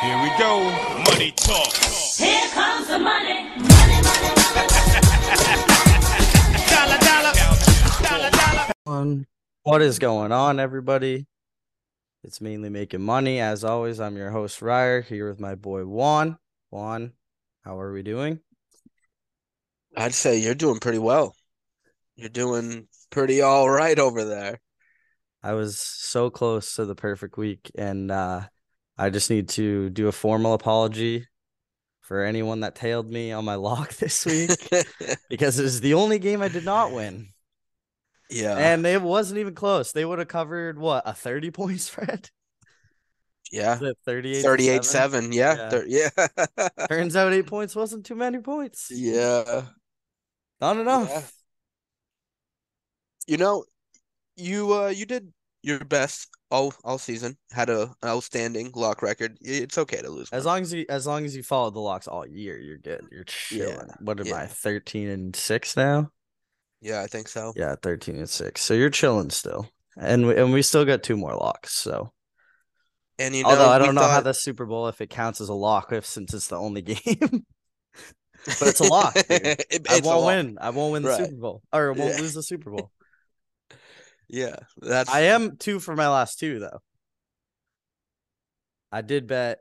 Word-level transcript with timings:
Here 0.00 0.22
we 0.22 0.30
go. 0.38 0.64
Money 1.10 1.30
talk. 1.32 1.74
Here 1.74 2.48
comes 2.54 2.88
the 2.88 2.98
money. 2.98 3.50
Money, 3.50 4.00
money, 4.00 4.30
money. 4.32 4.70
Dollar, 6.70 6.98
dollar. 6.98 7.32
Dollar, 8.02 8.30
dollar. 8.30 8.72
on. 8.86 9.26
What 9.62 9.82
is 9.82 9.98
going 9.98 10.32
on, 10.32 10.58
everybody? 10.58 11.26
It's 12.24 12.40
mainly 12.40 12.70
making 12.70 13.02
money. 13.02 13.40
As 13.40 13.62
always, 13.62 14.00
I'm 14.00 14.16
your 14.16 14.30
host, 14.30 14.62
Ryer, 14.62 15.02
here 15.02 15.28
with 15.28 15.38
my 15.38 15.54
boy 15.54 15.84
Juan. 15.84 16.38
Juan, 16.70 17.12
how 17.62 17.78
are 17.78 17.92
we 17.92 18.02
doing? 18.02 18.40
I'd 19.94 20.14
say 20.14 20.38
you're 20.38 20.54
doing 20.54 20.80
pretty 20.80 20.98
well. 20.98 21.34
You're 22.16 22.30
doing 22.30 22.88
pretty 23.10 23.42
all 23.42 23.68
right 23.68 23.98
over 23.98 24.24
there. 24.24 24.60
I 25.42 25.52
was 25.52 25.78
so 25.78 26.30
close 26.30 26.76
to 26.76 26.86
the 26.86 26.94
perfect 26.94 27.36
week, 27.36 27.70
and 27.76 28.10
uh, 28.10 28.44
I 29.00 29.10
just 29.10 29.30
need 29.30 29.48
to 29.50 29.88
do 29.90 30.08
a 30.08 30.12
formal 30.12 30.52
apology 30.54 31.26
for 32.02 32.22
anyone 32.24 32.60
that 32.60 32.74
tailed 32.74 33.10
me 33.10 33.32
on 33.32 33.44
my 33.44 33.54
lock 33.68 33.94
this 33.94 34.26
week 34.26 34.50
because 35.30 35.58
it 35.58 35.62
was 35.62 35.80
the 35.80 35.94
only 35.94 36.18
game 36.18 36.42
I 36.42 36.48
did 36.48 36.64
not 36.64 36.92
win. 36.92 37.28
yeah. 38.30 38.56
And 38.56 38.84
it 38.84 39.00
wasn't 39.00 39.38
even 39.40 39.54
close. 39.54 39.92
They 39.92 40.04
would 40.04 40.18
have 40.18 40.28
covered 40.28 40.78
what 40.78 41.02
a 41.06 41.14
30 41.14 41.50
point 41.50 41.80
spread? 41.90 42.28
yeah. 43.52 43.76
Is 43.76 43.82
it 43.82 43.98
38 44.06 44.42
38 44.42 44.84
7. 44.84 45.32
Yeah. 45.32 45.54
Yeah. 45.56 45.68
thir- 45.70 45.86
Yeah. 45.88 46.86
Turns 46.88 47.16
out 47.16 47.32
eight 47.32 47.46
points 47.46 47.74
wasn't 47.74 48.04
too 48.06 48.14
many 48.14 48.38
points. 48.38 48.90
yeah. 48.92 49.62
Not 50.60 50.76
enough. 50.76 51.08
Yeah. 51.08 51.22
You 53.26 53.36
know, 53.38 53.64
you 54.36 54.72
uh 54.74 54.88
you 54.88 55.06
did 55.06 55.32
your 55.62 55.78
best 55.84 56.28
all 56.50 56.72
all 56.84 56.98
season. 56.98 57.36
Had 57.52 57.70
a 57.70 57.92
outstanding 58.04 58.72
lock 58.74 59.02
record. 59.02 59.36
It's 59.40 59.78
okay 59.78 60.00
to 60.02 60.10
lose. 60.10 60.28
As 60.32 60.44
one. 60.44 60.54
long 60.54 60.62
as 60.62 60.72
you 60.72 60.86
as 60.88 61.06
long 61.06 61.24
as 61.24 61.36
you 61.36 61.42
follow 61.42 61.70
the 61.70 61.80
locks 61.80 62.08
all 62.08 62.26
year, 62.26 62.58
you're 62.58 62.78
good. 62.78 63.06
You're 63.10 63.24
chilling. 63.24 63.86
Yeah, 63.88 63.94
What 64.00 64.20
am 64.20 64.26
yeah. 64.26 64.36
I? 64.36 64.46
13 64.46 65.08
and 65.08 65.36
6 65.36 65.76
now? 65.76 66.10
Yeah, 66.80 67.02
I 67.02 67.06
think 67.06 67.28
so. 67.28 67.52
Yeah, 67.56 67.74
13 67.82 68.16
and 68.16 68.28
6. 68.28 68.60
So 68.62 68.74
you're 68.74 68.90
chilling 68.90 69.30
still. 69.30 69.68
And 69.98 70.26
we, 70.26 70.36
and 70.36 70.52
we 70.52 70.62
still 70.62 70.84
got 70.84 71.02
two 71.02 71.16
more 71.16 71.34
locks. 71.34 71.74
So 71.74 72.10
And 73.18 73.34
you 73.34 73.42
know, 73.42 73.50
although 73.50 73.68
I 73.68 73.78
don't 73.78 73.94
know 73.94 74.00
how 74.02 74.14
thought- 74.16 74.24
the 74.24 74.32
Super 74.34 74.64
Bowl 74.66 74.88
if 74.88 75.00
it 75.00 75.10
counts 75.10 75.40
as 75.40 75.50
a 75.50 75.54
lock 75.54 75.92
if 75.92 76.06
since 76.06 76.32
it's 76.32 76.48
the 76.48 76.56
only 76.56 76.80
game. 76.92 77.44
but 78.46 78.62
it's 78.62 78.80
a 78.80 78.84
lock. 78.84 79.14
It- 79.28 79.86
I 79.90 80.00
won't 80.02 80.24
win. 80.26 80.58
I 80.60 80.70
won't 80.70 80.92
win 80.92 81.02
the 81.02 81.10
Right. 81.10 81.26
Super 81.26 81.36
Bowl. 81.36 81.62
Or 81.72 81.92
won't 81.92 82.14
Yeah. 82.14 82.20
lose 82.22 82.34
the 82.34 82.42
Super 82.42 82.70
Bowl. 82.70 82.90
Yeah, 84.32 84.56
that's 84.80 85.10
I 85.10 85.22
am 85.22 85.56
two 85.56 85.80
for 85.80 85.96
my 85.96 86.08
last 86.08 86.38
two 86.38 86.60
though. 86.60 86.80
I 88.92 89.02
did 89.02 89.26
bet 89.26 89.58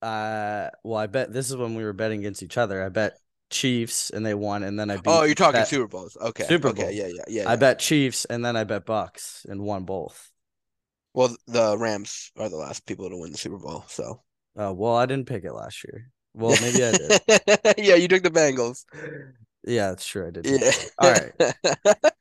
uh 0.00 0.70
well 0.84 0.98
I 0.98 1.06
bet 1.06 1.32
this 1.32 1.50
is 1.50 1.56
when 1.56 1.74
we 1.74 1.84
were 1.84 1.92
betting 1.92 2.20
against 2.20 2.42
each 2.42 2.56
other. 2.56 2.84
I 2.84 2.88
bet 2.88 3.18
Chiefs 3.50 4.10
and 4.10 4.24
they 4.24 4.34
won 4.34 4.62
and 4.62 4.78
then 4.78 4.90
I 4.90 4.96
beat 4.96 5.06
Oh, 5.06 5.24
you're 5.24 5.34
talking 5.34 5.64
Super 5.64 5.88
Bowls. 5.88 6.16
Okay. 6.20 6.44
Super 6.44 6.68
okay, 6.68 6.82
Bowl. 6.82 6.90
Yeah, 6.92 7.08
yeah, 7.08 7.22
yeah. 7.26 7.48
I 7.48 7.52
yeah. 7.52 7.56
bet 7.56 7.80
Chiefs 7.80 8.24
and 8.26 8.44
then 8.44 8.56
I 8.56 8.62
bet 8.62 8.86
Bucks 8.86 9.44
and 9.48 9.62
won 9.62 9.84
both. 9.84 10.30
Well, 11.12 11.36
the 11.48 11.76
Rams 11.76 12.30
are 12.36 12.48
the 12.48 12.56
last 12.56 12.86
people 12.86 13.10
to 13.10 13.16
win 13.16 13.32
the 13.32 13.38
Super 13.38 13.58
Bowl, 13.58 13.84
so. 13.88 14.22
Oh 14.56 14.72
well 14.72 14.94
I 14.94 15.06
didn't 15.06 15.26
pick 15.26 15.44
it 15.44 15.52
last 15.52 15.82
year. 15.84 16.10
Well 16.34 16.56
maybe 16.60 16.84
I 16.84 16.92
did. 16.92 17.20
yeah, 17.78 17.96
you 17.96 18.06
took 18.06 18.22
the 18.22 18.30
Bengals. 18.30 18.84
Yeah, 19.64 19.88
that's 19.88 20.06
true 20.06 20.28
I 20.28 20.30
did. 20.30 20.46
Yeah. 20.46 20.72
All 20.98 21.12
right. 21.12 22.12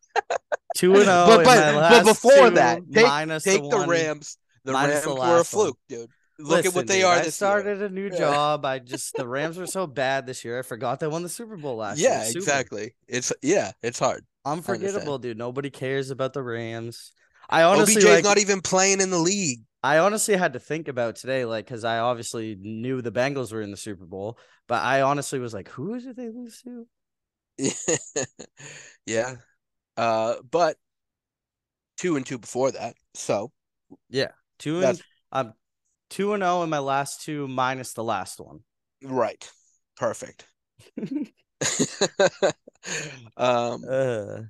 Two 0.79 0.95
and 0.95 1.03
oh 1.09 1.25
But 1.27 1.39
in 1.39 1.45
but, 1.45 1.89
but 1.89 2.05
before 2.05 2.49
that, 2.51 2.81
take, 2.93 3.05
minus 3.05 3.43
take 3.43 3.61
the, 3.61 3.67
one. 3.67 3.89
Rams. 3.89 4.37
The 4.63 4.71
Rams 4.71 5.01
the 5.01 5.09
were 5.09 5.15
a 5.15 5.19
last 5.19 5.53
one. 5.53 5.65
fluke, 5.65 5.79
dude. 5.89 6.09
Look 6.39 6.65
at 6.65 6.73
what 6.73 6.87
they 6.87 6.99
dude, 6.99 7.05
are 7.05 7.15
I 7.15 7.17
this 7.17 7.25
year. 7.25 7.31
started 7.31 7.81
a 7.81 7.89
new 7.89 8.09
job. 8.09 8.63
I 8.63 8.79
just 8.93 9.13
the 9.15 9.27
Rams 9.27 9.57
were 9.57 9.67
so 9.67 9.87
bad 9.87 10.25
this 10.25 10.45
year. 10.45 10.57
I 10.57 10.61
forgot 10.61 11.01
they 11.01 11.07
won 11.07 11.21
the 11.21 11.27
Super 11.27 11.57
Bowl 11.57 11.75
last 11.75 11.99
year. 11.99 12.11
Yeah, 12.11 12.29
exactly. 12.29 12.95
It's 13.09 13.33
yeah, 13.41 13.73
it's 13.83 13.99
hard. 13.99 14.25
Unforgettable, 14.45 15.17
dude. 15.17 15.37
Nobody 15.37 15.69
cares 15.69 16.11
about 16.11 16.31
the 16.31 16.41
Rams. 16.41 17.11
I 17.49 17.63
honestly 17.63 18.01
OBJ's 18.01 18.05
like, 18.05 18.23
not 18.23 18.37
even 18.37 18.61
playing 18.61 19.01
in 19.01 19.09
the 19.09 19.17
league. 19.17 19.63
I 19.83 19.97
honestly 19.97 20.37
had 20.37 20.53
to 20.53 20.59
think 20.59 20.87
about 20.87 21.17
today, 21.17 21.43
like, 21.43 21.65
because 21.65 21.83
I 21.83 21.99
obviously 21.99 22.55
knew 22.55 23.01
the 23.01 23.11
Bengals 23.11 23.51
were 23.51 23.61
in 23.61 23.71
the 23.71 23.77
Super 23.77 24.05
Bowl, 24.05 24.37
but 24.67 24.81
I 24.81 25.01
honestly 25.01 25.39
was 25.39 25.53
like, 25.53 25.67
who 25.69 25.99
did 25.99 26.15
they 26.15 26.29
lose 26.29 26.61
to? 26.61 26.85
yeah. 29.05 29.35
Uh, 29.99 30.35
but 30.49 30.77
two 31.97 32.15
and 32.15 32.25
two 32.25 32.37
before 32.37 32.71
that. 32.71 32.95
So 33.13 33.51
yeah, 34.09 34.31
Two 34.59 34.81
and 34.83 35.01
I'm 35.31 35.53
two 36.09 36.33
and 36.33 36.41
zero 36.43 36.63
in 36.63 36.69
my 36.69 36.79
last 36.79 37.21
two, 37.21 37.47
minus 37.47 37.93
the 37.93 38.03
last 38.03 38.39
one. 38.39 38.63
right, 39.03 39.49
perfect. 39.97 40.45
um, 43.37 43.85
Uh, 43.87 44.41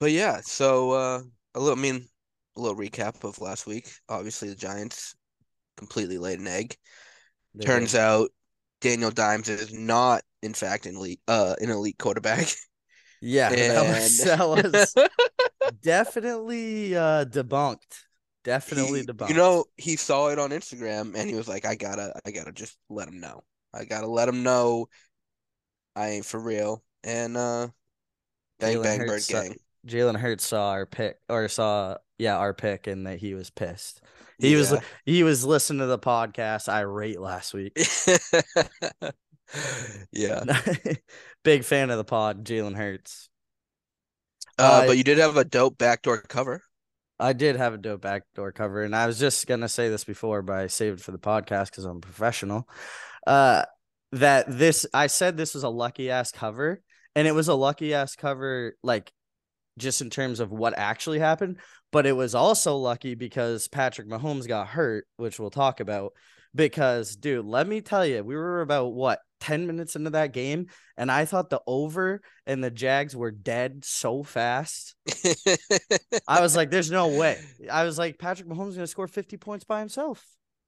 but 0.00 0.12
yeah. 0.12 0.40
So 0.42 0.92
uh, 0.92 1.22
a 1.54 1.60
little. 1.60 1.78
I 1.78 1.82
mean, 1.82 2.08
a 2.56 2.60
little 2.60 2.76
recap 2.76 3.24
of 3.24 3.40
last 3.40 3.66
week. 3.66 3.90
Obviously, 4.08 4.48
the 4.48 4.54
Giants 4.56 5.14
completely 5.76 6.18
laid 6.18 6.40
an 6.40 6.46
egg. 6.48 6.76
they 7.54 7.66
Turns 7.66 7.94
did. 7.94 7.96
out 7.96 8.30
Daniel 8.80 9.10
Dimes 9.12 9.48
is 9.48 9.72
not, 9.72 10.22
in 10.42 10.54
fact, 10.54 10.86
an 10.86 10.96
elite, 10.96 11.20
uh, 11.28 11.56
an 11.60 11.70
elite 11.70 11.98
quarterback. 11.98 12.48
yeah, 13.20 13.48
that 13.50 13.86
was, 13.86 14.18
that 14.24 14.48
was 14.48 14.94
definitely 15.82 16.96
uh 16.96 17.24
debunked. 17.24 18.04
Definitely 18.44 19.00
He- 19.00 19.06
debunked. 19.06 19.28
You 19.30 19.34
know, 19.34 19.64
he 19.76 19.96
saw 19.96 20.28
it 20.28 20.38
on 20.38 20.50
Instagram 20.50 21.14
and 21.16 21.28
he 21.28 21.34
was 21.34 21.48
like, 21.48 21.64
I 21.64 21.74
gotta, 21.74 22.12
I 22.24 22.30
gotta 22.30 22.52
just 22.52 22.76
let 22.88 23.08
him 23.08 23.20
know. 23.20 23.42
I 23.74 23.84
gotta 23.84 24.06
let 24.06 24.28
him 24.28 24.42
know 24.42 24.88
I 25.94 26.10
ain't 26.10 26.24
for 26.24 26.38
real. 26.38 26.82
And 27.02 27.36
uh 27.36 27.68
bang 28.60 28.76
Jalen 28.76 28.82
bang 28.82 28.98
bird 29.00 29.08
Hurts, 29.08 29.34
uh, 29.34 29.42
gang. 29.42 29.56
Jalen 29.86 30.16
Hurts 30.16 30.44
saw 30.46 30.70
our 30.70 30.86
pick 30.86 31.18
or 31.28 31.48
saw 31.48 31.96
yeah 32.18 32.36
our 32.36 32.54
pick 32.54 32.86
and 32.86 33.06
that 33.06 33.18
he 33.18 33.34
was 33.34 33.50
pissed. 33.50 34.00
He 34.38 34.54
was 34.54 34.74
he 35.06 35.22
was 35.22 35.44
listening 35.44 35.80
to 35.80 35.86
the 35.86 35.98
podcast 35.98 36.68
I 36.70 36.80
rate 36.80 37.20
last 37.20 37.54
week. 37.54 37.76
yeah. 40.12 40.44
Big 41.44 41.64
fan 41.64 41.90
of 41.90 41.98
the 41.98 42.04
pod, 42.04 42.44
Jalen 42.44 42.76
Hurts. 42.76 43.28
Uh, 44.58 44.62
Uh, 44.62 44.86
but 44.86 44.96
you 44.96 45.04
did 45.04 45.18
have 45.18 45.36
a 45.36 45.44
dope 45.44 45.78
backdoor 45.78 46.22
cover. 46.22 46.62
I 47.18 47.32
did 47.32 47.56
have 47.56 47.74
a 47.74 47.78
dope 47.78 48.02
backdoor 48.02 48.52
cover, 48.52 48.82
and 48.82 48.94
I 48.94 49.06
was 49.06 49.18
just 49.18 49.46
gonna 49.46 49.68
say 49.68 49.88
this 49.88 50.04
before, 50.04 50.42
but 50.42 50.56
I 50.56 50.66
saved 50.66 51.00
it 51.00 51.02
for 51.02 51.12
the 51.12 51.18
podcast 51.18 51.66
because 51.66 51.84
I'm 51.84 51.98
a 51.98 52.00
professional. 52.00 52.68
Uh, 53.26 53.64
that 54.12 54.46
this 54.48 54.86
I 54.94 55.08
said 55.08 55.36
this 55.36 55.54
was 55.54 55.62
a 55.64 55.68
lucky 55.68 56.10
ass 56.10 56.30
cover, 56.32 56.82
and 57.14 57.26
it 57.26 57.32
was 57.32 57.48
a 57.48 57.54
lucky 57.54 57.94
ass 57.94 58.16
cover, 58.16 58.76
like 58.82 59.12
just 59.78 60.00
in 60.02 60.10
terms 60.10 60.40
of 60.40 60.50
what 60.52 60.74
actually 60.78 61.18
happened. 61.18 61.58
But 61.92 62.06
it 62.06 62.12
was 62.12 62.34
also 62.34 62.76
lucky 62.76 63.14
because 63.14 63.68
Patrick 63.68 64.08
Mahomes 64.08 64.48
got 64.48 64.68
hurt, 64.68 65.06
which 65.16 65.38
we'll 65.40 65.50
talk 65.50 65.80
about. 65.80 66.12
Because, 66.56 67.14
dude, 67.16 67.44
let 67.44 67.68
me 67.68 67.82
tell 67.82 68.06
you, 68.06 68.24
we 68.24 68.34
were 68.34 68.62
about 68.62 68.94
what 68.94 69.20
10 69.40 69.66
minutes 69.66 69.94
into 69.94 70.10
that 70.10 70.32
game, 70.32 70.68
and 70.96 71.12
I 71.12 71.26
thought 71.26 71.50
the 71.50 71.60
over 71.66 72.22
and 72.46 72.64
the 72.64 72.70
Jags 72.70 73.14
were 73.14 73.30
dead 73.30 73.84
so 73.84 74.22
fast. 74.22 74.94
I 76.26 76.40
was 76.40 76.56
like, 76.56 76.70
there's 76.70 76.90
no 76.90 77.08
way. 77.08 77.38
I 77.70 77.84
was 77.84 77.98
like, 77.98 78.18
Patrick 78.18 78.48
Mahomes 78.48 78.70
is 78.70 78.76
gonna 78.76 78.86
score 78.86 79.06
50 79.06 79.36
points 79.36 79.64
by 79.64 79.80
himself. 79.80 80.24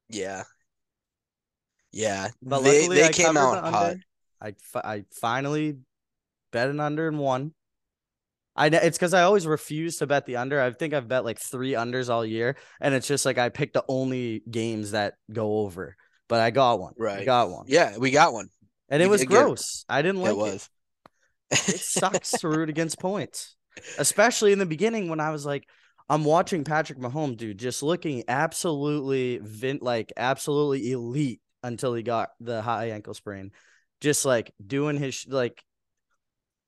Yeah. 0.08 0.44
Yeah. 1.92 2.28
But 2.42 2.60
they 2.60 2.80
luckily, 2.80 2.96
they 2.98 3.08
I 3.08 3.12
came 3.12 3.36
out 3.36 3.64
hot. 3.64 3.96
I 4.40 4.52
fi- 4.60 4.80
I 4.84 5.04
finally 5.20 5.78
bet 6.52 6.68
an 6.68 6.80
under 6.80 7.08
and 7.08 7.18
won. 7.18 7.54
I 8.58 8.68
know 8.70 8.78
it's 8.82 8.98
because 8.98 9.14
I 9.14 9.22
always 9.22 9.46
refuse 9.46 9.98
to 9.98 10.06
bet 10.06 10.26
the 10.26 10.36
under. 10.36 10.60
I 10.60 10.70
think 10.72 10.92
I've 10.94 11.08
bet 11.08 11.24
like 11.24 11.38
three 11.38 11.72
unders 11.72 12.10
all 12.10 12.24
year, 12.26 12.56
and 12.80 12.94
it's 12.94 13.06
just 13.06 13.24
like 13.24 13.38
I 13.38 13.48
pick 13.48 13.72
the 13.72 13.84
only 13.88 14.42
games 14.50 14.90
that 14.90 15.14
go 15.32 15.58
over. 15.60 15.96
But 16.28 16.40
I 16.40 16.50
got 16.50 16.78
one. 16.80 16.92
I 17.00 17.02
Right. 17.02 17.24
got 17.24 17.50
one. 17.50 17.64
Yeah, 17.68 17.96
we 17.96 18.10
got 18.10 18.32
one. 18.32 18.48
and 18.90 19.02
it 19.02 19.08
was 19.08 19.22
get- 19.22 19.28
gross. 19.30 19.84
I 19.88 20.02
didn't 20.02 20.20
like 20.22 20.30
it 20.32 20.34
it. 20.34 20.38
was. 20.38 20.70
it 21.50 21.80
sucks 21.80 22.30
to 22.40 22.48
root 22.48 22.68
against 22.68 22.98
points, 22.98 23.56
especially 23.98 24.52
in 24.52 24.58
the 24.58 24.66
beginning 24.66 25.08
when 25.08 25.20
I 25.20 25.30
was 25.30 25.46
like, 25.46 25.64
I'm 26.10 26.24
watching 26.24 26.64
Patrick 26.64 26.98
Mahomes, 26.98 27.36
dude, 27.36 27.58
just 27.58 27.82
looking 27.82 28.24
absolutely 28.28 29.38
vin- 29.42 29.78
like 29.82 30.12
absolutely 30.16 30.90
elite 30.92 31.40
until 31.62 31.94
he 31.94 32.02
got 32.02 32.30
the 32.40 32.60
high 32.62 32.90
ankle 32.90 33.14
sprain, 33.14 33.52
just 34.00 34.24
like 34.24 34.52
doing 34.64 34.96
his 34.96 35.14
sh- 35.14 35.26
like, 35.28 35.62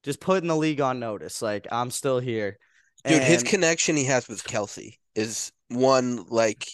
just 0.03 0.21
putting 0.21 0.49
the 0.49 0.57
league 0.57 0.81
on 0.81 1.01
notice. 1.01 1.43
Like 1.43 1.67
I'm 1.71 1.91
still 1.91 2.21
here, 2.21 2.59
Dude, 3.05 3.23
his 3.23 3.43
connection 3.43 3.97
he 3.97 4.05
has 4.05 4.29
with 4.29 4.45
Kelce 4.45 4.99
is 5.15 5.53
one 5.69 6.27
like 6.29 6.67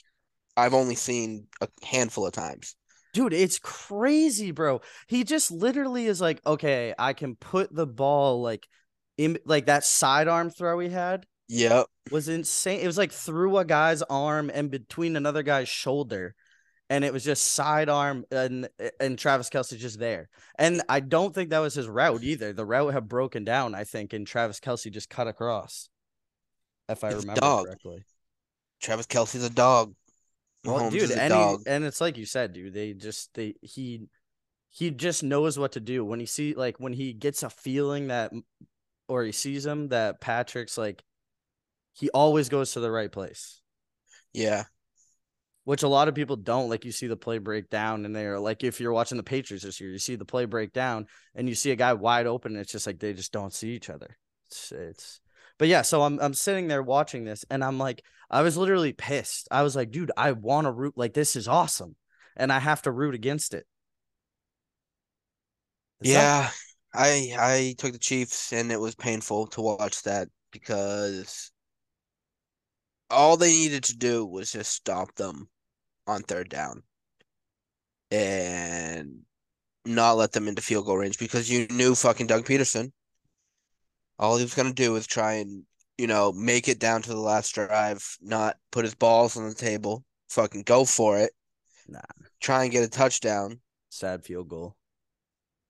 I've 0.57 0.75
only 0.75 0.95
seen 0.95 1.47
a 1.61 1.69
handful 1.85 2.27
of 2.27 2.33
times. 2.33 2.75
dude, 3.13 3.33
it's 3.33 3.59
crazy, 3.59 4.51
bro. 4.51 4.81
He 5.07 5.25
just 5.25 5.51
literally 5.51 6.07
is 6.07 6.21
like, 6.21 6.41
okay, 6.47 6.95
I 6.99 7.13
can 7.13 7.37
put 7.37 7.75
the 7.75 7.87
ball 7.87 8.43
like 8.43 8.67
in 9.17 9.39
like 9.45 9.67
that 9.67 9.85
sidearm 9.85 10.51
throw 10.51 10.79
he 10.81 10.89
had. 10.89 11.27
Yep. 11.49 11.87
was 12.11 12.29
insane. 12.29 12.81
It 12.81 12.87
was 12.87 12.99
like 12.99 13.13
through 13.13 13.59
a 13.59 13.65
guy's 13.65 14.03
arm 14.03 14.51
and 14.53 14.71
between 14.71 15.17
another 15.17 15.43
guy's 15.43 15.69
shoulder. 15.69 16.35
And 16.89 17.05
it 17.05 17.13
was 17.13 17.25
just 17.25 17.53
sidearm 17.53 18.25
and 18.31 18.69
and 19.01 19.19
Travis 19.19 19.51
Kelce 19.51 19.77
just 19.77 19.99
there. 19.99 20.29
And 20.57 20.83
I 20.89 21.01
don't 21.01 21.35
think 21.35 21.51
that 21.51 21.59
was 21.59 21.75
his 21.75 21.89
route 21.89 22.23
either. 22.23 22.53
The 22.53 22.65
route 22.65 22.95
had 22.95 23.09
broken 23.09 23.45
down, 23.45 23.75
I 23.75 23.83
think, 23.85 24.13
and 24.13 24.27
Travis 24.27 24.61
Kelce 24.61 24.93
just 24.93 25.11
cut 25.11 25.27
across. 25.27 25.89
If 26.89 27.03
I 27.03 27.09
remember 27.11 27.41
dog. 27.41 27.67
correctly. 27.67 28.05
Travis 28.81 29.07
Kelce's 29.07 29.43
a 29.45 29.51
dog. 29.51 29.95
Well, 30.65 30.79
Mahomes 30.79 30.91
dude, 30.93 31.11
and, 31.13 31.33
he- 31.33 31.71
and 31.71 31.85
it's 31.85 32.01
like 32.01 32.17
you 32.17 32.27
said, 32.27 32.53
dude. 32.53 32.73
They 32.75 32.93
just 32.93 33.35
they 33.35 33.55
he 33.63 34.07
he 34.71 34.91
just 34.91 35.23
knows 35.25 35.59
what 35.59 35.73
to 35.73 35.81
do 35.81 36.05
when 36.05 36.21
he 36.21 36.27
see 36.27 36.55
like 36.55 36.79
when 36.79 36.93
he 36.93 37.13
gets 37.13 37.43
a 37.43 37.51
feeling 37.51 38.09
that 38.09 38.33
or 39.09 39.25
he 39.25 39.33
sees 39.33 39.65
him 39.67 39.89
that 39.89 40.21
Patrick's 40.21 40.77
like 40.79 41.03
he 41.95 42.11
always 42.11 42.49
goes 42.49 42.73
to 42.73 42.81
the 42.81 42.91
right 42.91 43.11
place, 43.11 43.61
Yeah. 44.35 44.65
Which 45.67 45.83
a 45.83 45.89
lot 45.89 46.07
of 46.09 46.15
people 46.15 46.37
don't. 46.37 46.71
Like 46.71 46.85
you 46.85 46.93
see 46.93 47.09
the 47.09 47.17
play 47.17 47.39
break 47.39 47.69
down, 47.71 48.05
and 48.07 48.15
they're 48.15 48.39
like, 48.39 48.63
if 48.65 48.81
you're 48.81 48.93
watching 48.93 49.17
the 49.19 49.25
Patriots 49.25 49.65
this 49.65 49.81
year, 49.81 49.91
you 49.91 49.99
see 49.99 50.15
the 50.17 50.25
play 50.25 50.45
break 50.47 50.73
down, 50.73 51.09
and 51.35 51.49
you 51.49 51.57
see 51.57 51.73
a 51.73 51.77
guy 51.77 51.93
wide 51.93 52.27
open, 52.29 52.53
and 52.53 52.61
it's 52.61 52.71
just 52.73 52.87
like 52.87 53.01
they 53.01 53.13
just 53.13 53.33
don't 53.33 53.53
see 53.53 53.71
each 53.75 53.91
other. 53.91 54.17
It's 54.47 54.71
it's. 54.73 55.21
But 55.59 55.69
yeah, 55.69 55.83
so 55.83 56.03
I'm 56.03 56.21
I'm 56.21 56.35
sitting 56.35 56.69
there 56.69 56.85
watching 56.85 57.25
this, 57.25 57.45
and 57.51 57.65
I'm 57.65 57.79
like, 57.79 58.03
I 58.31 58.43
was 58.43 58.57
literally 58.57 58.93
pissed. 58.93 59.49
I 59.51 59.63
was 59.65 59.75
like, 59.75 59.91
dude, 59.91 60.13
I 60.17 60.33
want 60.33 60.67
to 60.67 60.71
root 60.73 60.95
like 60.97 61.15
this 61.15 61.35
is 61.37 61.49
awesome, 61.49 61.97
and 62.37 62.53
I 62.53 62.61
have 62.61 62.83
to 62.83 62.93
root 62.93 63.17
against 63.17 63.53
it. 63.53 63.67
Not- 66.01 66.09
Yeah. 66.11 66.51
I 66.95 67.35
I 67.39 67.75
took 67.77 67.93
the 67.93 67.99
Chiefs 67.99 68.53
and 68.53 68.73
it 68.73 68.81
was 68.81 68.95
painful 68.95 69.49
to 69.49 69.61
watch 69.61 70.03
that 70.05 70.29
because 70.51 71.53
all 73.11 73.37
they 73.37 73.51
needed 73.51 73.83
to 73.85 73.97
do 73.97 74.25
was 74.25 74.53
just 74.53 74.73
stop 74.73 75.13
them 75.17 75.49
on 76.07 76.23
third 76.23 76.49
down 76.49 76.83
and 78.11 79.23
not 79.85 80.17
let 80.17 80.33
them 80.33 80.49
into 80.49 80.63
field 80.63 80.87
goal 80.87 80.99
range 80.99 81.19
because 81.19 81.51
you 81.51 81.67
knew 81.69 81.95
fucking 81.95 82.27
Doug 82.27 82.45
Pederson. 82.45 82.93
All 84.19 84.37
he 84.37 84.45
was 84.45 84.55
gonna 84.55 84.73
do 84.73 84.93
was 84.93 85.07
try 85.07 85.35
and, 85.35 85.65
you 85.99 86.07
know, 86.07 86.33
make 86.33 86.69
it 86.69 86.79
down 86.79 87.03
to 87.03 87.11
the 87.11 87.21
last 87.21 87.55
drive, 87.55 88.17
not 88.21 88.57
put 88.73 88.85
his 88.85 88.95
balls 88.95 89.37
on 89.37 89.49
the 89.49 89.55
table, 89.55 90.05
fucking 90.29 90.63
go 90.63 90.85
for 90.85 91.19
it. 91.19 91.33
Nah. 91.89 92.01
Try 92.41 92.65
and 92.65 92.73
get 92.73 92.85
a 92.85 92.89
touchdown, 92.89 93.61
sad 93.91 94.25
field 94.25 94.49
goal. 94.49 94.77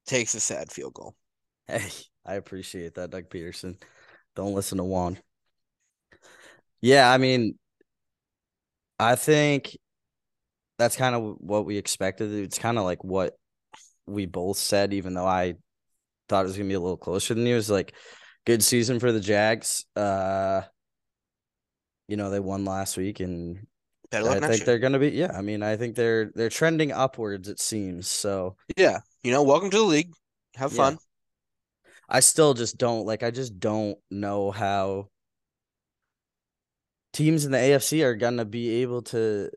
takes 0.06 0.35
a 0.35 0.41
sad 0.41 0.71
field 0.71 0.94
goal. 0.94 1.15
Hey, 1.67 1.91
I 2.25 2.35
appreciate 2.35 2.94
that, 2.94 3.11
Doug 3.11 3.29
Pederson. 3.29 3.77
Don't 4.35 4.55
listen 4.55 4.79
to 4.79 4.85
Juan. 4.85 5.19
Yeah, 6.81 7.11
I 7.11 7.19
mean, 7.19 7.59
I 8.99 9.17
think 9.17 9.77
that's 10.78 10.96
kind 10.96 11.14
of 11.14 11.37
what 11.38 11.64
we 11.67 11.76
expected. 11.78 12.32
It's 12.32 12.58
kind 12.58 12.78
of 12.78 12.84
like 12.84 13.02
what 13.05 13.37
we 14.06 14.26
both 14.26 14.58
said, 14.58 14.93
even 14.94 15.14
though 15.14 15.26
I 15.26 15.55
thought 16.28 16.44
it 16.44 16.49
was 16.49 16.56
gonna 16.56 16.69
be 16.69 16.75
a 16.75 16.81
little 16.81 16.96
closer 16.96 17.34
than 17.34 17.46
you. 17.46 17.55
It 17.55 17.56
was 17.56 17.70
like 17.70 17.94
good 18.44 18.62
season 18.62 19.00
for 19.00 19.12
the 19.12 19.20
Jags. 19.20 19.84
Uh, 19.94 20.62
you 22.08 22.17
know, 22.17 22.31
they 22.31 22.40
won 22.40 22.64
last 22.64 22.96
week, 22.96 23.20
and 23.20 23.67
Better 24.11 24.28
I 24.31 24.40
think 24.40 24.58
year. 24.58 24.67
they're 24.67 24.78
gonna 24.78 24.99
be. 24.99 25.11
Yeah, 25.11 25.32
I 25.37 25.43
mean, 25.43 25.62
I 25.62 25.76
think 25.76 25.96
they're 25.96 26.31
they're 26.34 26.49
trending 26.49 26.93
upwards. 26.93 27.49
It 27.49 27.58
seems 27.61 28.08
so. 28.08 28.56
Yeah, 28.76 29.00
you 29.22 29.32
know, 29.32 29.43
welcome 29.43 29.70
to 29.70 29.79
the 29.79 29.82
league. 29.82 30.12
Have 30.55 30.72
Yeah. 30.72 30.76
fun. 30.76 30.99
I 32.08 32.20
still 32.20 32.55
just 32.55 32.79
don't 32.79 33.05
like 33.05 33.25
I 33.25 33.32
just 33.32 33.58
don't 33.58 33.99
know 34.11 34.52
how 34.52 35.08
teams 37.12 37.44
in 37.44 37.50
the 37.50 37.58
AFC 37.58 38.05
are 38.05 38.14
gonna 38.14 38.44
be 38.44 38.82
able 38.82 39.02
to 39.02 39.50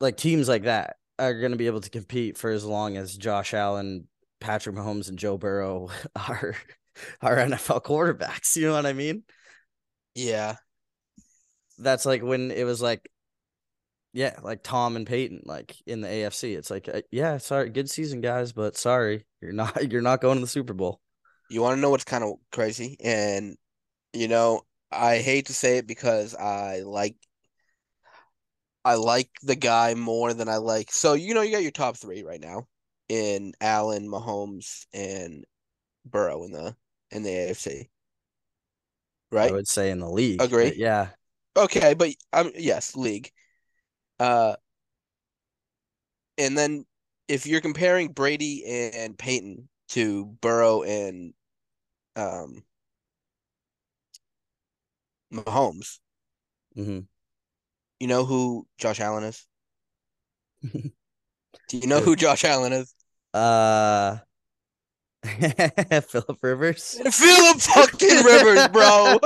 like 0.00 0.16
teams 0.16 0.48
like 0.48 0.64
that 0.64 0.96
are 1.18 1.40
gonna 1.40 1.56
be 1.56 1.66
able 1.66 1.80
to 1.80 1.90
compete 1.90 2.38
for 2.38 2.50
as 2.50 2.64
long 2.64 2.96
as 2.96 3.16
Josh 3.16 3.54
Allen, 3.54 4.08
Patrick 4.40 4.76
Mahomes, 4.76 5.08
and 5.08 5.18
Joe 5.18 5.38
Burrow 5.38 5.90
are 6.16 6.54
are 7.22 7.36
NFL 7.36 7.82
quarterbacks. 7.84 8.56
You 8.56 8.66
know 8.68 8.74
what 8.74 8.86
I 8.86 8.92
mean? 8.92 9.24
Yeah, 10.14 10.56
That's 11.78 12.04
like 12.06 12.22
when 12.22 12.50
it 12.50 12.64
was 12.64 12.82
like 12.82 13.10
yeah, 14.12 14.36
like 14.42 14.62
Tom 14.62 14.96
and 14.96 15.06
Peyton, 15.06 15.42
like 15.44 15.76
in 15.86 16.00
the 16.00 16.08
AFC. 16.08 16.56
It's 16.56 16.70
like, 16.70 16.88
uh, 16.88 17.02
yeah, 17.10 17.38
sorry, 17.38 17.70
good 17.70 17.90
season, 17.90 18.20
guys, 18.20 18.52
but 18.52 18.76
sorry, 18.76 19.26
you're 19.40 19.52
not, 19.52 19.76
you're 19.92 20.02
not 20.02 20.20
going 20.20 20.36
to 20.36 20.40
the 20.40 20.46
Super 20.46 20.74
Bowl. 20.74 21.00
you 21.48 21.62
want 21.62 21.76
to 21.76 21.80
know 21.80 21.90
what's 21.90 22.04
kind 22.04 22.24
of 22.24 22.34
crazy, 22.52 22.96
and 23.02 23.56
you 24.12 24.28
know, 24.28 24.62
I 24.90 25.18
hate 25.18 25.46
to 25.46 25.54
say 25.54 25.78
it 25.78 25.86
because 25.86 26.34
I 26.34 26.80
like, 26.80 27.16
I 28.88 28.94
like 28.94 29.30
the 29.42 29.54
guy 29.56 29.94
more 29.94 30.32
than 30.32 30.48
I 30.48 30.56
like. 30.56 30.90
So 30.92 31.12
you 31.12 31.34
know, 31.34 31.42
you 31.42 31.52
got 31.52 31.62
your 31.62 31.70
top 31.70 31.98
three 31.98 32.22
right 32.22 32.40
now 32.40 32.66
in 33.10 33.52
Allen, 33.60 34.08
Mahomes, 34.08 34.86
and 34.94 35.44
Burrow 36.06 36.44
in 36.44 36.52
the 36.52 36.74
in 37.10 37.22
the 37.22 37.30
AFC, 37.30 37.90
Right, 39.30 39.50
I 39.50 39.52
would 39.52 39.68
say 39.68 39.90
in 39.90 40.00
the 40.00 40.08
league. 40.08 40.40
Agree. 40.40 40.72
yeah, 40.78 41.08
Okay, 41.56 41.94
but 41.94 42.14
um, 42.32 42.50
yes, 42.56 42.96
league. 42.96 43.30
Uh, 44.18 44.56
and 46.38 46.56
then 46.56 46.86
if 47.28 47.46
you're 47.46 47.60
comparing 47.60 48.08
Brady 48.12 48.64
and 48.64 49.18
Peyton 49.18 49.68
to 49.88 50.26
Burrow 50.40 50.82
and 50.82 51.34
um 52.16 52.62
Mahomes, 55.30 56.00
hmm 56.76 57.00
you 58.00 58.06
know 58.06 58.24
who 58.24 58.66
Josh 58.78 59.00
Allen 59.00 59.24
is? 59.24 59.44
Do 60.62 61.76
you 61.78 61.86
know 61.86 62.00
who 62.00 62.16
Josh 62.16 62.44
Allen 62.44 62.72
is? 62.72 62.94
Uh, 63.34 64.16
Philip 65.24 66.38
Rivers. 66.42 67.00
Philip 67.12 67.60
fucking 67.60 68.24
Rivers, 68.24 68.68
bro. 68.68 69.18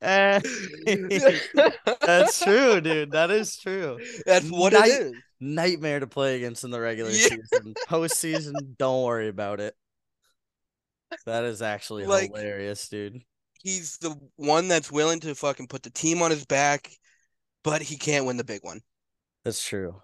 That's 0.00 0.42
true, 2.42 2.80
dude. 2.80 3.12
That 3.12 3.30
is 3.30 3.56
true. 3.56 3.98
That's 4.26 4.50
what 4.50 4.72
Night- 4.72 4.88
it 4.88 5.00
is. 5.02 5.12
Nightmare 5.42 6.00
to 6.00 6.06
play 6.06 6.36
against 6.36 6.64
in 6.64 6.70
the 6.70 6.80
regular 6.80 7.10
Yeah. 7.10 7.28
season. 7.28 7.74
Postseason, 7.88 8.76
don't 8.76 9.04
worry 9.04 9.28
about 9.28 9.60
it. 9.60 9.74
That 11.26 11.44
is 11.44 11.62
actually 11.62 12.06
Like- 12.06 12.30
hilarious, 12.34 12.88
dude. 12.88 13.22
He's 13.62 13.98
the 13.98 14.16
one 14.36 14.68
that's 14.68 14.90
willing 14.90 15.20
to 15.20 15.34
fucking 15.34 15.68
put 15.68 15.82
the 15.82 15.90
team 15.90 16.22
on 16.22 16.30
his 16.30 16.46
back, 16.46 16.90
but 17.62 17.82
he 17.82 17.96
can't 17.96 18.24
win 18.26 18.36
the 18.36 18.44
big 18.44 18.64
one. 18.64 18.80
That's 19.44 19.62
true. 19.62 20.00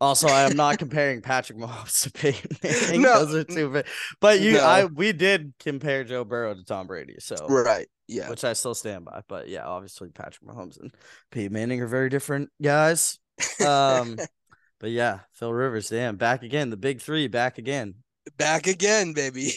Also, 0.00 0.28
I 0.28 0.42
am 0.42 0.56
not 0.56 0.78
comparing 0.78 1.22
Patrick 1.22 1.58
Mahomes 1.58 2.02
to 2.02 2.12
Peyton 2.12 2.56
Manning. 2.62 3.02
No. 3.02 3.24
Those 3.24 3.34
are 3.34 3.44
two, 3.44 3.68
big- 3.70 3.86
but 4.20 4.40
you, 4.40 4.52
No. 4.52 4.64
I, 4.64 4.84
we 4.84 5.12
did 5.12 5.54
compare 5.58 6.04
Joe 6.04 6.24
Burrow 6.24 6.54
to 6.54 6.64
Tom 6.64 6.86
Brady, 6.86 7.16
so 7.18 7.34
Right. 7.48 7.88
Yeah. 8.06 8.30
which 8.30 8.44
I 8.44 8.52
still 8.52 8.74
stand 8.74 9.04
by. 9.04 9.22
But 9.28 9.48
yeah, 9.48 9.66
obviously 9.66 10.08
Patrick 10.10 10.48
Mahomes 10.48 10.80
and 10.80 10.92
Peyton 11.32 11.52
Manning 11.52 11.80
are 11.82 11.88
very 11.88 12.08
different 12.10 12.50
guys. 12.62 13.18
Um, 13.66 14.16
but 14.78 14.90
yeah, 14.90 15.20
Phil 15.34 15.52
Rivers, 15.52 15.88
damn, 15.88 16.16
back 16.16 16.44
again. 16.44 16.70
The 16.70 16.76
big 16.76 17.00
three, 17.02 17.26
back 17.26 17.58
again. 17.58 17.94
Back 18.36 18.68
again, 18.68 19.14
baby. 19.14 19.50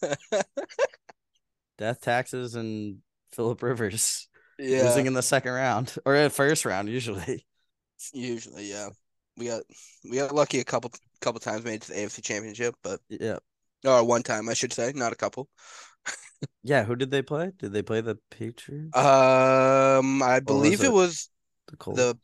Death 1.78 2.00
taxes 2.00 2.54
and 2.54 2.98
Philip 3.32 3.62
Rivers 3.62 4.28
Yeah. 4.58 4.82
losing 4.84 5.06
in 5.06 5.14
the 5.14 5.22
second 5.22 5.52
round 5.52 5.94
or 6.04 6.14
in 6.16 6.30
first 6.30 6.64
round 6.64 6.88
usually. 6.88 7.46
Usually, 8.12 8.70
yeah. 8.70 8.88
We 9.36 9.46
got 9.46 9.62
we 10.08 10.16
got 10.18 10.34
lucky 10.34 10.60
a 10.60 10.64
couple 10.64 10.90
couple 11.20 11.40
times 11.40 11.64
made 11.64 11.74
it 11.74 11.82
to 11.82 11.92
the 11.92 11.98
AFC 11.98 12.22
Championship, 12.22 12.74
but 12.82 13.00
Yeah, 13.08 13.38
or 13.84 14.04
one 14.04 14.22
time 14.22 14.48
I 14.48 14.54
should 14.54 14.72
say, 14.72 14.92
not 14.94 15.12
a 15.12 15.16
couple. 15.16 15.48
yeah. 16.62 16.84
Who 16.84 16.96
did 16.96 17.10
they 17.10 17.22
play? 17.22 17.52
Did 17.58 17.72
they 17.72 17.82
play 17.82 18.00
the 18.00 18.18
Patriots? 18.30 18.96
Um, 18.96 20.22
I 20.22 20.40
believe 20.40 20.80
was 20.80 20.82
it 20.82 20.86
it? 20.86 20.92
was 20.92 21.30
the 21.68 21.76
Colts. 21.76 21.98
the- 22.00 22.18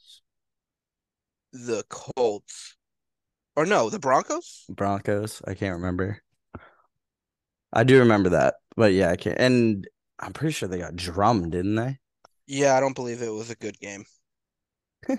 the 1.52 1.84
Colts. 1.88 2.76
Or 3.56 3.64
no, 3.66 3.88
the 3.90 4.00
Broncos? 4.00 4.64
Broncos. 4.68 5.40
I 5.46 5.54
can't 5.54 5.76
remember. 5.76 6.20
I 7.74 7.84
do 7.84 7.98
remember 7.98 8.30
that, 8.30 8.54
but 8.76 8.92
yeah, 8.92 9.10
I 9.10 9.16
can't. 9.16 9.38
And 9.38 9.86
I'm 10.18 10.32
pretty 10.32 10.52
sure 10.52 10.68
they 10.68 10.78
got 10.78 10.96
drummed, 10.96 11.52
didn't 11.52 11.74
they? 11.74 11.98
Yeah, 12.46 12.76
I 12.76 12.80
don't 12.80 12.94
believe 12.94 13.20
it 13.20 13.32
was 13.32 13.50
a 13.50 13.56
good 13.56 13.78
game. 13.78 14.04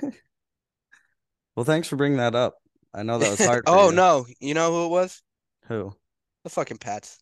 Well, 1.56 1.64
thanks 1.64 1.88
for 1.88 1.96
bringing 1.96 2.18
that 2.18 2.36
up. 2.36 2.58
I 2.94 3.04
know 3.04 3.18
that 3.18 3.30
was 3.32 3.46
hard. 3.46 3.64
oh 3.68 3.90
you. 3.90 3.96
no, 3.96 4.26
you 4.40 4.54
know 4.54 4.72
who 4.72 4.86
it 4.86 4.90
was? 4.90 5.22
Who? 5.68 5.94
The 6.44 6.50
fucking 6.50 6.78
Pats. 6.78 7.18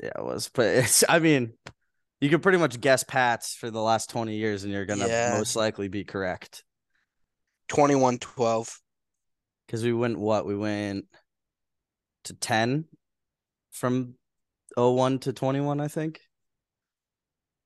Yeah, 0.00 0.12
it 0.16 0.24
was. 0.24 0.48
But 0.52 0.66
it's. 0.66 1.02
I 1.08 1.18
mean, 1.18 1.54
you 2.20 2.30
can 2.30 2.40
pretty 2.40 2.58
much 2.58 2.80
guess 2.80 3.02
Pats 3.02 3.54
for 3.54 3.70
the 3.70 3.80
last 3.80 4.10
20 4.10 4.36
years, 4.36 4.64
and 4.64 4.72
you're 4.72 4.86
gonna 4.86 5.08
Yeah. 5.08 5.34
most 5.36 5.56
likely 5.56 5.88
be 5.88 6.04
correct. 6.04 6.62
21-12. 7.68 8.78
Because 9.66 9.82
we 9.82 9.92
went 9.92 10.18
what? 10.18 10.46
We 10.46 10.56
went 10.56 11.06
to 12.24 12.34
10 12.34 12.84
from 13.72 14.14
01 14.76 15.18
to 15.20 15.32
21, 15.32 15.80
I 15.80 15.88
think. 15.88 16.20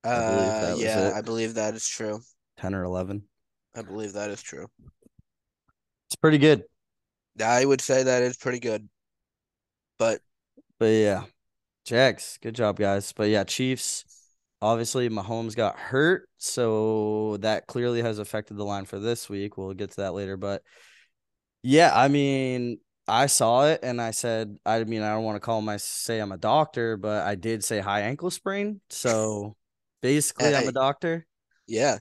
I 0.03 0.09
Uh, 0.09 0.71
was 0.71 0.81
yeah. 0.81 1.11
I 1.15 1.21
believe 1.21 1.55
that 1.55 1.73
is 1.75 1.87
true. 1.87 2.21
10 2.57 2.73
or 2.75 2.83
11. 2.83 3.23
I 3.75 3.81
believe 3.81 4.13
that 4.13 4.29
is 4.29 4.41
true. 4.41 4.67
It's 6.07 6.15
pretty 6.15 6.37
good. 6.37 6.63
I 7.43 7.63
would 7.63 7.81
say 7.81 8.03
that 8.03 8.23
is 8.23 8.37
pretty 8.37 8.59
good. 8.59 8.89
But 9.97 10.21
But 10.79 10.85
yeah, 10.85 11.25
Jags, 11.85 12.37
good 12.41 12.55
job, 12.55 12.77
guys. 12.77 13.13
But 13.13 13.29
yeah, 13.29 13.43
Chiefs. 13.43 14.05
Obviously, 14.61 15.07
Mahomes 15.09 15.55
got 15.55 15.79
hurt, 15.79 16.27
so 16.37 17.37
that 17.37 17.65
clearly 17.67 18.01
has 18.01 18.19
affected 18.19 18.57
the 18.57 18.65
line 18.65 18.83
for 18.83 18.99
this 18.99 19.29
week. 19.29 19.57
We'll 19.57 19.73
get 19.73 19.91
to 19.91 20.01
that 20.01 20.13
later, 20.13 20.35
but 20.35 20.63
yeah, 21.63 21.91
I 21.93 22.07
mean, 22.09 22.79
I 23.09 23.25
saw 23.27 23.65
it 23.67 23.81
and 23.83 24.01
I 24.01 24.11
said, 24.11 24.57
I 24.65 24.83
mean, 24.85 25.01
I 25.01 25.11
don't 25.13 25.23
want 25.23 25.35
to 25.37 25.39
call 25.41 25.61
my 25.61 25.77
say 25.77 26.19
I'm 26.19 26.31
a 26.31 26.37
doctor, 26.37 26.97
but 26.97 27.25
I 27.25 27.35
did 27.35 27.63
say 27.63 27.79
high 27.79 28.01
ankle 28.01 28.31
sprain. 28.31 28.81
So 28.89 29.55
basically, 30.01 30.55
I'm 30.55 30.67
a 30.67 30.71
doctor. 30.71 31.25
yeah, 31.67 31.99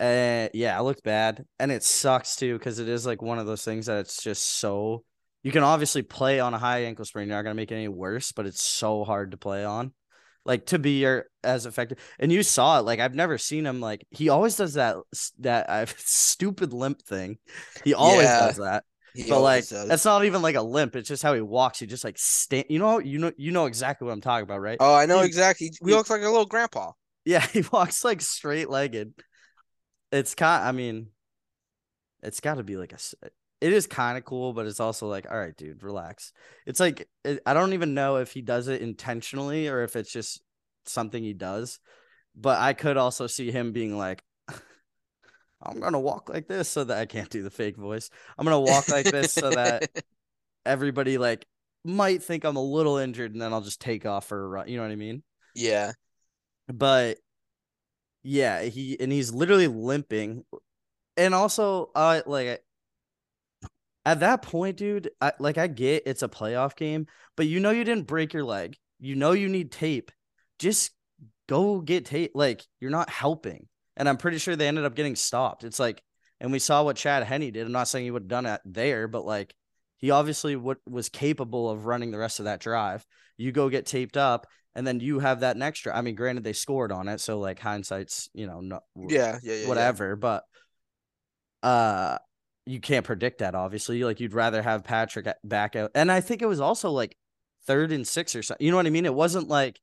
Uh, 0.00 0.48
yeah, 0.54 0.78
it 0.78 0.82
looked 0.82 1.04
bad, 1.04 1.44
and 1.58 1.70
it 1.70 1.82
sucks 1.84 2.34
too 2.36 2.58
because 2.58 2.78
it 2.78 2.88
is 2.88 3.06
like 3.06 3.22
one 3.22 3.38
of 3.38 3.46
those 3.46 3.64
things 3.64 3.86
that 3.86 3.98
it's 4.00 4.22
just 4.22 4.42
so. 4.44 5.04
You 5.42 5.52
can 5.52 5.62
obviously 5.62 6.02
play 6.02 6.40
on 6.40 6.54
a 6.54 6.58
high 6.58 6.84
ankle 6.84 7.04
sprain. 7.04 7.28
You're 7.28 7.36
not 7.36 7.42
gonna 7.42 7.54
make 7.54 7.70
it 7.70 7.74
any 7.76 7.88
worse, 7.88 8.32
but 8.32 8.46
it's 8.46 8.62
so 8.62 9.04
hard 9.04 9.32
to 9.32 9.36
play 9.36 9.64
on, 9.64 9.92
like 10.44 10.66
to 10.66 10.78
be 10.78 11.00
your 11.00 11.26
as 11.44 11.66
effective. 11.66 11.98
And 12.18 12.32
you 12.32 12.42
saw 12.42 12.78
it. 12.78 12.82
Like 12.82 13.00
I've 13.00 13.14
never 13.14 13.38
seen 13.38 13.66
him. 13.66 13.80
Like 13.80 14.04
he 14.10 14.28
always 14.28 14.56
does 14.56 14.74
that 14.74 14.96
that 15.40 15.68
uh, 15.68 15.86
stupid 15.98 16.72
limp 16.72 17.02
thing. 17.02 17.38
He 17.84 17.94
always 17.94 18.34
Yeah, 18.34 18.36
does 18.36 18.56
that. 18.56 18.84
He 19.14 19.28
but 19.28 19.40
like 19.40 19.68
does. 19.68 19.72
Uh, 19.72 19.86
that's 19.86 20.04
not 20.04 20.24
even 20.24 20.42
like 20.42 20.54
a 20.54 20.62
limp. 20.62 20.96
It's 20.96 21.08
just 21.08 21.22
how 21.22 21.34
he 21.34 21.40
walks. 21.40 21.78
He 21.78 21.86
just 21.86 22.04
like 22.04 22.18
stand. 22.18 22.66
You 22.68 22.78
know. 22.78 22.98
You 22.98 23.18
know. 23.18 23.32
You 23.36 23.50
know 23.52 23.66
exactly 23.66 24.06
what 24.06 24.12
I'm 24.12 24.20
talking 24.20 24.44
about, 24.44 24.60
right? 24.60 24.78
Oh, 24.80 24.94
I 24.94 25.06
know 25.06 25.20
he- 25.20 25.26
exactly. 25.26 25.68
He 25.68 25.90
he- 25.90 25.94
looks 25.94 26.10
like 26.10 26.22
a 26.22 26.28
little 26.28 26.46
grandpa. 26.46 26.92
Yeah, 27.24 27.46
he 27.52 27.64
walks 27.72 28.04
like 28.04 28.20
straight 28.20 28.68
legged. 28.70 29.14
It's 30.10 30.34
kind. 30.34 30.64
I 30.64 30.72
mean, 30.72 31.08
it's 32.22 32.40
got 32.40 32.54
to 32.54 32.62
be 32.62 32.76
like 32.76 32.92
a. 32.92 32.98
It 33.60 33.72
is 33.72 33.86
kind 33.86 34.18
of 34.18 34.24
cool, 34.24 34.52
but 34.52 34.66
it's 34.66 34.80
also 34.80 35.06
like, 35.06 35.30
all 35.30 35.38
right, 35.38 35.56
dude, 35.56 35.84
relax. 35.84 36.32
It's 36.66 36.80
like 36.80 37.08
it, 37.24 37.40
I 37.46 37.54
don't 37.54 37.74
even 37.74 37.94
know 37.94 38.16
if 38.16 38.32
he 38.32 38.42
does 38.42 38.66
it 38.68 38.82
intentionally 38.82 39.68
or 39.68 39.82
if 39.84 39.94
it's 39.94 40.10
just 40.10 40.42
something 40.84 41.22
he 41.22 41.32
does. 41.32 41.78
But 42.34 42.60
I 42.60 42.72
could 42.72 42.96
also 42.96 43.26
see 43.26 43.50
him 43.50 43.72
being 43.72 43.96
like, 43.96 44.22
I'm 45.64 45.80
gonna 45.80 46.00
walk 46.00 46.28
like 46.28 46.48
this 46.48 46.68
so 46.68 46.84
that 46.84 46.98
I 46.98 47.06
can't 47.06 47.30
do 47.30 47.42
the 47.42 47.50
fake 47.50 47.76
voice. 47.76 48.10
I'm 48.38 48.44
gonna 48.44 48.60
walk 48.60 48.88
like 48.88 49.06
this 49.06 49.32
so 49.32 49.50
that 49.50 49.90
everybody 50.66 51.18
like 51.18 51.46
might 51.84 52.22
think 52.22 52.44
I'm 52.44 52.56
a 52.56 52.62
little 52.62 52.96
injured, 52.98 53.32
and 53.32 53.40
then 53.42 53.52
I'll 53.52 53.60
just 53.60 53.80
take 53.80 54.06
off 54.06 54.26
for 54.26 54.42
a 54.44 54.48
run. 54.48 54.68
You 54.68 54.76
know 54.76 54.84
what 54.84 54.92
I 54.92 54.96
mean? 54.96 55.22
yeah, 55.54 55.92
but 56.68 57.18
yeah, 58.22 58.62
he 58.62 58.98
and 59.00 59.10
he's 59.12 59.32
literally 59.32 59.68
limping, 59.68 60.44
and 61.16 61.34
also, 61.34 61.90
uh, 61.94 62.22
like 62.26 62.62
at 64.04 64.20
that 64.20 64.42
point, 64.42 64.76
dude, 64.76 65.10
I 65.20 65.32
like 65.38 65.58
I 65.58 65.66
get 65.66 66.04
it's 66.06 66.22
a 66.22 66.28
playoff 66.28 66.76
game, 66.76 67.06
but 67.36 67.46
you 67.46 67.60
know 67.60 67.70
you 67.70 67.84
didn't 67.84 68.06
break 68.06 68.32
your 68.32 68.44
leg, 68.44 68.76
you 69.00 69.14
know 69.16 69.32
you 69.32 69.48
need 69.48 69.72
tape, 69.72 70.10
just 70.58 70.92
go 71.48 71.80
get 71.80 72.06
tape. 72.06 72.32
Like 72.34 72.62
you're 72.80 72.90
not 72.90 73.10
helping, 73.10 73.68
and 73.96 74.08
I'm 74.08 74.16
pretty 74.16 74.38
sure 74.38 74.56
they 74.56 74.68
ended 74.68 74.84
up 74.84 74.94
getting 74.94 75.16
stopped. 75.16 75.64
It's 75.64 75.78
like, 75.78 76.02
and 76.40 76.52
we 76.52 76.58
saw 76.58 76.82
what 76.82 76.96
Chad 76.96 77.22
Henne 77.24 77.52
did. 77.52 77.66
I'm 77.66 77.72
not 77.72 77.88
saying 77.88 78.04
he 78.04 78.10
would 78.10 78.22
have 78.22 78.28
done 78.28 78.46
it 78.46 78.60
there, 78.64 79.08
but 79.08 79.24
like 79.24 79.54
he 79.98 80.10
obviously 80.10 80.56
what 80.56 80.78
was 80.88 81.08
capable 81.08 81.70
of 81.70 81.86
running 81.86 82.10
the 82.10 82.18
rest 82.18 82.38
of 82.38 82.46
that 82.46 82.60
drive. 82.60 83.06
You 83.36 83.52
go 83.52 83.68
get 83.68 83.86
taped 83.86 84.16
up, 84.16 84.46
and 84.74 84.86
then 84.86 85.00
you 85.00 85.20
have 85.20 85.40
that 85.40 85.56
next 85.56 85.80
drive. 85.80 85.96
I 85.96 86.00
mean, 86.02 86.14
granted 86.14 86.44
they 86.44 86.52
scored 86.52 86.92
on 86.92 87.08
it, 87.08 87.20
so 87.20 87.38
like 87.38 87.58
hindsight's 87.58 88.28
you 88.34 88.46
know 88.46 88.60
no 88.60 88.80
yeah, 88.96 89.38
yeah, 89.42 89.54
yeah. 89.54 89.68
whatever, 89.68 90.16
but 90.16 90.44
uh 91.62 92.18
you 92.66 92.80
can't 92.80 93.06
predict 93.06 93.38
that 93.38 93.54
obviously. 93.54 94.02
Like 94.04 94.20
you'd 94.20 94.34
rather 94.34 94.62
have 94.62 94.84
Patrick 94.84 95.26
back 95.44 95.76
out. 95.76 95.90
And 95.94 96.10
I 96.10 96.20
think 96.20 96.42
it 96.42 96.46
was 96.46 96.60
also 96.60 96.90
like 96.90 97.16
third 97.66 97.92
and 97.92 98.06
six 98.06 98.34
or 98.36 98.42
something. 98.42 98.64
You 98.64 98.70
know 98.70 98.76
what 98.76 98.86
I 98.86 98.90
mean? 98.90 99.06
It 99.06 99.14
wasn't 99.14 99.48
like 99.48 99.80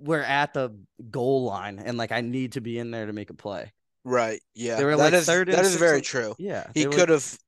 we're 0.00 0.20
at 0.22 0.54
the 0.54 0.78
goal 1.10 1.44
line 1.44 1.78
and 1.78 1.98
like 1.98 2.12
I 2.12 2.20
need 2.20 2.52
to 2.52 2.60
be 2.60 2.78
in 2.78 2.90
there 2.90 3.06
to 3.06 3.12
make 3.12 3.30
a 3.30 3.34
play. 3.34 3.72
Right. 4.04 4.40
Yeah. 4.54 4.76
They 4.76 4.84
were, 4.84 4.92
That 4.96 4.98
like, 4.98 5.12
is- 5.12 5.26
third 5.26 5.48
That 5.48 5.64
is 5.64 5.76
very 5.76 6.00
true. 6.00 6.34
Yeah. 6.38 6.66
He 6.74 6.86
could 6.86 7.08
have. 7.08 7.38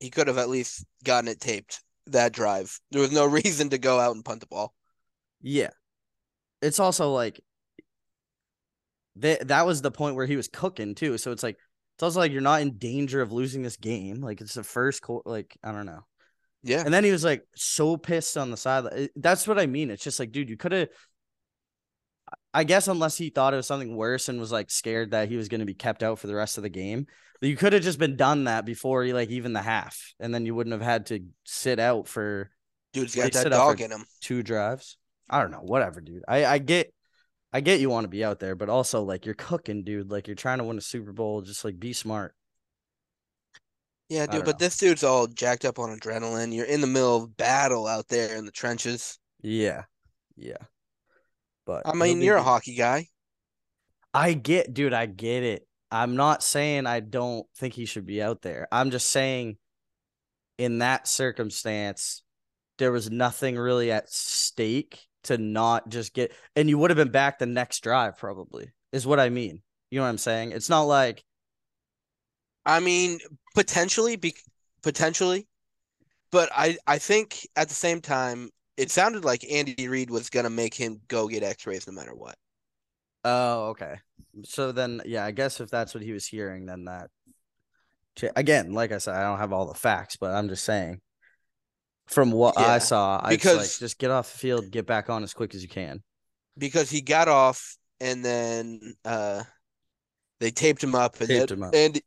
He 0.00 0.10
could 0.10 0.26
have 0.26 0.38
at 0.38 0.48
least 0.48 0.84
gotten 1.04 1.28
it 1.28 1.38
taped 1.40 1.80
that 2.08 2.32
drive. 2.32 2.80
There 2.90 3.00
was 3.00 3.12
no 3.12 3.24
reason 3.40 3.70
to 3.70 3.78
go 3.78 4.00
out 4.00 4.16
and 4.16 4.24
punt 4.24 4.40
the 4.40 4.46
ball. 4.46 4.74
Yeah. 5.40 5.70
It's 6.60 6.80
also 6.80 7.12
like 7.12 7.40
that 9.16 9.48
that 9.48 9.66
was 9.66 9.82
the 9.82 9.90
point 9.90 10.16
where 10.16 10.26
he 10.26 10.36
was 10.36 10.48
cooking 10.48 10.94
too. 10.94 11.18
So 11.18 11.30
it's 11.32 11.42
like 11.42 11.56
it's 11.96 12.02
also 12.02 12.18
like 12.20 12.32
you're 12.32 12.40
not 12.40 12.62
in 12.62 12.78
danger 12.78 13.20
of 13.20 13.30
losing 13.32 13.62
this 13.62 13.76
game. 13.76 14.20
Like 14.20 14.40
it's 14.40 14.54
the 14.54 14.64
first 14.64 15.02
quarter. 15.02 15.28
Like 15.28 15.56
I 15.62 15.72
don't 15.72 15.86
know. 15.86 16.04
Yeah. 16.64 16.82
And 16.84 16.94
then 16.94 17.04
he 17.04 17.10
was 17.12 17.24
like 17.24 17.44
so 17.54 17.96
pissed 17.96 18.36
on 18.36 18.50
the 18.50 18.56
sideline. 18.56 19.08
That's 19.16 19.46
what 19.46 19.58
I 19.58 19.66
mean. 19.66 19.90
It's 19.90 20.04
just 20.04 20.18
like, 20.20 20.32
dude, 20.32 20.48
you 20.48 20.56
could 20.56 20.72
have. 20.72 20.88
I 22.54 22.64
guess 22.64 22.88
unless 22.88 23.16
he 23.16 23.30
thought 23.30 23.54
it 23.54 23.56
was 23.56 23.66
something 23.66 23.96
worse 23.96 24.28
and 24.28 24.38
was 24.38 24.52
like 24.52 24.70
scared 24.70 25.12
that 25.12 25.28
he 25.28 25.36
was 25.36 25.48
going 25.48 25.60
to 25.60 25.66
be 25.66 25.74
kept 25.74 26.02
out 26.02 26.18
for 26.18 26.26
the 26.26 26.34
rest 26.34 26.58
of 26.58 26.62
the 26.62 26.68
game, 26.68 27.06
you 27.40 27.56
could 27.56 27.72
have 27.72 27.82
just 27.82 27.98
been 27.98 28.16
done 28.16 28.44
that 28.44 28.64
before 28.64 29.02
he 29.02 29.12
like 29.12 29.30
even 29.30 29.52
the 29.52 29.62
half, 29.62 30.14
and 30.20 30.34
then 30.34 30.46
you 30.46 30.54
wouldn't 30.54 30.72
have 30.72 30.82
had 30.82 31.06
to 31.06 31.20
sit 31.44 31.78
out 31.78 32.06
for 32.06 32.50
Dude's 32.92 33.14
got 33.14 33.32
that 33.32 33.50
dog 33.50 33.80
in 33.80 33.90
him. 33.90 34.04
two 34.20 34.42
drives. 34.42 34.96
I 35.28 35.40
don't 35.40 35.50
know, 35.50 35.62
whatever, 35.62 36.00
dude. 36.00 36.24
I 36.28 36.44
I 36.44 36.58
get, 36.58 36.92
I 37.52 37.60
get 37.60 37.80
you 37.80 37.90
want 37.90 38.04
to 38.04 38.08
be 38.08 38.24
out 38.24 38.38
there, 38.38 38.54
but 38.54 38.68
also 38.68 39.02
like 39.02 39.24
you're 39.24 39.34
cooking, 39.34 39.82
dude. 39.82 40.10
Like 40.10 40.28
you're 40.28 40.36
trying 40.36 40.58
to 40.58 40.64
win 40.64 40.78
a 40.78 40.82
Super 40.82 41.12
Bowl. 41.12 41.40
Just 41.40 41.64
like 41.64 41.80
be 41.80 41.92
smart. 41.92 42.34
Yeah, 44.08 44.26
dude, 44.26 44.44
but 44.44 44.60
know. 44.60 44.66
this 44.66 44.76
dude's 44.76 45.04
all 45.04 45.26
jacked 45.26 45.64
up 45.64 45.78
on 45.78 45.98
adrenaline. 45.98 46.54
You're 46.54 46.66
in 46.66 46.82
the 46.82 46.86
middle 46.86 47.24
of 47.24 47.36
battle 47.36 47.86
out 47.86 48.08
there 48.08 48.36
in 48.36 48.44
the 48.44 48.52
trenches. 48.52 49.18
Yeah, 49.40 49.84
yeah. 50.36 50.58
But 51.66 51.86
I 51.86 51.94
mean, 51.94 52.20
you're 52.22 52.36
a 52.36 52.42
hockey 52.42 52.74
guy. 52.74 53.08
I 54.14 54.34
get, 54.34 54.74
dude, 54.74 54.92
I 54.92 55.06
get 55.06 55.42
it. 55.42 55.66
I'm 55.90 56.16
not 56.16 56.42
saying 56.42 56.86
I 56.86 57.00
don't 57.00 57.46
think 57.56 57.74
he 57.74 57.84
should 57.84 58.06
be 58.06 58.22
out 58.22 58.42
there. 58.42 58.66
I'm 58.72 58.90
just 58.90 59.10
saying 59.10 59.58
in 60.58 60.78
that 60.78 61.06
circumstance, 61.06 62.22
there 62.78 62.92
was 62.92 63.10
nothing 63.10 63.56
really 63.56 63.92
at 63.92 64.10
stake 64.10 65.06
to 65.24 65.38
not 65.38 65.88
just 65.88 66.14
get 66.14 66.32
and 66.56 66.68
you 66.68 66.78
would 66.78 66.90
have 66.90 66.96
been 66.96 67.10
back 67.10 67.38
the 67.38 67.46
next 67.46 67.80
drive, 67.80 68.18
probably, 68.18 68.72
is 68.92 69.06
what 69.06 69.20
I 69.20 69.28
mean. 69.28 69.62
You 69.90 69.98
know 69.98 70.04
what 70.04 70.10
I'm 70.10 70.18
saying? 70.18 70.52
It's 70.52 70.70
not 70.70 70.82
like 70.82 71.22
I 72.64 72.80
mean, 72.80 73.18
potentially, 73.54 74.16
be 74.16 74.34
potentially, 74.82 75.46
but 76.30 76.48
I 76.54 76.78
I 76.86 76.98
think 76.98 77.46
at 77.56 77.68
the 77.68 77.74
same 77.74 78.00
time, 78.00 78.50
it 78.76 78.90
sounded 78.90 79.24
like 79.24 79.44
Andy 79.50 79.88
Reid 79.88 80.10
was 80.10 80.30
gonna 80.30 80.50
make 80.50 80.74
him 80.74 81.00
go 81.08 81.28
get 81.28 81.42
X-rays 81.42 81.86
no 81.86 81.92
matter 81.92 82.14
what. 82.14 82.36
Oh, 83.24 83.68
okay. 83.68 83.96
So 84.44 84.72
then, 84.72 85.00
yeah, 85.04 85.24
I 85.24 85.30
guess 85.30 85.60
if 85.60 85.70
that's 85.70 85.94
what 85.94 86.02
he 86.02 86.12
was 86.12 86.26
hearing, 86.26 86.66
then 86.66 86.86
that. 86.86 87.10
Again, 88.36 88.72
like 88.72 88.92
I 88.92 88.98
said, 88.98 89.14
I 89.14 89.22
don't 89.22 89.38
have 89.38 89.52
all 89.52 89.66
the 89.66 89.74
facts, 89.74 90.16
but 90.16 90.32
I'm 90.32 90.48
just 90.48 90.64
saying. 90.64 91.00
From 92.08 92.30
what 92.32 92.54
Yeah, 92.58 92.66
I 92.66 92.78
saw, 92.78 93.20
I 93.22 93.36
just 93.36 93.56
like 93.56 93.78
just 93.78 93.98
get 93.98 94.10
off 94.10 94.30
the 94.32 94.38
field, 94.38 94.70
get 94.70 94.86
back 94.86 95.08
on 95.08 95.22
as 95.22 95.32
quick 95.32 95.54
as 95.54 95.62
you 95.62 95.68
can. 95.68 96.02
because 96.58 96.90
he 96.90 97.00
got 97.00 97.28
off 97.28 97.76
and 98.00 98.22
then 98.24 98.94
uh 99.04 99.42
they 100.40 100.50
taped 100.50 100.82
him 100.82 100.94
up 100.94 101.18
and 101.20 101.28
Taped 101.28 101.48
then- 101.48 101.58
him 101.58 101.62
up. 101.62 101.74
and 101.74 102.00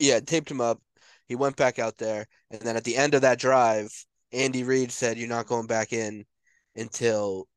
yeah, 0.00 0.18
taped 0.20 0.50
him 0.50 0.60
up. 0.60 0.82
He 1.28 1.36
went 1.36 1.56
back 1.56 1.78
out 1.78 1.96
there 1.96 2.26
and 2.50 2.60
then 2.60 2.76
at 2.76 2.84
the 2.84 2.96
end 2.96 3.14
of 3.14 3.22
that 3.22 3.38
drive, 3.38 3.88
Andy 4.36 4.62
Reid 4.64 4.92
said 4.92 5.18
you're 5.18 5.28
not 5.28 5.46
going 5.46 5.66
back 5.66 5.92
in 5.92 6.24
until 6.76 7.48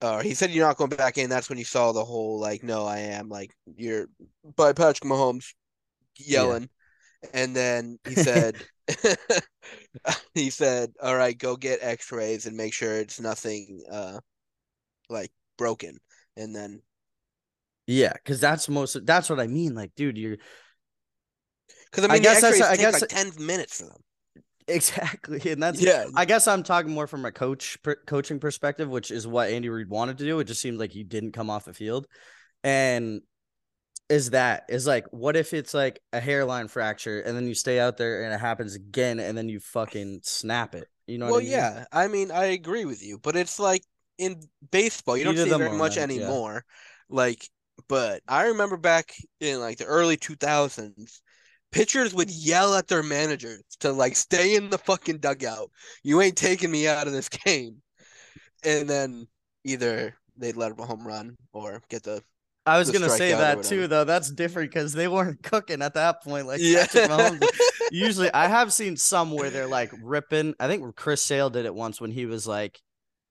uh 0.00 0.20
he 0.20 0.34
said 0.34 0.50
you're 0.50 0.66
not 0.66 0.76
going 0.76 0.90
back 0.90 1.18
in. 1.18 1.28
That's 1.30 1.48
when 1.48 1.58
you 1.58 1.64
saw 1.64 1.92
the 1.92 2.04
whole 2.04 2.40
like 2.40 2.62
no, 2.62 2.86
I 2.86 2.98
am 3.00 3.28
like 3.28 3.50
you're 3.76 4.06
by 4.56 4.72
Patrick 4.72 5.10
Mahomes 5.10 5.54
yelling. 6.16 6.68
And 7.34 7.54
then 7.56 7.98
he 8.08 8.14
said 8.14 8.56
he 10.34 10.50
said, 10.50 10.92
"All 11.02 11.16
right, 11.16 11.36
go 11.36 11.56
get 11.56 11.80
x-rays 11.82 12.46
and 12.46 12.56
make 12.56 12.72
sure 12.72 12.94
it's 12.96 13.20
nothing 13.20 13.82
uh 13.90 14.20
like 15.10 15.30
broken." 15.58 15.98
And 16.36 16.54
then 16.54 16.80
Yeah, 17.86 18.12
because 18.12 18.40
that's 18.40 18.68
most. 18.68 19.04
That's 19.04 19.28
what 19.28 19.40
I 19.40 19.46
mean. 19.48 19.74
Like, 19.74 19.92
dude, 19.96 20.16
you're 20.18 20.36
Because 21.90 22.04
I 22.04 22.08
I 22.08 22.12
mean, 22.14 22.22
guess 22.22 22.40
the 22.40 22.48
X-rays 22.48 22.62
I 22.62 22.70
take 22.76 22.80
guess- 22.80 23.00
like 23.00 23.10
ten 23.10 23.32
minutes 23.46 23.78
for 23.80 23.86
them. 23.86 24.00
Exactly, 24.68 25.50
and 25.50 25.62
that's 25.62 25.80
Yeah, 25.80 26.06
I 26.14 26.24
guess 26.24 26.46
I'm 26.46 26.62
talking 26.62 26.92
more 26.92 27.06
from 27.06 27.24
a 27.24 27.32
coach 27.32 27.82
per, 27.82 27.96
coaching 28.06 28.38
perspective, 28.38 28.88
which 28.88 29.10
is 29.10 29.26
what 29.26 29.50
Andy 29.50 29.68
Reid 29.68 29.88
wanted 29.88 30.18
to 30.18 30.24
do. 30.24 30.38
It 30.40 30.44
just 30.44 30.60
seemed 30.60 30.78
like 30.78 30.92
he 30.92 31.04
didn't 31.04 31.32
come 31.32 31.50
off 31.50 31.64
the 31.64 31.74
field, 31.74 32.06
and 32.62 33.22
is 34.08 34.30
that 34.30 34.64
is 34.68 34.86
like, 34.86 35.06
what 35.10 35.36
if 35.36 35.52
it's 35.52 35.74
like 35.74 36.00
a 36.12 36.20
hairline 36.20 36.68
fracture, 36.68 37.20
and 37.20 37.36
then 37.36 37.46
you 37.46 37.54
stay 37.54 37.78
out 37.78 37.96
there 37.96 38.24
and 38.24 38.32
it 38.32 38.40
happens 38.40 38.74
again, 38.74 39.20
and 39.20 39.36
then 39.36 39.48
you 39.48 39.60
fucking 39.60 40.20
snap 40.22 40.74
it. 40.74 40.88
You 41.06 41.18
know? 41.18 41.26
well, 41.26 41.34
what 41.34 41.40
I 41.40 41.44
mean? 41.44 41.52
yeah. 41.52 41.84
I 41.92 42.08
mean, 42.08 42.30
I 42.30 42.44
agree 42.46 42.84
with 42.84 43.02
you, 43.02 43.18
but 43.18 43.36
it's 43.36 43.58
like 43.58 43.82
in 44.18 44.40
baseball, 44.70 45.16
you 45.16 45.24
don't 45.24 45.36
see 45.36 45.48
very 45.48 45.70
much 45.70 45.96
moment, 45.96 45.96
yeah. 45.96 46.02
anymore. 46.02 46.64
Like 47.08 47.48
but 47.86 48.22
I 48.26 48.48
remember 48.48 48.76
back 48.76 49.14
in 49.40 49.60
like 49.60 49.78
the 49.78 49.84
early 49.84 50.16
2000s, 50.16 51.20
pitchers 51.72 52.14
would 52.14 52.30
yell 52.30 52.74
at 52.74 52.88
their 52.88 53.02
managers 53.02 53.62
to 53.80 53.92
like 53.92 54.16
stay 54.16 54.56
in 54.56 54.70
the 54.70 54.78
fucking 54.78 55.18
dugout. 55.18 55.70
You 56.02 56.20
ain't 56.20 56.36
taking 56.36 56.70
me 56.70 56.88
out 56.88 57.06
of 57.06 57.12
this 57.12 57.28
game. 57.28 57.82
And 58.64 58.88
then 58.88 59.28
either 59.64 60.14
they'd 60.36 60.56
let 60.56 60.72
up 60.72 60.80
a 60.80 60.86
home 60.86 61.06
run 61.06 61.36
or 61.52 61.80
get 61.88 62.02
the 62.02 62.22
I 62.66 62.78
was 62.78 62.88
the 62.88 62.98
gonna 62.98 63.08
say 63.10 63.32
that 63.32 63.62
too, 63.62 63.86
though. 63.86 64.04
That's 64.04 64.30
different 64.30 64.70
because 64.70 64.92
they 64.92 65.08
weren't 65.08 65.42
cooking 65.42 65.80
at 65.80 65.94
that 65.94 66.22
point. 66.22 66.46
Like 66.46 66.60
yeah. 66.62 66.86
Usually, 67.90 68.30
I 68.32 68.46
have 68.46 68.72
seen 68.74 68.96
some 68.96 69.30
where 69.30 69.48
they're 69.48 69.66
like 69.66 69.90
ripping. 70.02 70.54
I 70.60 70.66
think 70.68 70.94
Chris 70.94 71.22
Sale 71.22 71.48
did 71.50 71.64
it 71.64 71.74
once 71.74 71.98
when 72.00 72.10
he 72.10 72.26
was 72.26 72.46
like 72.46 72.78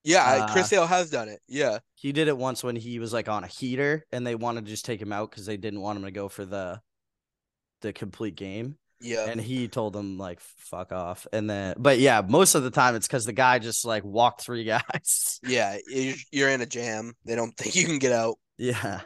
yeah, 0.04 0.24
Uh, 0.24 0.54
Chris 0.54 0.70
Sale 0.70 0.88
has 0.88 1.10
done 1.10 1.28
it. 1.28 1.42
Yeah. 1.48 1.80
he 1.96 2.14
did 2.14 2.30
it 2.30 2.38
once 2.38 2.64
when 2.64 2.78
he 2.78 2.98
was 2.98 3.12
like 3.12 3.28
on 3.28 3.44
a 3.44 3.48
heater 3.48 4.06
and 4.12 4.26
they 4.26 4.36
wanted 4.36 4.66
to 4.66 4.72
just 4.72 4.86
take 4.86 5.02
him 5.02 5.12
out 5.12 5.30
because 5.30 5.46
they 5.46 5.58
didn't 5.58 5.82
want 5.82 5.98
him 5.98 6.06
to 6.06 6.12
go 6.12 6.30
for 6.30 6.46
the 6.46 6.82
the 7.82 7.94
complete 7.94 8.36
game. 8.36 8.78
Yeah. 9.00 9.26
And 9.30 9.40
he 9.40 9.68
told 9.68 9.94
them 9.94 10.18
like 10.18 10.40
fuck 10.40 10.92
off. 10.92 11.28
And 11.32 11.48
then, 11.50 11.76
but 11.78 12.00
yeah, 12.00 12.22
most 12.28 12.56
of 12.56 12.64
the 12.64 12.72
time 12.72 12.96
it's 12.96 13.06
because 13.08 13.26
the 13.26 13.34
guy 13.34 13.60
just 13.60 13.86
like 13.86 14.04
walked 14.04 14.42
three 14.42 14.64
guys. 14.66 15.40
Yeah, 15.44 15.78
you- 15.88 16.16
you're 16.32 16.50
in 16.50 16.62
a 16.62 16.66
jam. 16.66 17.14
They 17.26 17.36
don't 17.36 17.56
think 17.56 17.76
you 17.76 17.86
can 17.86 18.00
get 18.00 18.12
out. 18.12 18.38
Yeah. 18.58 19.02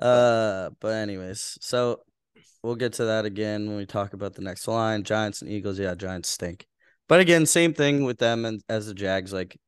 Uh, 0.00 0.70
but 0.80 0.94
anyways, 0.94 1.58
so 1.60 2.00
we'll 2.62 2.74
get 2.76 2.94
to 2.94 3.04
that 3.06 3.24
again 3.26 3.66
when 3.68 3.76
we 3.76 3.86
talk 3.86 4.12
about 4.14 4.34
the 4.34 4.42
next 4.42 4.66
line. 4.66 5.02
Giants 5.04 5.42
and 5.42 5.50
Eagles. 5.50 5.78
Yeah, 5.78 5.94
Giants 5.94 6.30
stink. 6.30 6.66
But 7.08 7.20
again, 7.20 7.44
same 7.44 7.74
thing 7.74 8.04
with 8.04 8.18
them 8.18 8.44
and 8.44 8.62
as 8.68 8.86
the 8.86 8.94
Jags. 8.94 9.32
Like, 9.32 9.58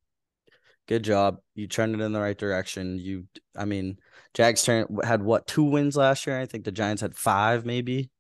good 0.89 1.03
job. 1.05 1.39
You 1.55 1.67
turned 1.69 1.95
it 1.95 2.01
in 2.01 2.13
the 2.13 2.21
right 2.21 2.37
direction. 2.37 2.99
You, 2.99 3.27
I 3.57 3.65
mean, 3.65 3.99
Jags 4.35 4.63
turn 4.65 4.87
had 5.05 5.23
what 5.23 5.47
two 5.47 5.65
wins 5.65 5.97
last 5.97 6.27
year? 6.27 6.39
I 6.41 6.47
think 6.47 6.65
the 6.65 6.73
Giants 6.73 7.03
had 7.03 7.15
five, 7.15 7.65
maybe 7.65 8.11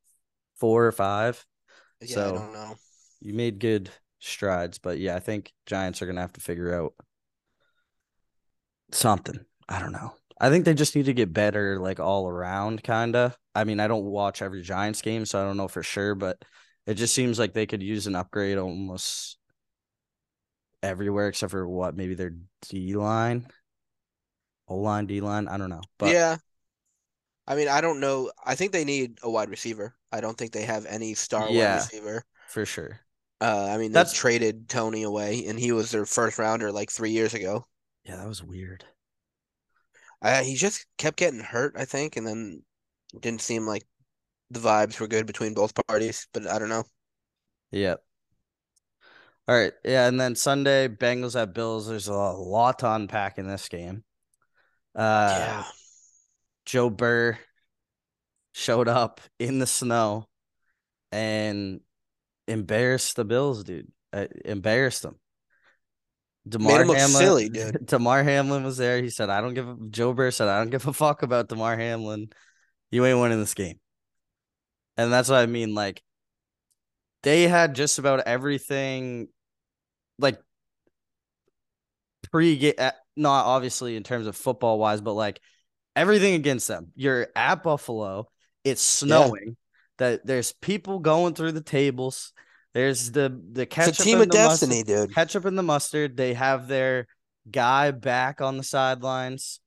four 0.58 0.86
or 0.86 0.92
five. 0.92 1.44
Yeah, 2.00 2.14
So- 2.14 2.34
I 2.34 2.38
don't 2.38 2.52
know. 2.52 2.74
You 3.20 3.34
made 3.34 3.60
good 3.60 3.90
strides, 4.18 4.78
but 4.78 4.98
yeah, 4.98 5.14
I 5.16 5.20
think 5.20 5.52
Giants 5.66 6.02
are 6.02 6.06
gonna 6.06 6.20
have 6.20 6.32
to 6.34 6.40
figure 6.40 6.74
out 6.74 6.92
something. 8.92 9.38
I 9.68 9.78
don't 9.80 9.92
know. 9.92 10.14
I 10.40 10.50
think 10.50 10.64
they 10.64 10.74
just 10.74 10.96
need 10.96 11.04
to 11.06 11.14
get 11.14 11.32
better, 11.32 11.78
like 11.78 12.00
all 12.00 12.28
around, 12.28 12.82
kind 12.82 13.14
of. 13.14 13.36
I 13.54 13.64
mean, 13.64 13.78
I 13.80 13.86
don't 13.86 14.04
watch 14.04 14.42
every 14.42 14.62
Giants 14.62 15.02
game, 15.02 15.24
so 15.24 15.40
I 15.40 15.44
don't 15.44 15.56
know 15.56 15.68
for 15.68 15.82
sure, 15.82 16.14
but 16.14 16.42
it 16.86 16.94
just 16.94 17.14
seems 17.14 17.38
like 17.38 17.52
they 17.52 17.66
could 17.66 17.82
use 17.82 18.06
an 18.06 18.16
upgrade 18.16 18.58
almost 18.58 19.38
everywhere 20.82 21.28
except 21.28 21.50
for 21.50 21.66
what 21.68 21.96
maybe 21.96 22.14
their 22.14 22.34
D 22.68 22.94
line, 22.94 23.46
O 24.68 24.76
line, 24.76 25.06
D 25.06 25.20
line. 25.20 25.48
I 25.48 25.58
don't 25.58 25.70
know, 25.70 25.82
but 25.98 26.10
yeah. 26.12 26.36
I 27.46 27.56
mean, 27.56 27.68
I 27.68 27.80
don't 27.80 27.98
know. 28.00 28.30
I 28.44 28.54
think 28.54 28.70
they 28.72 28.84
need 28.84 29.18
a 29.22 29.30
wide 29.30 29.50
receiver. 29.50 29.96
I 30.12 30.20
don't 30.20 30.36
think 30.38 30.52
they 30.52 30.62
have 30.64 30.86
any 30.86 31.14
star 31.14 31.48
Yeah. 31.50 31.74
wide 31.76 31.82
receiver. 31.82 32.24
for 32.48 32.64
sure. 32.66 33.00
Uh, 33.40 33.66
I 33.70 33.76
mean, 33.78 33.90
they 33.90 33.94
That's- 33.98 34.14
traded 34.14 34.68
Toney 34.68 35.02
away, 35.02 35.46
and 35.46 35.58
he 35.58 35.72
was 35.72 35.90
their 35.90 36.06
first 36.06 36.38
rounder 36.38 36.70
like 36.70 36.90
three 36.92 37.10
years 37.10 37.34
ago. 37.34 37.66
Yeah, 38.04 38.16
that 38.16 38.28
was 38.28 38.42
weird. 38.42 38.84
Uh, 40.20 40.44
he 40.44 40.54
just 40.54 40.86
kept 40.98 41.16
getting 41.16 41.40
hurt, 41.40 41.74
I 41.76 41.84
think, 41.84 42.16
and 42.16 42.24
then 42.26 42.62
didn't 43.18 43.40
seem 43.40 43.66
like 43.66 43.84
the 44.50 44.60
vibes 44.60 45.00
were 45.00 45.08
good 45.08 45.26
between 45.26 45.54
both 45.54 45.72
parties. 45.88 46.28
But 46.32 46.46
I 46.46 46.58
don't 46.60 46.68
know. 46.68 46.84
Yep. 47.72 48.04
All 49.48 49.56
right. 49.56 49.72
Yeah. 49.84 50.06
And 50.06 50.20
then 50.20 50.34
Sunday, 50.34 50.88
Bengals 50.88 51.40
at 51.40 51.54
Bills. 51.54 51.88
There's 51.88 52.08
a 52.08 52.14
lot 52.14 52.80
to 52.80 52.92
unpack 52.92 53.38
in 53.38 53.46
this 53.46 53.68
game. 53.68 54.04
Uh, 54.94 55.28
yeah, 55.30 55.64
Joe 56.66 56.90
Brr 56.90 57.38
showed 58.52 58.88
up 58.88 59.20
in 59.38 59.58
the 59.58 59.66
snow 59.66 60.28
and 61.10 61.80
embarrassed 62.46 63.16
the 63.16 63.24
Bills, 63.24 63.64
dude. 63.64 63.90
Uh, 64.12 64.26
embarrassed 64.44 65.02
them. 65.02 65.18
Damar 66.46 66.84
Hamlin, 66.84 67.08
silly, 67.08 67.48
dude. 67.50 67.86
Damar 67.86 68.22
Hamlin 68.22 68.64
was 68.64 68.76
there. 68.76 69.00
He 69.00 69.10
said, 69.10 69.30
"I 69.30 69.40
don't 69.40 69.54
give." 69.54 69.68
a 69.68 69.76
Joe 69.90 70.12
Brr 70.12 70.30
said, 70.30 70.48
"I 70.48 70.58
don't 70.58 70.70
give 70.70 70.86
a 70.86 70.92
fuck 70.92 71.22
about 71.22 71.48
Damar 71.48 71.76
Hamlin. 71.76 72.30
You 72.90 73.06
ain't 73.06 73.20
winning 73.20 73.40
this 73.40 73.54
game." 73.54 73.78
And 74.96 75.12
that's 75.12 75.28
what 75.28 75.38
I 75.38 75.46
mean. 75.46 75.74
Like, 75.74 76.02
they 77.22 77.44
had 77.44 77.74
just 77.74 77.98
about 77.98 78.20
everything, 78.26 79.28
like 80.22 80.38
pre 82.30 82.56
get 82.56 82.78
not 83.16 83.46
obviously 83.46 83.96
in 83.96 84.02
terms 84.02 84.26
of 84.26 84.36
football 84.36 84.78
wise, 84.78 85.00
but 85.00 85.12
like 85.14 85.40
everything 85.94 86.34
against 86.34 86.68
them. 86.68 86.92
You're 86.94 87.28
at 87.36 87.62
Buffalo. 87.62 88.28
It's 88.64 88.80
snowing. 88.82 89.56
That 89.98 90.24
there's 90.26 90.52
people 90.52 90.98
going 91.00 91.34
through 91.34 91.52
the 91.52 91.60
tables. 91.60 92.32
There's 92.74 93.10
the 93.10 93.38
the 93.52 93.66
ketchup 93.66 93.90
it's 93.90 94.00
a 94.00 94.04
team 94.04 94.20
and 94.20 94.24
of 94.24 94.30
the 94.30 94.44
mustard- 94.44 94.70
destiny, 94.70 94.82
dude. 94.84 95.14
ketchup 95.14 95.44
and 95.44 95.58
the 95.58 95.62
mustard. 95.62 96.16
They 96.16 96.34
have 96.34 96.68
their 96.68 97.06
guy 97.50 97.90
back 97.90 98.40
on 98.40 98.56
the 98.56 98.62
sidelines. 98.62 99.60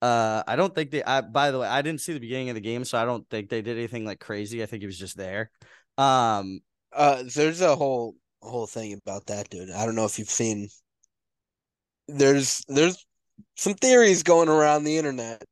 Uh, 0.00 0.42
I 0.46 0.56
don't 0.56 0.74
think 0.74 0.90
they. 0.90 1.02
I, 1.02 1.20
by 1.20 1.50
the 1.50 1.58
way, 1.58 1.68
I 1.68 1.82
didn't 1.82 2.00
see 2.00 2.14
the 2.14 2.20
beginning 2.20 2.48
of 2.48 2.54
the 2.54 2.62
game, 2.62 2.84
so 2.86 2.96
I 2.96 3.04
don't 3.04 3.28
think 3.28 3.50
they 3.50 3.60
did 3.60 3.76
anything 3.76 4.06
like 4.06 4.18
crazy. 4.18 4.62
I 4.62 4.66
think 4.66 4.80
he 4.80 4.86
was 4.86 4.98
just 4.98 5.16
there. 5.18 5.50
Um, 5.98 6.60
Uh, 6.92 7.22
there's 7.34 7.60
a 7.60 7.76
whole 7.76 8.16
whole 8.42 8.66
thing 8.66 8.92
about 8.94 9.26
that, 9.26 9.48
dude. 9.50 9.70
I 9.70 9.86
don't 9.86 9.94
know 9.96 10.04
if 10.06 10.18
you've 10.18 10.30
seen. 10.30 10.68
There's 12.08 12.62
there's 12.68 13.06
some 13.56 13.74
theories 13.74 14.22
going 14.22 14.48
around 14.48 14.84
the 14.84 14.98
internet. 14.98 15.42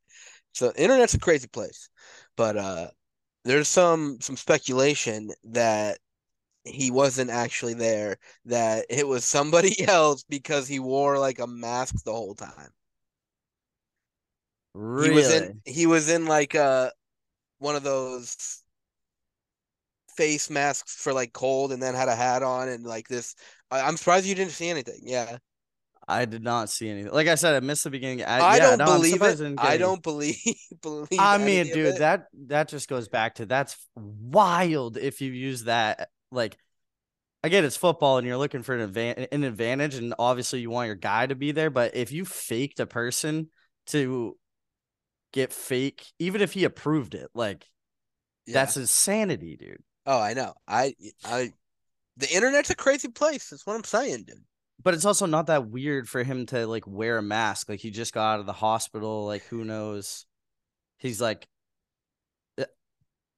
So 0.54 0.72
internet's 0.76 1.14
a 1.14 1.20
crazy 1.20 1.48
place, 1.48 1.90
but 2.36 2.56
uh, 2.56 2.90
there's 3.44 3.68
some 3.68 4.20
some 4.22 4.36
speculation 4.36 5.30
that 5.44 5.98
he 6.64 6.90
wasn't 6.90 7.30
actually 7.30 7.74
there. 7.74 8.18
That 8.46 8.86
it 8.90 9.08
was 9.08 9.24
somebody 9.26 9.82
else 9.88 10.24
because 10.24 10.68
he 10.68 10.80
wore 10.80 11.18
like 11.18 11.40
a 11.40 11.46
mask 11.48 12.04
the 12.04 12.12
whole 12.12 12.34
time. 12.36 12.70
really, 14.74 15.08
He 15.08 15.10
was 15.10 15.30
in 15.30 15.50
he 15.64 15.86
was 15.86 16.08
in 16.10 16.26
like 16.26 16.54
uh 16.54 16.90
one 17.58 17.76
of 17.76 17.82
those 17.84 18.64
face 20.18 20.50
masks 20.50 20.96
for 20.96 21.12
like 21.12 21.32
cold 21.32 21.70
and 21.70 21.80
then 21.80 21.94
had 21.94 22.08
a 22.08 22.16
hat 22.16 22.42
on 22.42 22.68
and 22.68 22.84
like 22.84 23.06
this 23.06 23.36
I, 23.70 23.82
I'm 23.82 23.96
surprised 23.96 24.26
you 24.26 24.34
didn't 24.34 24.52
see 24.52 24.68
anything. 24.68 25.00
Yeah. 25.04 25.38
I 26.10 26.24
did 26.24 26.42
not 26.42 26.70
see 26.70 26.88
anything. 26.88 27.12
Like 27.12 27.28
I 27.28 27.34
said, 27.34 27.54
I 27.54 27.60
missed 27.60 27.84
the 27.84 27.90
beginning. 27.90 28.24
I, 28.24 28.38
I 28.38 28.56
yeah, 28.56 28.76
don't 28.76 28.78
no, 28.78 28.86
believe 28.86 29.20
it. 29.20 29.58
I 29.58 29.76
don't 29.76 30.02
believe 30.02 30.36
believe 30.82 31.08
I 31.18 31.36
mean, 31.36 31.66
dude, 31.66 31.98
that 31.98 32.28
that 32.46 32.68
just 32.68 32.88
goes 32.88 33.08
back 33.08 33.34
to 33.36 33.46
that's 33.46 33.76
wild. 33.94 34.96
If 34.96 35.20
you 35.20 35.30
use 35.30 35.64
that, 35.64 36.08
like, 36.32 36.56
I 37.44 37.50
get 37.50 37.64
it's 37.64 37.76
football 37.76 38.16
and 38.16 38.26
you're 38.26 38.38
looking 38.38 38.62
for 38.62 38.74
an 38.74 38.90
advan- 38.90 39.28
an 39.30 39.44
advantage, 39.44 39.96
and 39.96 40.14
obviously 40.18 40.60
you 40.60 40.70
want 40.70 40.86
your 40.86 40.96
guy 40.96 41.26
to 41.26 41.34
be 41.34 41.52
there. 41.52 41.68
But 41.68 41.94
if 41.94 42.10
you 42.10 42.24
faked 42.24 42.80
a 42.80 42.86
person 42.86 43.50
to 43.88 44.34
get 45.34 45.52
fake, 45.52 46.06
even 46.18 46.40
if 46.40 46.54
he 46.54 46.64
approved 46.64 47.14
it, 47.14 47.28
like 47.34 47.66
Yeah. 48.46 48.54
that's 48.54 48.78
insanity, 48.78 49.58
dude. 49.58 49.82
Oh, 50.08 50.18
I 50.18 50.32
know. 50.32 50.54
I 50.66 50.94
I 51.22 51.52
the 52.16 52.34
internet's 52.34 52.70
a 52.70 52.74
crazy 52.74 53.08
place. 53.08 53.50
That's 53.50 53.66
what 53.66 53.76
I'm 53.76 53.84
saying, 53.84 54.24
dude. 54.26 54.42
But 54.82 54.94
it's 54.94 55.04
also 55.04 55.26
not 55.26 55.48
that 55.48 55.68
weird 55.68 56.08
for 56.08 56.22
him 56.22 56.46
to 56.46 56.66
like 56.66 56.86
wear 56.86 57.18
a 57.18 57.22
mask. 57.22 57.68
Like 57.68 57.80
he 57.80 57.90
just 57.90 58.14
got 58.14 58.34
out 58.34 58.40
of 58.40 58.46
the 58.46 58.54
hospital. 58.54 59.26
Like 59.26 59.44
who 59.44 59.64
knows? 59.64 60.24
He's 60.96 61.20
like, 61.20 61.46
uh, 62.58 62.64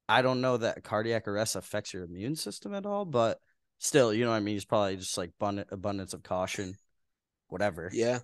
I 0.09 0.23
don't 0.23 0.41
know 0.41 0.59
that 0.59 0.85
cardiac 0.85 1.27
arrest 1.27 1.57
affects 1.57 1.93
your 1.93 2.05
immune 2.05 2.37
system 2.37 2.73
at 2.73 2.87
all, 2.87 3.05
but 3.05 3.41
still, 3.79 4.15
you 4.15 4.25
know 4.25 4.31
what 4.31 4.37
I 4.37 4.41
mean. 4.41 4.55
He's 4.55 4.65
probably 4.65 4.97
just 4.97 5.19
like 5.19 5.33
abundance 5.41 6.15
of 6.15 6.23
caution, 6.23 6.77
whatever. 7.49 7.91
Yeah. 7.93 8.21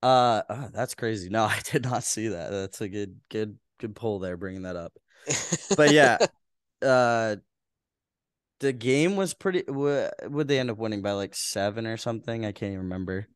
Uh, 0.00 0.42
uh, 0.48 0.68
that's 0.72 0.94
crazy. 0.94 1.28
No, 1.28 1.42
I 1.44 1.58
did 1.64 1.82
not 1.82 2.04
see 2.04 2.28
that. 2.28 2.52
That's 2.52 2.80
a 2.80 2.88
good, 2.88 3.18
good, 3.28 3.58
good 3.80 3.96
pull 3.96 4.20
there, 4.20 4.36
bringing 4.36 4.62
that 4.62 4.76
up. 4.76 4.92
But 5.76 5.92
yeah, 5.92 6.18
uh, 6.82 7.36
the 8.60 8.72
game 8.72 9.16
was 9.16 9.34
pretty. 9.34 9.64
Would 9.68 10.48
they 10.48 10.58
end 10.58 10.70
up 10.70 10.78
winning 10.78 11.02
by 11.02 11.12
like 11.12 11.34
seven 11.34 11.86
or 11.86 11.96
something? 11.96 12.44
I 12.44 12.52
can't 12.52 12.72
even 12.72 12.84
remember. 12.84 13.26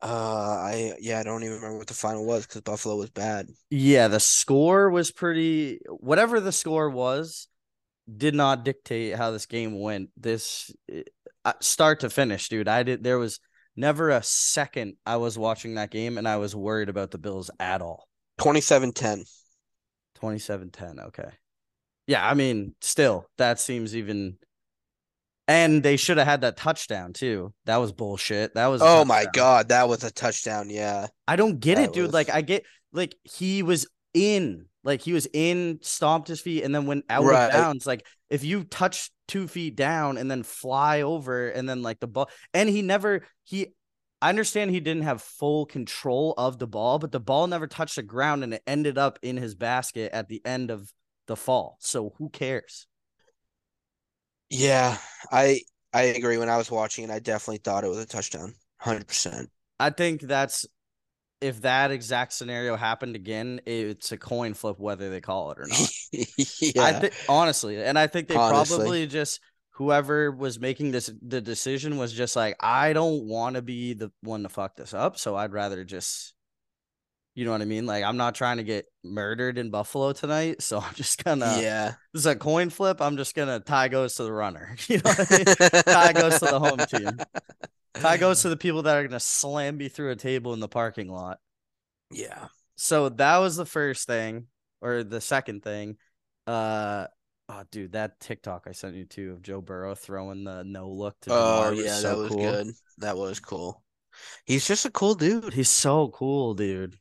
Uh, 0.00 0.58
I 0.60 0.94
yeah, 1.00 1.20
I 1.20 1.22
don't 1.22 1.42
even 1.44 1.56
remember 1.56 1.78
what 1.78 1.86
the 1.86 1.94
final 1.94 2.26
was 2.26 2.46
because 2.46 2.62
Buffalo 2.62 2.96
was 2.96 3.10
bad. 3.10 3.48
Yeah, 3.70 4.08
the 4.08 4.20
score 4.20 4.90
was 4.90 5.10
pretty. 5.10 5.80
Whatever 5.88 6.40
the 6.40 6.52
score 6.52 6.90
was, 6.90 7.46
did 8.16 8.34
not 8.34 8.64
dictate 8.64 9.16
how 9.16 9.30
this 9.30 9.46
game 9.46 9.80
went. 9.80 10.10
This 10.16 10.70
uh, 11.44 11.52
start 11.60 12.00
to 12.00 12.10
finish, 12.10 12.48
dude. 12.48 12.68
I 12.68 12.82
did. 12.82 13.04
There 13.04 13.18
was 13.18 13.40
never 13.76 14.10
a 14.10 14.22
second 14.22 14.94
I 15.06 15.16
was 15.16 15.38
watching 15.38 15.74
that 15.74 15.90
game 15.90 16.18
and 16.18 16.28
I 16.28 16.36
was 16.36 16.54
worried 16.54 16.88
about 16.88 17.10
the 17.10 17.18
Bills 17.18 17.50
at 17.58 17.82
all. 17.82 18.06
27-10. 18.40 19.24
27-10. 20.20 21.06
Okay. 21.06 21.30
Yeah, 22.06 22.26
I 22.28 22.34
mean, 22.34 22.74
still, 22.80 23.26
that 23.38 23.60
seems 23.60 23.94
even. 23.96 24.38
And 25.48 25.82
they 25.82 25.96
should 25.96 26.18
have 26.18 26.26
had 26.26 26.42
that 26.42 26.56
touchdown 26.56 27.12
too. 27.12 27.52
That 27.66 27.78
was 27.78 27.92
bullshit. 27.92 28.54
That 28.54 28.68
was. 28.68 28.80
Oh 28.82 29.04
my. 29.04 29.26
God, 29.32 29.68
that 29.70 29.88
was 29.88 30.04
a 30.04 30.10
touchdown. 30.10 30.70
Yeah. 30.70 31.08
I 31.26 31.36
don't 31.36 31.58
get 31.58 31.76
That 31.76 31.84
it, 31.84 31.92
dude. 31.92 32.04
was- 32.06 32.12
Like 32.14 32.30
I 32.30 32.42
get 32.42 32.64
like 32.92 33.16
he 33.24 33.62
was 33.62 33.86
in, 34.14 34.66
like 34.84 35.02
he 35.02 35.12
was 35.12 35.26
in, 35.32 35.78
stomped 35.82 36.28
his 36.28 36.40
feet, 36.40 36.62
and 36.64 36.74
then 36.74 36.86
went 36.86 37.04
out 37.10 37.24
Right. 37.24 37.46
of 37.46 37.52
bounds. 37.52 37.86
Like 37.86 38.06
if 38.30 38.44
you 38.44 38.64
touch 38.64 39.10
two 39.28 39.48
feet 39.48 39.74
down 39.76 40.16
and 40.16 40.30
then 40.30 40.42
fly 40.42 41.02
over, 41.02 41.48
and 41.48 41.68
then 41.68 41.82
like 41.82 41.98
the 42.00 42.06
ball, 42.06 42.30
and 42.54 42.68
he 42.68 42.80
never 42.82 43.26
he. 43.44 43.68
I 44.20 44.28
understand 44.28 44.70
he 44.70 44.78
didn't 44.78 45.02
have 45.02 45.20
full 45.20 45.66
control 45.66 46.34
of 46.38 46.56
the 46.60 46.68
ball, 46.68 47.00
but 47.00 47.10
the 47.10 47.18
ball 47.18 47.48
never 47.48 47.66
touched 47.66 47.96
the 47.96 48.04
ground 48.04 48.44
and 48.44 48.54
it 48.54 48.62
ended 48.68 48.96
up 48.96 49.18
in 49.20 49.36
his 49.36 49.56
basket 49.56 50.12
at 50.12 50.28
the 50.28 50.40
end 50.44 50.70
of 50.70 50.88
the 51.32 51.36
fall. 51.36 51.78
So 51.80 52.12
who 52.18 52.28
cares? 52.28 52.86
Yeah, 54.50 54.98
I 55.30 55.62
I 55.94 56.02
agree. 56.02 56.36
When 56.36 56.50
I 56.50 56.58
was 56.58 56.70
watching 56.70 57.04
it, 57.04 57.10
I 57.10 57.20
definitely 57.20 57.58
thought 57.58 57.84
it 57.84 57.88
was 57.88 57.98
a 57.98 58.06
touchdown. 58.06 58.54
Hundred 58.78 59.08
percent. 59.08 59.50
I 59.80 59.90
think 59.90 60.20
that's 60.20 60.66
if 61.40 61.62
that 61.62 61.90
exact 61.90 62.32
scenario 62.34 62.76
happened 62.76 63.16
again, 63.16 63.60
it's 63.66 64.12
a 64.12 64.18
coin 64.18 64.54
flip 64.54 64.78
whether 64.78 65.10
they 65.10 65.20
call 65.20 65.52
it 65.52 65.58
or 65.58 65.66
not. 65.66 65.90
Yeah. 66.60 66.82
I 66.84 66.92
think 67.00 67.14
honestly, 67.28 67.82
and 67.82 67.98
I 67.98 68.06
think 68.06 68.28
they 68.28 68.36
Honestly. 68.36 68.76
probably 68.76 69.06
just 69.06 69.40
whoever 69.70 70.30
was 70.30 70.60
making 70.60 70.90
this 70.90 71.10
the 71.22 71.40
decision 71.40 71.96
was 71.96 72.12
just 72.12 72.36
like, 72.36 72.56
I 72.60 72.92
don't 72.92 73.24
want 73.24 73.56
to 73.56 73.62
be 73.62 73.94
the 73.94 74.12
one 74.20 74.42
to 74.42 74.50
fuck 74.50 74.76
this 74.76 74.92
up, 74.92 75.18
so 75.18 75.34
I'd 75.34 75.52
rather 75.52 75.84
just 75.84 76.34
you 77.34 77.44
know 77.46 77.52
what 77.52 77.62
I 77.62 77.64
mean? 77.64 77.86
Like 77.86 78.04
I'm 78.04 78.16
not 78.16 78.34
trying 78.34 78.58
to 78.58 78.62
get 78.62 78.86
murdered 79.02 79.58
in 79.58 79.70
Buffalo 79.70 80.12
tonight, 80.12 80.62
so 80.62 80.78
I'm 80.86 80.94
just 80.94 81.22
gonna 81.24 81.58
yeah. 81.60 81.94
this 82.12 82.20
is 82.20 82.26
a 82.26 82.36
coin 82.36 82.70
flip. 82.70 83.00
I'm 83.00 83.16
just 83.16 83.34
gonna 83.34 83.60
tie 83.60 83.88
goes 83.88 84.14
to 84.16 84.24
the 84.24 84.32
runner. 84.32 84.76
You 84.88 84.98
know 84.98 85.10
what 85.10 85.26
I 85.30 85.36
mean? 85.36 85.82
tie 85.84 86.12
goes 86.12 86.38
to 86.40 86.46
the 86.46 86.58
home 86.58 86.78
team. 86.78 87.18
Tie 87.94 88.16
goes 88.16 88.42
to 88.42 88.48
the 88.48 88.56
people 88.56 88.82
that 88.82 88.96
are 88.96 89.06
gonna 89.06 89.20
slam 89.20 89.76
me 89.76 89.88
through 89.88 90.10
a 90.10 90.16
table 90.16 90.52
in 90.52 90.60
the 90.60 90.68
parking 90.68 91.08
lot. 91.08 91.38
Yeah. 92.10 92.48
So 92.76 93.08
that 93.10 93.38
was 93.38 93.56
the 93.56 93.66
first 93.66 94.06
thing, 94.06 94.46
or 94.80 95.02
the 95.02 95.20
second 95.20 95.62
thing. 95.62 95.96
Uh 96.46 97.06
oh, 97.48 97.62
dude, 97.70 97.92
that 97.92 98.20
TikTok 98.20 98.66
I 98.66 98.72
sent 98.72 98.96
you 98.96 99.06
to 99.06 99.32
of 99.32 99.42
Joe 99.42 99.60
Burrow 99.62 99.94
throwing 99.94 100.44
the 100.44 100.64
no 100.64 100.90
look 100.90 101.18
to 101.22 101.30
Oh 101.32 101.70
yeah, 101.70 101.94
so 101.94 102.08
that 102.08 102.18
was 102.18 102.28
cool. 102.28 102.38
good. 102.38 102.66
That 102.98 103.16
was 103.16 103.40
cool. 103.40 103.82
He's 104.44 104.66
just 104.66 104.84
a 104.84 104.90
cool 104.90 105.14
dude. 105.14 105.54
He's 105.54 105.70
so 105.70 106.08
cool, 106.08 106.52
dude. 106.52 106.98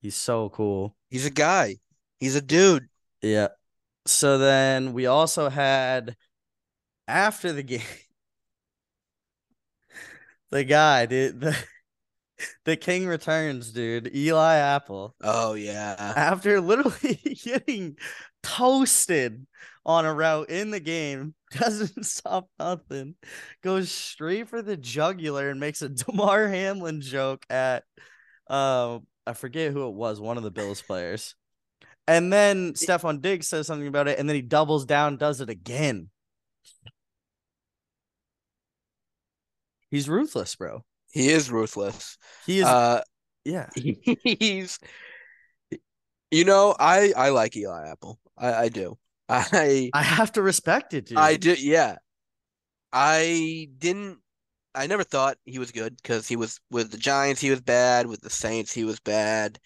He's 0.00 0.16
so 0.16 0.48
cool. 0.50 0.96
He's 1.10 1.26
a 1.26 1.30
guy. 1.30 1.76
He's 2.18 2.36
a 2.36 2.40
dude. 2.40 2.88
Yeah. 3.22 3.48
So 4.06 4.38
then 4.38 4.92
we 4.92 5.06
also 5.06 5.48
had 5.48 6.16
after 7.08 7.52
the 7.52 7.62
game 7.62 7.80
the 10.50 10.64
guy, 10.64 11.06
dude, 11.06 11.40
the 11.40 11.56
the 12.64 12.76
king 12.76 13.06
returns, 13.06 13.72
dude. 13.72 14.14
Eli 14.14 14.56
Apple. 14.56 15.14
Oh 15.22 15.54
yeah. 15.54 15.94
after 15.98 16.60
literally 16.60 17.36
getting 17.44 17.96
toasted 18.42 19.46
on 19.84 20.04
a 20.04 20.12
route 20.12 20.50
in 20.50 20.70
the 20.70 20.80
game, 20.80 21.34
doesn't 21.52 22.04
stop 22.04 22.48
nothing, 22.58 23.14
goes 23.62 23.90
straight 23.90 24.48
for 24.48 24.62
the 24.62 24.76
jugular 24.76 25.50
and 25.50 25.60
makes 25.60 25.82
a 25.82 25.88
Damar 25.88 26.48
Hamlin 26.48 27.00
joke 27.00 27.44
at 27.50 27.84
uh 28.48 28.98
I 29.26 29.32
forget 29.32 29.72
who 29.72 29.88
it 29.88 29.94
was, 29.94 30.20
one 30.20 30.36
of 30.36 30.42
the 30.42 30.50
Bills 30.50 30.80
players. 30.80 31.34
And 32.06 32.32
then 32.32 32.72
Stefon 32.74 33.20
Diggs 33.20 33.48
says 33.48 33.66
something 33.66 33.88
about 33.88 34.08
it, 34.08 34.18
and 34.18 34.28
then 34.28 34.36
he 34.36 34.42
doubles 34.42 34.84
down, 34.84 35.16
does 35.16 35.40
it 35.40 35.50
again. 35.50 36.10
He's 39.90 40.08
ruthless, 40.08 40.54
bro. 40.56 40.84
He 41.12 41.28
is 41.30 41.50
ruthless. 41.50 42.18
He 42.44 42.58
is, 42.58 42.66
Uh 42.66 43.00
yeah. 43.44 43.68
he's 43.74 44.78
you 46.30 46.44
know, 46.44 46.74
I 46.78 47.12
I 47.16 47.28
like 47.30 47.56
Eli 47.56 47.88
Apple. 47.88 48.18
I 48.36 48.54
I 48.54 48.68
do. 48.68 48.98
I 49.28 49.90
I 49.92 50.02
have 50.02 50.32
to 50.32 50.42
respect 50.42 50.94
it, 50.94 51.06
dude. 51.06 51.18
I 51.18 51.36
do 51.36 51.54
yeah. 51.54 51.96
I 52.92 53.68
didn't 53.78 54.18
I 54.76 54.86
never 54.86 55.04
thought 55.04 55.38
he 55.44 55.58
was 55.58 55.72
good 55.72 55.96
because 55.96 56.28
he 56.28 56.36
was 56.36 56.60
with 56.70 56.90
the 56.92 56.98
Giants 56.98 57.40
he 57.40 57.50
was 57.50 57.60
bad, 57.60 58.06
with 58.06 58.20
the 58.20 58.30
Saints 58.30 58.72
he 58.72 58.84
was 58.84 59.00
bad. 59.00 59.58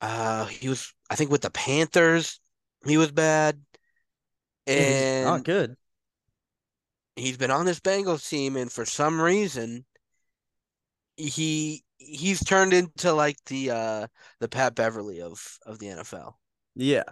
Uh 0.00 0.46
he 0.46 0.68
was 0.68 0.94
I 1.10 1.16
think 1.16 1.30
with 1.30 1.42
the 1.42 1.50
Panthers 1.50 2.40
he 2.86 2.98
was 2.98 3.12
bad. 3.12 3.62
Yeah, 4.70 4.82
he's 4.84 5.06
And 5.06 5.24
not 5.24 5.44
good. 5.44 5.76
he's 7.16 7.38
been 7.38 7.50
on 7.50 7.64
this 7.64 7.80
Bengals 7.80 8.28
team, 8.28 8.54
and 8.56 8.70
for 8.70 8.84
some 8.84 9.18
reason, 9.20 9.86
he 11.16 11.84
he's 11.98 12.42
turned 12.44 12.72
into 12.72 13.12
like 13.12 13.36
the 13.46 13.70
uh 13.70 14.06
the 14.40 14.48
Pat 14.48 14.74
Beverley 14.74 15.20
of 15.20 15.58
of 15.66 15.78
the 15.78 15.88
NFL. 15.88 16.38
Yeah. 16.74 17.04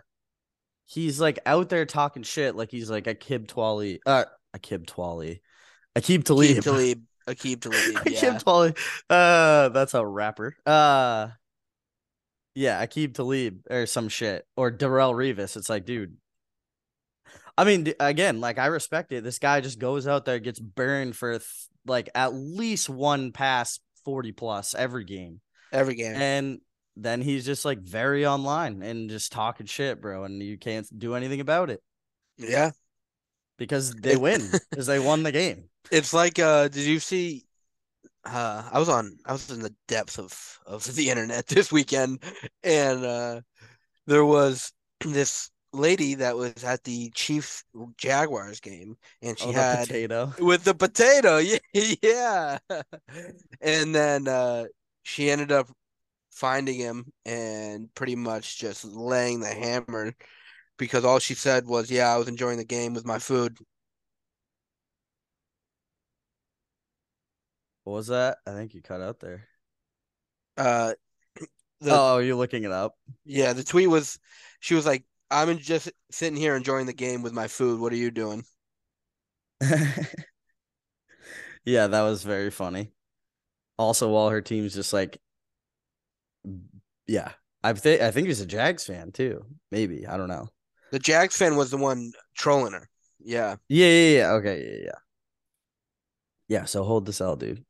He's 0.86 1.20
like 1.20 1.38
out 1.46 1.68
there 1.68 1.86
talking 1.86 2.22
shit 2.22 2.56
like 2.56 2.70
he's 2.70 2.90
like 2.90 3.06
a 3.06 3.14
Kib 3.14 3.46
Twali. 3.46 4.00
Uh 4.04 4.24
a 4.54 4.58
Kib 4.58 4.86
Twali. 4.86 5.40
Aqib 5.96 6.24
Talib. 6.24 6.60
Akeem 6.60 6.60
Talib, 6.62 7.04
Akeem 7.28 7.60
Talib, 7.60 8.06
yeah. 8.06 8.20
Kib 8.20 8.42
Twali. 8.42 8.76
Uh 9.08 9.68
that's 9.70 9.94
a 9.94 10.04
rapper. 10.06 10.56
Uh 10.66 11.28
yeah, 12.54 12.84
Aqib 12.84 13.14
Talib 13.14 13.60
or 13.70 13.86
some 13.86 14.08
shit. 14.08 14.44
Or 14.56 14.70
Darrelle 14.72 15.14
Revis. 15.14 15.56
It's 15.56 15.68
like, 15.68 15.84
dude. 15.86 16.16
I 17.56 17.64
mean, 17.64 17.92
again, 18.00 18.40
like 18.40 18.58
I 18.58 18.66
respect 18.66 19.12
it. 19.12 19.22
This 19.22 19.38
guy 19.38 19.60
just 19.60 19.78
goes 19.78 20.08
out 20.08 20.24
there, 20.24 20.38
gets 20.38 20.58
burned 20.58 21.14
for 21.16 21.32
th- 21.32 21.44
like 21.86 22.08
at 22.14 22.32
least 22.34 22.88
one 22.88 23.32
pass 23.32 23.78
40 24.04 24.32
plus 24.32 24.74
every 24.74 25.04
game. 25.04 25.40
Every 25.72 25.94
game. 25.94 26.16
And 26.16 26.60
then 26.96 27.20
he's 27.20 27.44
just 27.46 27.64
like 27.64 27.78
very 27.80 28.26
online 28.26 28.82
and 28.82 29.10
just 29.10 29.30
talking 29.32 29.66
shit, 29.66 30.00
bro. 30.00 30.24
And 30.24 30.42
you 30.42 30.58
can't 30.58 30.86
do 30.98 31.14
anything 31.14 31.40
about 31.40 31.70
it 31.70 31.80
Yeah. 32.38 32.70
Because 33.60 33.94
they 34.02 34.16
win 34.16 34.42
because 34.70 34.86
they 34.86 34.98
won 34.98 35.22
the 35.22 35.30
game. 35.30 35.68
It's 35.92 36.12
like 36.12 36.40
uh 36.40 36.66
did 36.66 36.86
you 36.86 36.98
see 36.98 37.44
uh 38.24 38.68
I 38.72 38.80
was 38.80 38.88
on 38.88 39.16
I 39.24 39.32
was 39.32 39.48
in 39.50 39.60
the 39.60 39.74
depths 39.86 40.18
of 40.18 40.58
of 40.66 40.82
the 40.96 41.10
internet 41.10 41.46
this 41.46 41.70
weekend 41.70 42.24
and 42.64 43.04
uh 43.04 43.40
there 44.08 44.24
was 44.24 44.72
this 45.04 45.50
lady 45.72 46.14
that 46.16 46.36
was 46.36 46.64
at 46.64 46.82
the 46.82 47.10
Chiefs 47.10 47.62
Jaguars 47.96 48.58
game 48.58 48.96
and 49.22 49.38
she 49.38 49.50
oh, 49.50 49.52
the 49.52 49.60
had 49.60 49.86
potato. 49.86 50.32
with 50.40 50.64
the 50.64 50.74
potato. 50.74 51.38
Yeah, 51.38 51.58
yeah. 52.02 52.58
And 53.60 53.94
then 53.94 54.26
uh 54.26 54.64
she 55.04 55.30
ended 55.30 55.52
up 55.52 55.68
finding 56.30 56.78
him 56.78 57.12
and 57.26 57.92
pretty 57.94 58.16
much 58.16 58.58
just 58.58 58.84
laying 58.84 59.40
the 59.40 59.48
hammer 59.48 60.14
because 60.80 61.04
all 61.04 61.18
she 61.20 61.34
said 61.34 61.66
was, 61.66 61.90
"Yeah, 61.90 62.12
I 62.12 62.16
was 62.16 62.26
enjoying 62.26 62.56
the 62.58 62.64
game 62.64 62.94
with 62.94 63.04
my 63.04 63.18
food." 63.20 63.58
What 67.84 67.92
was 67.94 68.06
that? 68.08 68.38
I 68.46 68.52
think 68.52 68.74
you 68.74 68.82
cut 68.82 69.00
out 69.00 69.20
there. 69.20 69.46
Uh 70.56 70.94
the 71.80 71.90
oh, 71.92 72.18
you're 72.18 72.34
looking 72.34 72.64
it 72.64 72.72
up. 72.72 72.94
yeah, 73.24 73.52
the 73.52 73.62
tweet 73.62 73.88
was 73.88 74.18
she 74.60 74.74
was 74.74 74.86
like, 74.86 75.04
"I'm 75.30 75.58
just 75.58 75.92
sitting 76.10 76.36
here 76.36 76.56
enjoying 76.56 76.86
the 76.86 76.92
game 76.92 77.22
with 77.22 77.32
my 77.32 77.46
food. 77.46 77.78
What 77.78 77.92
are 77.92 77.96
you 77.96 78.10
doing?" 78.10 78.44
yeah, 81.64 81.86
that 81.86 82.02
was 82.02 82.22
very 82.22 82.50
funny. 82.50 82.92
Also, 83.78 84.08
while 84.10 84.30
her 84.30 84.40
team's 84.40 84.74
just 84.74 84.92
like, 84.92 85.20
yeah, 87.06 87.32
I 87.62 87.72
think 87.74 88.00
I 88.00 88.10
think 88.10 88.26
he's 88.28 88.40
a 88.40 88.46
Jags 88.46 88.86
fan 88.86 89.12
too. 89.12 89.44
Maybe 89.70 90.06
I 90.06 90.16
don't 90.16 90.28
know. 90.28 90.48
The 90.90 90.98
Jags 90.98 91.36
fan 91.36 91.56
was 91.56 91.70
the 91.70 91.76
one 91.76 92.12
trolling 92.34 92.72
her. 92.72 92.88
Yeah. 93.22 93.56
Yeah, 93.68 93.86
yeah, 93.86 94.18
yeah. 94.18 94.30
Okay, 94.32 94.62
yeah, 94.64 94.84
yeah. 94.86 94.98
Yeah, 96.48 96.64
so 96.64 96.82
hold 96.82 97.06
this 97.06 97.20
L, 97.20 97.36
dude. 97.36 97.64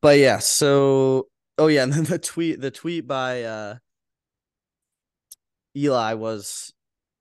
But 0.00 0.18
yeah, 0.18 0.38
so 0.38 1.28
oh 1.58 1.66
yeah, 1.68 1.82
and 1.84 1.92
then 1.92 2.04
the 2.04 2.18
tweet 2.18 2.60
the 2.60 2.70
tweet 2.70 3.06
by 3.06 3.42
uh 3.44 3.76
Eli 5.76 6.14
was 6.14 6.72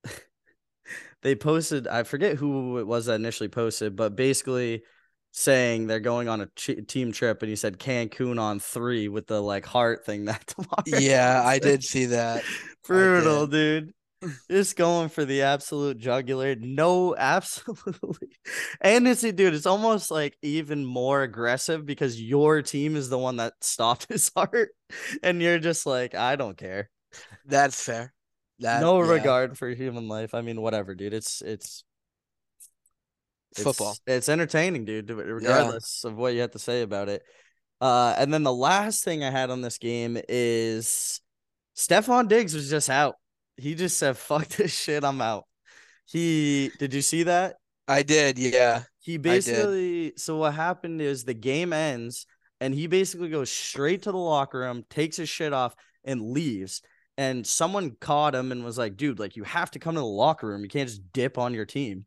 they 1.21 1.35
posted 1.35 1.87
I 1.87 2.03
forget 2.03 2.37
who 2.37 2.79
it 2.79 2.87
was 2.87 3.05
that 3.05 3.15
initially 3.15 3.49
posted, 3.49 3.95
but 3.95 4.15
basically 4.15 4.83
saying 5.33 5.87
they're 5.87 5.99
going 5.99 6.27
on 6.27 6.41
a 6.41 6.47
ch- 6.55 6.85
team 6.87 7.11
trip 7.11 7.41
and 7.41 7.49
he 7.49 7.55
said 7.55 7.79
Cancun 7.79 8.39
on 8.39 8.59
3 8.59 9.07
with 9.07 9.27
the 9.27 9.41
like 9.41 9.65
heart 9.65 10.05
thing 10.05 10.25
that 10.25 10.45
tomorrow. 10.47 10.83
Yeah, 10.85 11.41
I 11.45 11.59
did 11.59 11.83
see 11.83 12.05
that. 12.05 12.43
Brutal, 12.85 13.47
dude. 13.47 13.93
Just 14.49 14.75
going 14.75 15.09
for 15.09 15.25
the 15.25 15.43
absolute 15.43 15.97
jugular. 15.97 16.55
No, 16.55 17.15
absolutely. 17.15 18.29
And 18.81 19.07
it's 19.07 19.21
dude, 19.21 19.53
it's 19.53 19.65
almost 19.65 20.11
like 20.11 20.37
even 20.41 20.85
more 20.85 21.21
aggressive 21.23 21.85
because 21.85 22.21
your 22.21 22.61
team 22.61 22.95
is 22.95 23.09
the 23.09 23.17
one 23.17 23.37
that 23.37 23.53
stopped 23.61 24.07
his 24.09 24.31
heart. 24.35 24.69
And 25.23 25.41
you're 25.41 25.59
just 25.59 25.85
like, 25.85 26.15
I 26.15 26.35
don't 26.35 26.57
care. 26.57 26.89
That's 27.45 27.81
fair. 27.83 28.13
That 28.59 28.81
no 28.81 29.01
yeah. 29.01 29.09
regard 29.09 29.57
for 29.57 29.69
human 29.69 30.07
life. 30.07 30.33
I 30.33 30.41
mean, 30.41 30.61
whatever, 30.61 30.95
dude. 30.95 31.13
It's 31.13 31.41
it's 31.41 31.83
It's 33.51 33.63
football. 33.63 33.95
It's 34.05 34.29
entertaining, 34.29 34.85
dude, 34.85 35.09
regardless 35.09 36.03
of 36.03 36.15
what 36.15 36.33
you 36.33 36.41
have 36.41 36.51
to 36.51 36.59
say 36.59 36.81
about 36.81 37.09
it. 37.09 37.23
Uh, 37.79 38.13
and 38.17 38.31
then 38.31 38.43
the 38.43 38.53
last 38.53 39.03
thing 39.03 39.23
I 39.23 39.31
had 39.31 39.49
on 39.49 39.61
this 39.61 39.79
game 39.79 40.17
is 40.29 41.19
Stefon 41.75 42.27
Diggs 42.27 42.53
was 42.53 42.69
just 42.69 42.89
out. 42.89 43.15
He 43.61 43.75
just 43.75 43.97
said, 43.97 44.17
"Fuck 44.17 44.47
this 44.47 44.73
shit, 44.73 45.03
I'm 45.03 45.21
out." 45.21 45.45
He 46.05 46.71
did 46.79 46.93
you 46.93 47.01
see 47.01 47.23
that? 47.23 47.57
I 47.87 48.03
did, 48.03 48.37
yeah. 48.37 48.83
He 48.99 49.17
basically 49.17 50.13
so 50.17 50.37
what 50.37 50.53
happened 50.53 51.01
is 51.01 51.23
the 51.23 51.33
game 51.33 51.73
ends 51.73 52.25
and 52.59 52.73
he 52.73 52.87
basically 52.87 53.29
goes 53.29 53.51
straight 53.51 54.03
to 54.03 54.11
the 54.11 54.17
locker 54.17 54.59
room, 54.59 54.85
takes 54.89 55.17
his 55.17 55.29
shit 55.29 55.53
off, 55.53 55.75
and 56.03 56.31
leaves. 56.31 56.81
And 57.17 57.45
someone 57.45 57.97
caught 57.99 58.35
him 58.35 58.51
and 58.51 58.63
was 58.63 58.77
like, 58.77 58.97
dude, 58.97 59.19
like 59.19 59.35
you 59.35 59.43
have 59.43 59.71
to 59.71 59.79
come 59.79 59.95
to 59.95 60.01
the 60.01 60.05
locker 60.05 60.47
room. 60.47 60.63
You 60.63 60.69
can't 60.69 60.87
just 60.87 61.11
dip 61.11 61.37
on 61.37 61.53
your 61.53 61.65
team. 61.65 62.05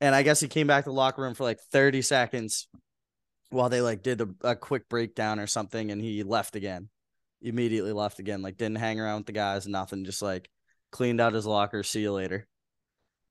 And 0.00 0.14
I 0.14 0.22
guess 0.22 0.40
he 0.40 0.48
came 0.48 0.66
back 0.66 0.84
to 0.84 0.90
the 0.90 0.96
locker 0.96 1.22
room 1.22 1.34
for 1.34 1.44
like 1.44 1.60
30 1.72 2.02
seconds 2.02 2.68
while 3.50 3.68
they 3.68 3.80
like 3.80 4.02
did 4.02 4.20
a, 4.20 4.28
a 4.42 4.56
quick 4.56 4.88
breakdown 4.88 5.38
or 5.38 5.46
something 5.46 5.90
and 5.90 6.00
he 6.00 6.22
left 6.22 6.56
again. 6.56 6.88
Immediately 7.42 7.92
left 7.92 8.18
again. 8.18 8.42
Like 8.42 8.56
didn't 8.56 8.78
hang 8.78 9.00
around 9.00 9.18
with 9.18 9.26
the 9.26 9.32
guys, 9.32 9.66
nothing, 9.66 10.04
just 10.04 10.22
like 10.22 10.48
cleaned 10.90 11.20
out 11.20 11.34
his 11.34 11.46
locker. 11.46 11.82
See 11.82 12.02
you 12.02 12.12
later. 12.12 12.46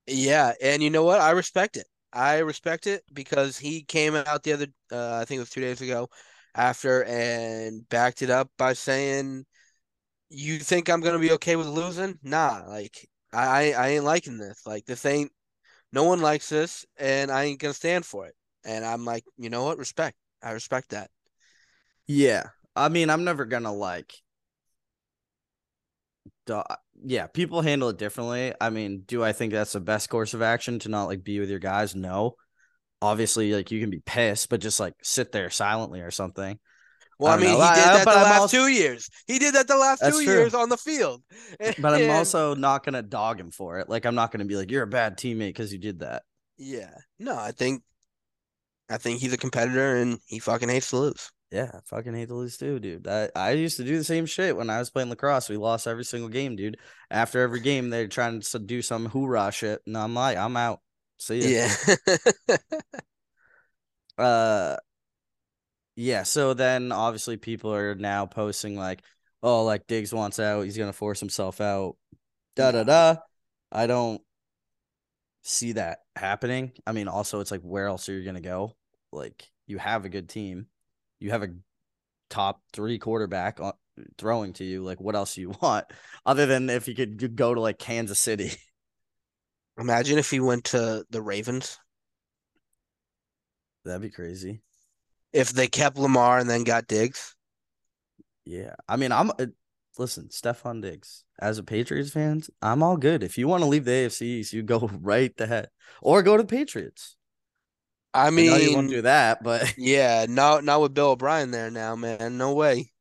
Yeah, 0.08 0.54
and 0.62 0.82
you 0.82 0.90
know 0.90 1.04
what? 1.04 1.22
I 1.22 1.32
respect 1.32 1.78
it. 1.78 1.88
I 2.12 2.40
respect 2.40 2.88
it 2.88 3.04
because 3.14 3.58
he 3.58 3.84
came 3.84 4.16
out 4.16 4.44
the 4.44 4.54
other, 4.54 4.68
uh, 4.92 5.20
I 5.22 5.26
think 5.26 5.38
it 5.38 5.42
was 5.42 5.50
two 5.52 5.62
days 5.62 5.82
ago, 5.82 6.10
after 6.56 7.04
and 7.04 7.88
backed 7.90 8.22
it 8.24 8.30
up 8.32 8.50
by 8.58 8.74
saying, 8.74 9.46
"You 10.30 10.60
think 10.60 10.90
I'm 10.90 11.02
gonna 11.02 11.20
be 11.20 11.32
okay 11.34 11.56
with 11.56 11.68
losing? 11.68 12.20
Nah, 12.24 12.64
like 12.68 13.08
I, 13.34 13.74
I 13.74 13.90
ain't 13.90 14.06
liking 14.06 14.38
this. 14.38 14.66
Like 14.66 14.86
this 14.86 15.06
ain't. 15.06 15.32
No 15.94 16.04
one 16.06 16.22
likes 16.22 16.50
this, 16.50 16.86
and 16.98 17.32
I 17.32 17.46
ain't 17.46 17.60
gonna 17.60 17.74
stand 17.74 18.06
for 18.06 18.28
it." 18.28 18.36
And 18.66 18.86
I'm 18.86 19.06
like, 19.06 19.24
you 19.38 19.50
know 19.50 19.64
what? 19.66 19.78
Respect. 19.78 20.18
I 20.44 20.52
respect 20.52 20.90
that. 20.90 21.12
Yeah. 22.08 22.50
I 22.76 22.90
mean, 22.90 23.10
I'm 23.10 23.24
never 23.24 23.46
gonna 23.46 23.74
like 23.74 24.14
duh, 24.14 24.29
yeah, 27.04 27.28
people 27.28 27.62
handle 27.62 27.90
it 27.90 27.98
differently. 27.98 28.54
I 28.60 28.70
mean, 28.70 29.04
do 29.06 29.24
I 29.24 29.32
think 29.32 29.52
that's 29.54 29.74
the 29.74 29.80
best 29.80 30.10
course 30.10 30.34
of 30.34 30.42
action 30.42 30.80
to 30.80 30.90
not 30.90 31.06
like 31.06 31.24
be 31.24 31.40
with 31.40 31.50
your 31.50 31.60
guys? 31.60 31.96
No. 31.96 32.36
Obviously, 33.02 33.54
like 33.54 33.72
you 33.72 33.80
can 33.80 33.90
be 33.90 34.02
pissed, 34.06 34.50
but 34.50 34.60
just 34.60 34.80
like 34.80 34.94
sit 35.02 35.32
there 35.32 35.50
silently 35.50 36.02
or 36.02 36.12
something. 36.12 36.60
Well, 37.18 37.32
I 37.32 37.36
I, 37.36 37.40
mean, 37.40 37.46
know. 37.58 37.62
he 37.62 37.76
did 37.76 37.84
I- 37.84 37.98
that 37.98 38.06
but 38.06 38.14
the 38.16 38.22
last 38.24 38.40
also- 38.42 38.58
two 38.58 38.68
years. 38.68 39.10
He 39.28 39.40
did 39.40 39.56
that 39.56 39.68
the 39.68 39.78
last 39.78 40.02
two 40.04 40.12
true. 40.12 40.22
years 40.22 40.54
on 40.54 40.70
the 40.70 40.78
field. 40.78 41.22
But 41.80 41.94
I'm 41.94 42.10
also 42.10 42.56
not 42.56 42.84
gonna 42.86 43.02
dog 43.02 43.40
him 43.40 43.52
for 43.52 43.80
it. 43.80 43.90
Like 43.90 44.06
I'm 44.06 44.16
not 44.16 44.32
gonna 44.32 44.46
be 44.46 44.56
like, 44.56 44.72
you're 44.72 44.84
a 44.84 44.88
bad 44.88 45.18
teammate 45.18 45.50
because 45.50 45.72
you 45.72 45.80
did 45.80 46.00
that. 46.00 46.24
yeah. 46.58 46.94
No, 47.20 47.38
I 47.38 47.52
think, 47.52 47.84
I 48.90 48.98
think 48.98 49.20
he's 49.20 49.34
a 49.34 49.38
competitor 49.38 49.98
and 49.98 50.20
he 50.26 50.40
fucking 50.40 50.70
hates 50.70 50.90
to 50.92 50.98
lose. 50.98 51.30
Yeah, 51.52 51.72
I 51.74 51.80
fucking 51.86 52.14
hate 52.14 52.28
to 52.28 52.36
lose 52.36 52.58
too, 52.58 52.80
dude. 52.80 53.08
I, 53.08 53.30
I 53.36 53.52
used 53.52 53.78
to 53.78 53.84
do 53.84 53.98
the 53.98 54.04
same 54.04 54.28
shit 54.28 54.56
when 54.56 54.70
I 54.70 54.78
was 54.78 54.92
playing 54.92 55.10
lacrosse. 55.10 55.50
We 55.50 55.58
lost 55.58 55.88
every 55.88 56.06
single 56.06 56.30
game, 56.30 56.56
dude. 56.56 56.78
After 57.10 57.42
every 57.42 57.60
game, 57.60 57.90
they're 57.90 58.08
trying 58.08 58.42
to 58.42 58.60
do 58.60 58.84
some 58.84 59.08
hoorah 59.08 59.52
shit. 59.52 59.82
And 59.88 59.98
I'm 59.98 60.14
like, 60.14 60.38
I'm 60.38 60.56
out. 60.56 60.82
See 61.18 61.56
ya. 61.56 61.68
Yeah. 62.48 62.58
uh 64.20 64.76
yeah 65.96 66.24
so 66.24 66.54
then 66.54 66.92
obviously 66.92 67.38
people 67.38 67.74
are 67.74 67.96
now 67.96 68.26
posting 68.26 68.76
like 68.78 69.02
oh 69.42 69.64
like 69.64 69.88
diggs 69.88 70.14
wants 70.14 70.40
out 70.40 70.64
he's 70.64 70.78
gonna 70.78 70.94
force 70.94 71.20
himself 71.20 71.62
out 71.62 71.96
da 72.56 72.72
da 72.72 72.84
da 72.84 73.16
i 73.72 73.88
don't 73.88 74.22
see 75.44 75.72
that 75.74 76.00
happening 76.16 76.72
i 76.86 76.92
mean 76.92 77.08
also 77.08 77.40
it's 77.40 77.52
like 77.52 77.62
where 77.62 77.88
else 77.88 78.10
are 78.10 78.14
you 78.14 78.26
gonna 78.26 78.42
go 78.42 78.76
like 79.12 79.50
you 79.68 79.78
have 79.78 80.06
a 80.06 80.10
good 80.10 80.28
team 80.28 80.68
you 81.20 81.32
have 81.32 81.44
a 81.44 81.50
top 82.30 82.62
three 82.74 83.00
quarterback 83.00 83.60
on, 83.60 83.74
throwing 84.18 84.54
to 84.54 84.64
you 84.64 84.84
like 84.84 85.00
what 85.02 85.16
else 85.16 85.36
do 85.36 85.42
you 85.42 85.54
want 85.62 85.86
other 86.26 86.46
than 86.46 86.70
if 86.70 86.88
you 86.88 86.96
could 86.96 87.36
go 87.36 87.54
to 87.54 87.60
like 87.60 87.80
kansas 87.80 88.20
city 88.20 88.52
Imagine 89.80 90.18
if 90.18 90.30
he 90.30 90.42
went 90.42 90.66
to 90.66 91.06
the 91.10 91.22
Ravens. 91.22 91.80
that'd 93.86 94.02
be 94.02 94.10
crazy 94.10 94.62
If 95.32 95.52
they 95.52 95.68
kept 95.68 95.98
Lamar 95.98 96.38
and 96.38 96.50
then 96.50 96.66
got 96.66 96.88
Diggs. 96.88 97.36
Yeah, 98.46 98.76
I 98.90 98.98
mean, 98.98 99.14
I'm 99.14 99.32
uh, 99.32 99.46
listen, 99.98 100.28
Stefon 100.28 100.82
Diggs. 100.82 101.24
As 101.40 101.58
a 101.58 101.64
Patriots 101.64 102.12
fan, 102.12 102.42
I'm 102.62 102.84
all 102.84 102.98
good. 102.98 103.24
If 103.24 103.38
you 103.38 103.48
want 103.48 103.64
to 103.64 103.70
leave 103.70 103.86
the 103.86 103.92
AFC 103.92 104.52
you 104.52 104.64
go 104.64 104.80
right 105.02 105.34
ahead, 105.40 105.70
or 106.02 106.24
go 106.24 106.36
to 106.36 106.44
the 106.44 106.48
Patriots. 106.48 107.16
I 108.14 108.30
mean, 108.32 108.52
I 108.52 108.58
you 108.58 108.74
won't 108.74 108.90
do 108.90 109.04
that, 109.04 109.44
but 109.44 109.74
yeah, 109.78 110.26
not 110.28 110.64
not 110.64 110.82
with 110.82 110.94
Bill 110.94 111.12
O'Brien 111.12 111.52
there 111.52 111.70
now, 111.72 111.96
man. 111.96 112.38
No 112.38 112.54
way. 112.54 112.92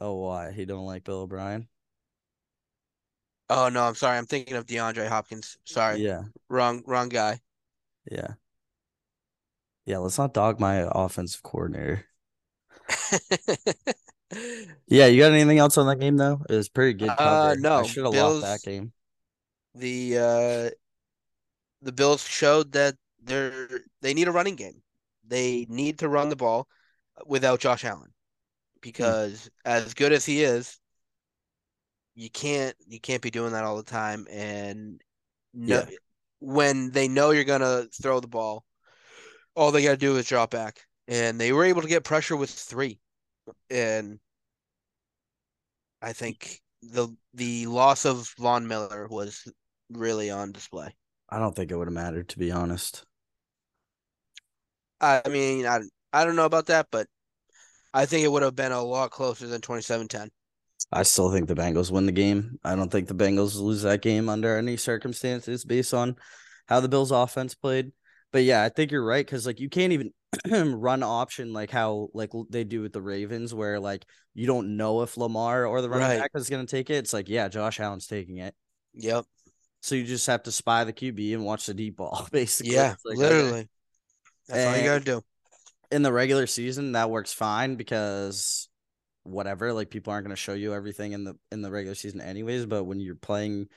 oh, 0.00 0.14
why 0.16 0.52
he 0.52 0.64
don't 0.66 0.84
like 0.86 1.04
Bill 1.04 1.20
O'Brien? 1.20 1.68
Oh 3.48 3.68
no, 3.68 3.84
I'm 3.84 3.94
sorry. 3.94 4.18
I'm 4.18 4.26
thinking 4.26 4.56
of 4.56 4.66
DeAndre 4.66 5.08
Hopkins. 5.08 5.56
Sorry, 5.64 6.00
Yeah, 6.00 6.22
wrong 6.48 6.82
wrong 6.86 7.08
guy. 7.08 7.40
yeah, 8.10 8.34
yeah. 9.84 9.98
Let's 9.98 10.18
not 10.18 10.34
dog 10.34 10.58
my 10.60 10.86
offensive 10.90 11.42
coordinator. 11.42 12.06
Yeah, 14.88 15.06
you 15.06 15.20
got 15.20 15.32
anything 15.32 15.58
else 15.58 15.76
on 15.76 15.86
that 15.86 16.00
game 16.00 16.16
though? 16.16 16.42
It 16.48 16.54
was 16.54 16.68
pretty 16.68 16.94
good. 16.94 17.10
Uh, 17.10 17.54
Cover. 17.54 17.68
I 17.68 17.82
should 17.86 18.04
have 18.04 18.14
lost 18.14 18.42
that 18.42 18.62
game. 18.62 18.92
the 19.74 20.18
uh 20.18 20.70
the 21.82 21.92
Bills 21.92 22.22
showed 22.24 22.72
that 22.72 22.94
they're 23.22 23.68
they 24.00 24.14
need 24.14 24.28
a 24.28 24.32
running 24.32 24.56
game. 24.56 24.82
They 25.26 25.66
need 25.68 25.98
to 26.00 26.08
run 26.08 26.28
the 26.28 26.36
ball 26.36 26.68
without 27.26 27.60
Josh 27.60 27.84
Allen. 27.84 28.12
Because 28.80 29.48
as 29.64 29.94
good 29.94 30.12
as 30.12 30.24
he 30.26 30.42
is, 30.42 30.78
you 32.14 32.30
can't 32.30 32.76
you 32.86 33.00
can't 33.00 33.22
be 33.22 33.30
doing 33.30 33.52
that 33.52 33.64
all 33.64 33.76
the 33.76 33.82
time 33.82 34.26
and 34.30 35.00
no 35.54 35.84
Yeah. 35.88 35.96
when 36.40 36.90
they 36.90 37.08
know 37.08 37.30
you're 37.30 37.44
gonna 37.44 37.86
throw 38.02 38.20
the 38.20 38.28
ball, 38.28 38.64
all 39.56 39.72
they 39.72 39.82
gotta 39.82 39.96
do 39.96 40.16
is 40.16 40.26
drop 40.28 40.50
back. 40.50 40.80
And 41.08 41.40
they 41.40 41.52
were 41.52 41.64
able 41.64 41.82
to 41.82 41.88
get 41.88 42.04
pressure 42.04 42.36
with 42.36 42.50
three. 42.50 43.00
And 43.70 44.20
I 46.02 46.12
think 46.12 46.60
the 46.82 47.16
the 47.34 47.66
loss 47.66 48.04
of 48.04 48.28
Von 48.38 48.66
Miller 48.68 49.06
was 49.08 49.48
really 49.90 50.30
on 50.30 50.52
display. 50.52 50.94
I 51.28 51.38
don't 51.38 51.56
think 51.56 51.70
it 51.70 51.76
would 51.76 51.88
have 51.88 51.94
mattered 51.94 52.28
to 52.30 52.38
be 52.38 52.52
honest. 52.52 53.04
I 55.02 55.22
mean, 55.28 55.66
I 55.66 55.80
I 56.12 56.24
don't 56.24 56.36
know 56.36 56.46
about 56.46 56.66
that, 56.66 56.88
but 56.90 57.08
I 57.94 58.06
think 58.06 58.24
it 58.24 58.28
would 58.32 58.42
have 58.42 58.56
been 58.56 58.72
a 58.72 58.82
lot 58.82 59.10
closer 59.12 59.46
than 59.48 59.60
27-10. 59.60 60.30
I 60.90 61.04
still 61.04 61.30
think 61.32 61.48
the 61.48 61.54
Bengals 61.54 61.90
win 61.90 62.06
the 62.06 62.12
game. 62.12 62.58
I 62.64 62.74
don't 62.76 62.90
think 62.90 63.08
the 63.08 63.14
Bengals 63.14 63.56
lose 63.58 63.82
that 63.82 64.02
game 64.02 64.28
under 64.28 64.56
any 64.56 64.76
circumstances 64.76 65.64
based 65.64 65.94
on 65.94 66.16
how 66.66 66.80
the 66.80 66.88
Bills 66.88 67.10
offense 67.10 67.54
played. 67.54 67.92
But 68.32 68.44
yeah, 68.44 68.62
I 68.62 68.68
think 68.68 68.90
you're 68.90 69.04
right 69.04 69.24
because 69.24 69.46
like 69.46 69.60
you 69.60 69.68
can't 69.68 69.92
even 69.92 70.12
run 70.80 71.02
option 71.02 71.52
like 71.52 71.70
how 71.70 72.08
like 72.14 72.30
they 72.50 72.64
do 72.64 72.82
with 72.82 72.92
the 72.92 73.02
Ravens, 73.02 73.54
where 73.54 73.78
like 73.80 74.04
you 74.34 74.46
don't 74.46 74.76
know 74.76 75.02
if 75.02 75.16
Lamar 75.16 75.66
or 75.66 75.82
the 75.82 75.90
running 75.90 76.08
Right. 76.08 76.18
back 76.18 76.30
is 76.34 76.48
gonna 76.50 76.66
take 76.66 76.90
it. 76.90 76.96
It's 76.96 77.12
like 77.12 77.28
yeah, 77.28 77.48
Josh 77.48 77.80
Allen's 77.80 78.06
taking 78.06 78.38
it. 78.38 78.54
Yep. 78.94 79.24
So 79.82 79.94
you 79.94 80.04
just 80.04 80.26
have 80.28 80.44
to 80.44 80.52
spy 80.52 80.84
the 80.84 80.92
QB 80.92 81.34
and 81.34 81.44
watch 81.44 81.66
the 81.66 81.74
deep 81.74 81.96
ball, 81.96 82.26
basically. 82.32 82.74
Yeah, 82.74 82.94
like, 83.04 83.18
okay. 83.18 83.68
That's 84.52 84.66
all 84.66 84.76
you 84.76 84.84
gotta 84.88 85.04
do. 85.04 85.22
in 85.90 86.02
the 86.02 86.12
regular 86.12 86.46
season 86.46 86.92
that 86.92 87.10
works 87.10 87.32
fine 87.32 87.76
because 87.76 88.68
whatever 89.24 89.72
like 89.72 89.88
people 89.90 90.12
aren't 90.12 90.26
going 90.26 90.34
to 90.34 90.40
show 90.40 90.52
you 90.54 90.74
everything 90.74 91.12
in 91.12 91.24
the 91.24 91.34
in 91.52 91.62
the 91.62 91.70
regular 91.70 91.94
season 91.94 92.20
anyways 92.20 92.66
but 92.66 92.84
when 92.84 92.98
you're 92.98 93.14
playing 93.14 93.68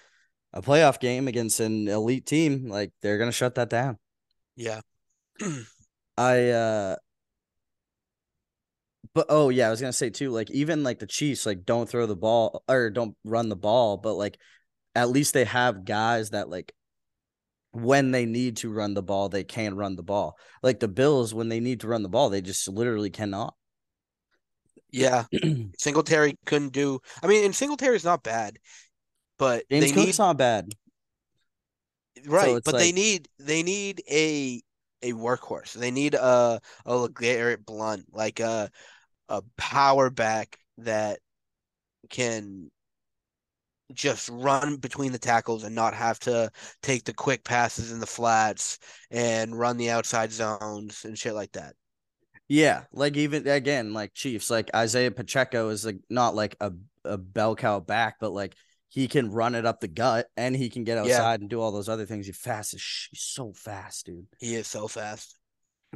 a 0.53 0.61
playoff 0.61 0.99
game 0.99 1.27
against 1.27 1.59
an 1.59 1.87
elite 1.87 2.25
team 2.25 2.67
like 2.67 2.91
they're 3.01 3.17
going 3.19 3.29
to 3.29 3.35
shut 3.35 3.53
that 3.55 3.69
down 3.69 3.97
Yeah. 4.55 4.81
i 6.17 6.49
uh 6.49 6.95
but 9.13 9.27
oh 9.29 9.49
yeah 9.49 9.67
i 9.67 9.69
was 9.69 9.81
going 9.81 9.91
to 9.91 9.97
say 9.97 10.09
too 10.09 10.31
like 10.31 10.49
even 10.51 10.83
like 10.83 10.99
the 10.99 11.05
chiefs 11.07 11.45
like 11.45 11.65
don't 11.65 11.87
throw 11.87 12.05
the 12.05 12.15
ball 12.15 12.63
or 12.67 12.89
don't 12.89 13.15
run 13.23 13.49
the 13.49 13.55
ball 13.55 13.97
but 13.97 14.13
like 14.15 14.37
at 14.95 15.09
least 15.09 15.33
they 15.33 15.45
have 15.45 15.85
guys 15.85 16.31
that 16.31 16.49
like 16.49 16.73
when 17.75 18.11
they 18.11 18.25
need 18.25 18.57
to 18.57 18.71
run 18.71 18.93
the 18.93 19.03
ball 19.03 19.29
they 19.29 19.43
can 19.43 19.75
run 19.75 19.95
the 19.95 20.03
ball 20.03 20.37
like 20.63 20.79
the 20.79 20.87
bills 20.87 21.33
when 21.33 21.49
they 21.49 21.59
need 21.59 21.81
to 21.81 21.87
run 21.87 22.03
the 22.03 22.09
ball 22.09 22.29
they 22.29 22.41
just 22.41 22.67
literally 22.67 23.09
cannot 23.09 23.53
Yeah. 24.91 25.25
Singletary 25.77 26.37
couldn't 26.45 26.73
do 26.73 26.99
I 27.21 27.27
mean, 27.27 27.45
and 27.45 27.55
Singletary's 27.55 28.05
not 28.05 28.23
bad, 28.23 28.57
but 29.37 29.65
James 29.69 29.87
they 29.87 29.91
Cook's 29.91 30.17
need 30.17 30.23
not 30.23 30.37
bad. 30.37 30.73
right, 32.25 32.57
it's 32.57 32.65
but 32.65 32.77
they 32.77 32.91
need 32.91 33.27
they 33.39 33.63
need 33.63 34.01
a 34.09 34.61
a 35.01 35.13
workhorse. 35.13 35.73
They 35.73 35.91
need 35.91 36.13
a 36.15 36.61
a 36.85 36.91
LeGarrette 36.93 37.65
Blunt, 37.65 38.05
like 38.11 38.39
a 38.39 38.69
a 39.29 39.41
power 39.57 40.09
back 40.09 40.57
that 40.77 41.19
can 42.09 42.69
just 43.93 44.29
run 44.29 44.77
between 44.77 45.11
the 45.11 45.19
tackles 45.19 45.63
and 45.63 45.75
not 45.75 45.93
have 45.93 46.19
to 46.21 46.49
take 46.81 47.03
the 47.05 47.13
quick 47.13 47.43
passes 47.43 47.91
in 47.91 47.99
the 47.99 48.05
flats 48.05 48.79
and 49.11 49.57
run 49.57 49.77
the 49.77 49.89
outside 49.91 50.31
zones 50.31 51.05
and 51.05 51.17
shit 51.17 51.33
like 51.33 51.51
that. 51.53 51.73
Yeah, 52.47 52.83
like 52.91 53.17
even 53.17 53.47
again, 53.47 53.93
like 53.93 54.13
Chiefs, 54.13 54.49
like 54.49 54.69
Isaiah 54.75 55.11
Pacheco 55.11 55.69
is 55.69 55.85
like 55.85 55.97
not 56.09 56.35
like 56.35 56.55
a, 56.61 56.71
a 57.03 57.17
bell 57.17 57.55
cow 57.55 57.79
back, 57.79 58.17
but 58.19 58.33
like 58.33 58.55
he 58.89 59.07
can 59.07 59.31
run 59.31 59.55
it 59.55 59.65
up 59.65 59.79
the 59.81 59.87
gut 59.87 60.27
and 60.37 60.55
he 60.55 60.69
can 60.69 60.83
get 60.83 60.95
Yeah. 60.97 61.15
outside 61.15 61.41
and 61.41 61.49
do 61.49 61.59
all 61.59 61.71
those 61.71 61.89
other 61.89 62.05
things. 62.05 62.27
He's 62.27 62.37
fast 62.37 62.73
as 62.75 62.81
sh- 62.81 63.09
he's 63.11 63.21
so 63.21 63.51
fast, 63.53 64.05
dude. 64.05 64.27
He 64.39 64.55
is 64.55 64.67
so 64.67 64.87
fast. 64.87 65.35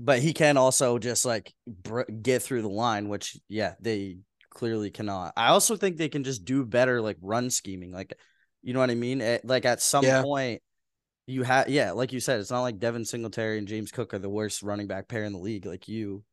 But 0.02 0.19
he 0.19 0.34
can 0.34 0.58
also 0.58 0.97
just 0.97 1.23
like 1.25 1.54
br- 1.67 2.04
get 2.04 2.41
through 2.41 2.62
the 2.63 2.69
line, 2.69 3.10
which 3.10 3.38
yeah, 3.47 3.75
they 3.80 4.17
clearly 4.49 4.91
cannot. 4.91 5.33
I 5.38 5.47
also 5.49 5.75
think 5.77 5.97
they 5.97 6.09
can 6.09 6.23
just 6.23 6.45
do 6.45 6.65
better 6.65 7.01
like 7.01 7.17
run 7.21 7.49
scheming, 7.49 7.91
like 7.91 8.13
you 8.62 8.73
know 8.73 8.79
what 8.79 8.89
I 8.91 8.95
mean. 8.95 9.21
At- 9.21 9.45
like 9.45 9.65
at 9.65 9.81
some 9.81 10.03
Yeah. 10.05 10.21
point, 10.21 10.62
you 11.27 11.43
have 11.43 11.69
yeah, 11.69 11.91
like 11.91 12.13
you 12.13 12.19
said, 12.19 12.39
it's 12.39 12.51
not 12.51 12.62
like 12.62 12.79
Devin 12.79 13.05
Singletary 13.05 13.57
and 13.59 13.67
James 13.67 13.91
Cook 13.91 14.13
are 14.13 14.19
the 14.19 14.29
worst 14.29 14.63
running 14.63 14.88
back 14.88 15.07
pair 15.07 15.23
in 15.25 15.33
the 15.33 15.39
league. 15.39 15.65
Like 15.65 15.88
you, 15.88 16.23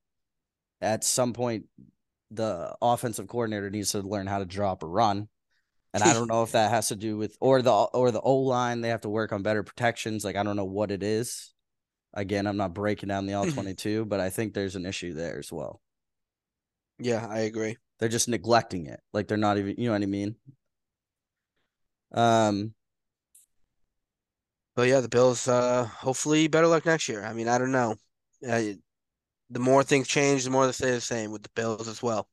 at 0.80 1.04
some 1.04 1.32
point, 1.32 1.66
the 2.30 2.74
offensive 2.82 3.28
coordinator 3.28 3.70
needs 3.70 3.92
to 3.92 4.00
learn 4.00 4.26
how 4.26 4.38
to 4.40 4.44
drop 4.44 4.82
a 4.82 4.86
run. 4.86 5.28
And 5.94 6.02
I 6.02 6.12
don't 6.14 6.28
know 6.28 6.42
if 6.42 6.52
that 6.52 6.70
has 6.70 6.88
to 6.88 6.96
do 6.96 7.16
with 7.16 7.36
or 7.40 7.62
the 7.62 7.72
or 7.72 8.10
the 8.10 8.20
O 8.20 8.36
line. 8.38 8.80
They 8.80 8.90
have 8.90 9.02
to 9.02 9.08
work 9.08 9.32
on 9.32 9.42
better 9.42 9.62
protections. 9.62 10.24
Like 10.24 10.36
I 10.36 10.42
don't 10.42 10.56
know 10.56 10.64
what 10.64 10.90
it 10.90 11.02
is. 11.02 11.52
Again, 12.14 12.46
I'm 12.46 12.56
not 12.56 12.74
breaking 12.74 13.08
down 13.10 13.26
the 13.26 13.34
all 13.34 13.46
22, 13.50 14.06
but 14.06 14.20
I 14.20 14.30
think 14.30 14.54
there's 14.54 14.76
an 14.76 14.86
issue 14.86 15.14
there 15.14 15.38
as 15.38 15.52
well. 15.52 15.80
Yeah, 16.98 17.26
I 17.28 17.40
agree. 17.40 17.76
They're 17.98 18.08
just 18.08 18.28
neglecting 18.28 18.86
it. 18.86 19.00
Like 19.12 19.28
they're 19.28 19.36
not 19.38 19.58
even, 19.58 19.76
you 19.78 19.86
know 19.86 19.92
what 19.92 20.02
I 20.02 20.06
mean? 20.06 20.36
Um, 22.12 22.74
But 24.74 24.88
yeah, 24.88 25.00
the 25.00 25.08
Bills. 25.08 25.48
Uh, 25.48 25.84
hopefully, 25.86 26.48
better 26.48 26.66
luck 26.66 26.84
next 26.86 27.08
year. 27.08 27.24
I 27.24 27.32
mean, 27.32 27.48
I 27.48 27.58
don't 27.58 27.72
know. 27.72 27.96
The 29.50 29.58
more 29.58 29.82
things 29.82 30.06
change, 30.06 30.44
the 30.44 30.50
more 30.50 30.66
they 30.66 30.72
stay 30.72 30.92
the 30.92 31.00
same 31.00 31.32
with 31.32 31.42
the 31.42 31.48
Bills 31.56 31.88
as 31.88 32.00
well. 32.02 32.28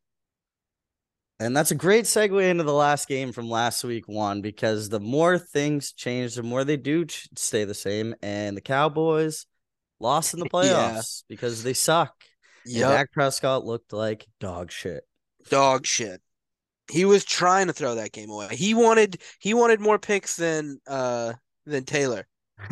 and 1.39 1.56
that's 1.58 1.71
a 1.71 1.76
great 1.76 2.06
segue 2.06 2.49
into 2.49 2.63
the 2.63 2.73
last 2.73 3.08
game 3.08 3.32
from 3.32 3.49
last 3.49 3.84
week 3.84 4.08
one 4.08 4.41
because 4.41 4.89
the 4.89 4.99
more 4.99 5.38
things 5.38 5.91
change, 5.91 6.36
the 6.36 6.43
more 6.43 6.63
they 6.63 6.78
do 6.78 7.06
ch- 7.06 7.28
stay 7.36 7.65
the 7.65 7.73
same. 7.73 8.15
And 8.21 8.56
the 8.56 8.62
Cowboys 8.62 9.45
lost 9.99 10.34
in 10.34 10.39
the 10.39 10.45
Yeah. 10.54 11.02
playoffs 11.02 11.23
because 11.28 11.63
they 11.63 11.73
suck. 11.73 12.13
Yep, 12.65 12.89
Dak 12.89 13.12
Prescott 13.12 13.65
looked 13.65 13.91
like 13.91 14.26
dog 14.39 14.71
shit. 14.71 15.04
Dog 15.49 15.86
shit. 15.86 16.21
He 16.91 17.06
was 17.06 17.23
trying 17.25 17.67
to 17.67 17.73
throw 17.73 17.95
that 17.95 18.12
game 18.12 18.29
away. 18.29 18.56
He 18.56 18.73
wanted 18.73 19.21
he 19.39 19.53
wanted 19.53 19.79
more 19.79 19.99
picks 19.99 20.36
than 20.36 20.79
uh 20.88 21.34
than 21.65 21.86
Taylor 21.86 22.27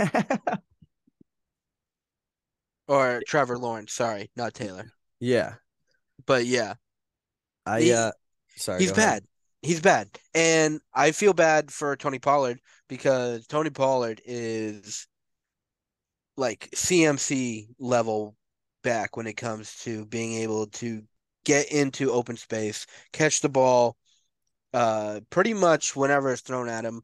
or 2.88 3.22
Trevor 3.28 3.58
Lawrence. 3.58 3.94
Sorry, 3.94 4.30
not 4.36 4.54
Taylor. 4.54 4.92
yeah, 5.20 5.56
But 6.26 6.46
yeah, 6.46 6.76
I 7.66 7.82
He- 7.82 7.94
uh, 7.94 8.12
sorry, 8.56 8.80
he's 8.80 8.92
go 8.92 8.98
ahead. 8.98 9.16
bad. 9.24 9.26
He's 9.62 9.82
bad. 9.82 10.10
And 10.34 10.82
I 10.94 11.12
feel 11.12 11.34
bad 11.34 11.72
for 11.72 11.96
Tony 11.96 12.20
Pollard 12.20 12.60
because 12.90 13.46
Tony 13.48 13.70
Pollard 13.70 14.22
is 14.26 15.08
like 16.38 16.70
CMC 16.76 17.68
level 17.80 18.36
back 18.84 19.16
when 19.18 19.28
it 19.28 19.34
comes 19.38 19.76
to 19.84 20.06
being 20.08 20.34
able 20.42 20.68
to 20.68 21.04
get 21.46 21.72
into 21.72 22.12
open 22.12 22.38
space, 22.38 22.86
catch 23.12 23.42
the 23.42 23.50
ball 23.50 23.98
uh 24.74 25.20
pretty 25.30 25.54
much 25.54 25.96
whenever 25.96 26.32
it's 26.32 26.42
thrown 26.42 26.70
at 26.70 26.86
him 26.86 27.02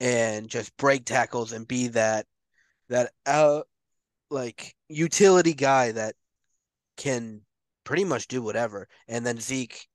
and 0.00 0.48
just 0.48 0.74
break 0.78 1.04
tackles 1.04 1.52
and 1.52 1.68
be 1.68 1.88
that 1.88 2.26
that 2.88 3.12
uh 3.26 3.60
like 4.30 4.74
utility 4.88 5.52
guy 5.54 5.92
that 5.92 6.14
can 6.96 7.42
pretty 7.84 8.04
much 8.04 8.28
do 8.28 8.42
whatever. 8.42 8.88
And 9.08 9.26
then 9.26 9.38
Zeke 9.38 9.86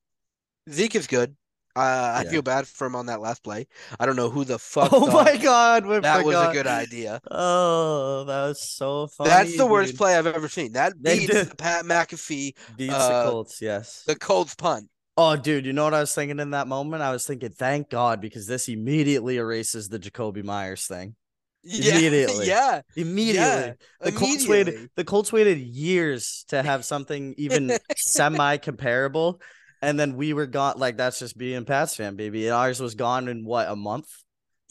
Zeke 0.70 0.96
is 0.96 1.08
good. 1.08 1.36
Uh, 1.76 2.14
I 2.16 2.24
feel 2.24 2.42
bad 2.42 2.68
for 2.68 2.88
him 2.88 2.96
on 2.96 3.08
that 3.08 3.20
last 3.20 3.44
play. 3.44 3.68
I 4.00 4.06
don't 4.06 4.16
know 4.16 4.30
who 4.30 4.46
the 4.46 4.58
fuck 4.58 4.90
Oh 4.94 5.08
my 5.12 5.36
god, 5.36 5.84
that 6.04 6.24
was 6.24 6.36
a 6.36 6.54
good 6.54 6.68
idea. 6.68 7.20
Oh, 7.30 8.24
that 8.24 8.48
was 8.48 8.62
so 8.62 9.08
funny. 9.08 9.30
That's 9.30 9.58
the 9.58 9.66
worst 9.66 9.98
play 9.98 10.16
I've 10.16 10.28
ever 10.28 10.48
seen. 10.48 10.74
That 10.74 10.94
beats 11.02 11.28
did. 11.28 11.58
Pat 11.58 11.84
McAfee, 11.84 12.54
Beats 12.78 12.94
uh, 12.94 13.24
the 13.26 13.30
Colts, 13.30 13.62
yes. 13.62 14.04
the 14.08 14.16
Colts 14.16 14.56
punt. 14.56 14.90
Oh, 15.18 15.36
dude, 15.36 15.66
you 15.66 15.74
know 15.74 15.86
what 15.86 15.94
I 15.94 16.02
was 16.02 16.14
thinking 16.14 16.40
in 16.40 16.52
that 16.52 16.68
moment? 16.68 17.02
I 17.02 17.12
was 17.12 17.26
thinking, 17.26 17.52
thank 17.52 17.90
God, 17.90 18.20
because 18.20 18.48
this 18.48 18.68
immediately 18.68 19.38
erases 19.38 19.88
the 19.88 19.98
Jakobi 19.98 20.44
Meyers 20.44 20.88
thing. 20.88 21.16
Yeah, 21.64 21.94
Immediately. 21.98 22.48
Yeah, 22.48 22.82
Immediately. 22.96 23.74
the 24.02 24.12
Colts 24.12 24.48
waited 24.48 24.90
the 24.96 25.04
Colts 25.04 25.34
waited 25.34 25.58
years 25.60 26.46
to 26.50 26.62
have 26.62 26.86
something 26.86 27.34
even 27.38 27.78
semi 27.98 28.58
comparable. 28.58 29.42
And 29.86 30.00
then 30.00 30.16
we 30.16 30.34
were 30.34 30.48
gone. 30.48 30.80
Like, 30.80 30.98
that's 30.98 31.20
just 31.20 31.38
being 31.38 31.64
Pats 31.64 31.96
fan, 31.96 32.16
baby. 32.16 32.48
And 32.48 32.56
ours 32.56 32.80
was 32.80 32.96
gone 32.96 33.28
in 33.28 33.46
what, 33.46 33.70
a 33.70 33.76
month? 33.76 34.08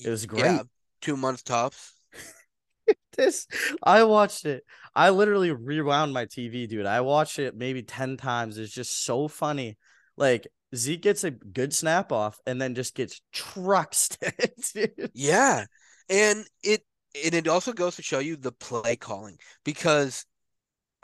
It 0.05 0.11
was 0.11 0.27
great. 0.27 0.45
Yeah, 0.45 0.63
two 1.01 1.17
months 1.17 1.45
tops. 1.45 1.93
this 3.17 3.47
I 3.81 4.03
watched 4.03 4.45
it. 4.45 4.65
I 4.93 5.11
literally 5.11 5.53
rewound 5.53 6.13
my 6.13 6.27
TV, 6.27 6.69
dude. 6.69 6.85
I 6.85 7.01
watched 7.03 7.39
it 7.39 7.55
maybe 7.55 7.83
10 7.83 8.17
times. 8.17 8.59
It's 8.59 8.75
just 8.75 9.05
so 9.05 9.29
funny. 9.29 9.79
Like 10.17 10.49
Zeke 10.75 11.03
gets 11.03 11.23
a 11.23 11.31
good 11.31 11.73
snap 11.73 12.11
off 12.11 12.41
and 12.45 12.61
then 12.61 12.75
just 12.75 12.97
gets 12.97 13.21
trucked. 13.33 14.19
dude. 14.75 15.13
Yeah, 15.15 15.65
and 16.09 16.45
it 16.65 16.83
and 17.25 17.35
it 17.35 17.47
also 17.47 17.73
goes 17.73 17.95
to 17.97 18.03
show 18.03 18.19
you 18.19 18.35
the 18.35 18.51
play 18.51 18.97
calling 18.97 19.39
because 19.65 20.27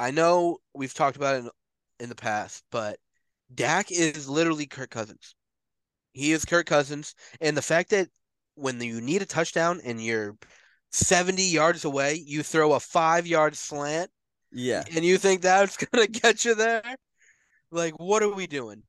I 0.01 0.11
know 0.11 0.59
we've 0.75 0.95
talked 0.95 1.17
about 1.17 1.37
it 1.37 1.39
in, 1.39 1.51
in 2.01 2.09
the 2.09 2.17
past, 2.17 2.65
but 2.73 2.99
Dak 3.55 3.91
is 3.91 4.29
literally 4.29 4.67
Kirk 4.67 4.91
Cousins. 4.91 5.35
He 6.13 6.33
is 6.33 6.45
Kirk 6.45 6.67
Cousins, 6.67 7.15
and 7.41 7.57
the 7.57 7.63
fact 7.63 7.91
that 7.91 8.09
when 8.55 8.81
you 8.81 9.01
need 9.01 9.23
a 9.23 9.27
touchdown 9.27 9.81
and 9.85 10.03
you're 10.03 10.37
70 10.93 11.43
yards 11.43 11.85
away, 11.85 12.23
you 12.25 12.43
throw 12.43 12.73
a 12.73 12.81
five 12.81 13.27
yard 13.27 13.57
slant 13.57 14.11
yeah. 14.53 14.85
and 14.95 15.05
you 15.05 15.19
think 15.19 15.43
that's 15.43 15.77
gonna 15.93 16.07
get 16.07 16.45
you 16.45 16.55
there. 16.55 16.83
Like, 17.71 17.99
what 17.99 18.23
are 18.23 18.33
we 18.33 18.47
doing? 18.47 18.83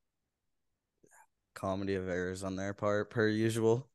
Comedy 1.54 1.95
of 1.95 2.10
errors 2.10 2.43
on 2.43 2.56
their 2.56 2.74
part, 2.74 3.12
per 3.12 3.28
usual. 3.28 3.88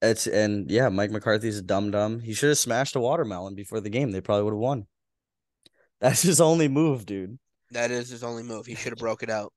It's 0.00 0.28
and 0.28 0.70
yeah, 0.70 0.88
Mike 0.90 1.10
McCarthy's 1.10 1.58
a 1.58 1.62
dumb 1.62 1.90
dumb. 1.90 2.20
He 2.20 2.32
should 2.32 2.50
have 2.50 2.58
smashed 2.58 2.94
a 2.94 3.00
watermelon 3.00 3.56
before 3.56 3.80
the 3.80 3.90
game. 3.90 4.12
They 4.12 4.20
probably 4.20 4.44
would 4.44 4.52
have 4.52 4.60
won. 4.60 4.86
That's 6.00 6.22
his 6.22 6.40
only 6.40 6.68
move, 6.68 7.04
dude. 7.04 7.38
That 7.72 7.90
is 7.90 8.08
his 8.08 8.22
only 8.22 8.44
move. 8.44 8.66
He 8.66 8.76
should 8.76 8.92
have 8.92 8.98
broke 8.98 9.24
it 9.24 9.30
out. 9.30 9.52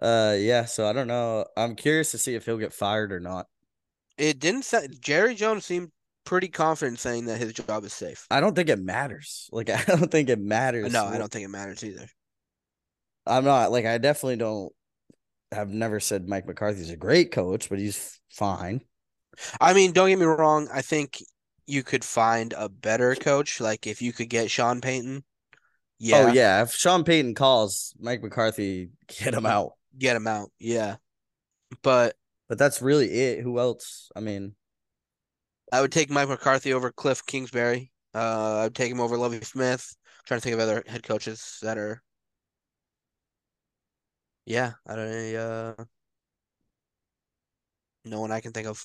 Uh 0.00 0.36
yeah, 0.38 0.64
so 0.64 0.86
I 0.86 0.92
don't 0.92 1.08
know. 1.08 1.46
I'm 1.56 1.76
curious 1.76 2.10
to 2.12 2.18
see 2.18 2.34
if 2.34 2.44
he'll 2.44 2.58
get 2.58 2.72
fired 2.72 3.12
or 3.12 3.20
not. 3.20 3.46
It 4.18 4.38
didn't 4.38 4.64
say 4.64 4.88
Jerry 5.00 5.34
Jones 5.34 5.64
seemed 5.64 5.90
pretty 6.24 6.48
confident 6.48 6.98
saying 6.98 7.26
that 7.26 7.38
his 7.38 7.52
job 7.52 7.84
is 7.84 7.92
safe. 7.92 8.26
I 8.30 8.40
don't 8.40 8.54
think 8.54 8.68
it 8.68 8.78
matters. 8.80 9.48
Like 9.52 9.70
I 9.70 9.82
don't 9.84 10.10
think 10.10 10.28
it 10.28 10.40
matters. 10.40 10.92
No, 10.92 11.04
I 11.04 11.18
don't 11.18 11.30
think 11.30 11.44
it 11.44 11.48
matters 11.50 11.84
either. 11.84 12.08
I'm 13.26 13.44
not 13.44 13.70
like 13.72 13.86
I 13.86 13.98
definitely 13.98 14.36
don't 14.36 14.72
have 15.52 15.70
never 15.70 16.00
said 16.00 16.28
Mike 16.28 16.46
McCarthy's 16.46 16.90
a 16.90 16.96
great 16.96 17.32
coach, 17.32 17.68
but 17.68 17.78
he's 17.78 18.20
fine. 18.30 18.82
I 19.60 19.72
mean, 19.74 19.92
don't 19.92 20.08
get 20.08 20.18
me 20.18 20.24
wrong. 20.26 20.68
I 20.72 20.82
think 20.82 21.22
you 21.66 21.82
could 21.82 22.04
find 22.04 22.52
a 22.56 22.68
better 22.68 23.14
coach. 23.14 23.60
Like 23.60 23.86
if 23.86 24.02
you 24.02 24.12
could 24.12 24.28
get 24.28 24.50
Sean 24.50 24.80
Payton, 24.80 25.24
yeah, 25.98 26.26
Oh 26.26 26.32
yeah, 26.32 26.62
if 26.62 26.72
Sean 26.72 27.04
Payton 27.04 27.34
calls 27.34 27.94
Mike 27.98 28.22
McCarthy, 28.22 28.90
get 29.08 29.34
him 29.34 29.46
out. 29.46 29.72
Get 29.96 30.16
him 30.16 30.26
out. 30.26 30.50
Yeah, 30.58 30.96
but 31.82 32.16
But 32.48 32.58
that's 32.58 32.82
really 32.82 33.08
it. 33.10 33.42
Who 33.42 33.58
else? 33.58 34.10
I 34.16 34.20
mean, 34.20 34.54
I 35.72 35.80
would 35.80 35.92
take 35.92 36.10
Mike 36.10 36.28
McCarthy 36.28 36.72
over 36.72 36.90
Kliff 36.92 37.24
Kingsbury. 37.26 37.92
Uh, 38.14 38.58
I 38.60 38.62
would 38.64 38.74
take 38.74 38.90
him 38.92 39.00
over 39.00 39.16
Lovie 39.18 39.40
Smith. 39.42 39.94
trying 40.26 40.40
to 40.40 40.42
think 40.44 40.54
of 40.54 40.60
other 40.60 40.82
head 40.86 41.02
coaches 41.02 41.58
that 41.62 41.78
are. 41.78 42.02
Yeah, 44.46 44.74
I 44.86 44.96
don't. 44.96 45.32
Know. 45.32 45.74
Uh, 45.78 45.84
no 48.04 48.20
one 48.20 48.30
I 48.32 48.40
can 48.40 48.52
think 48.52 48.66
of. 48.68 48.84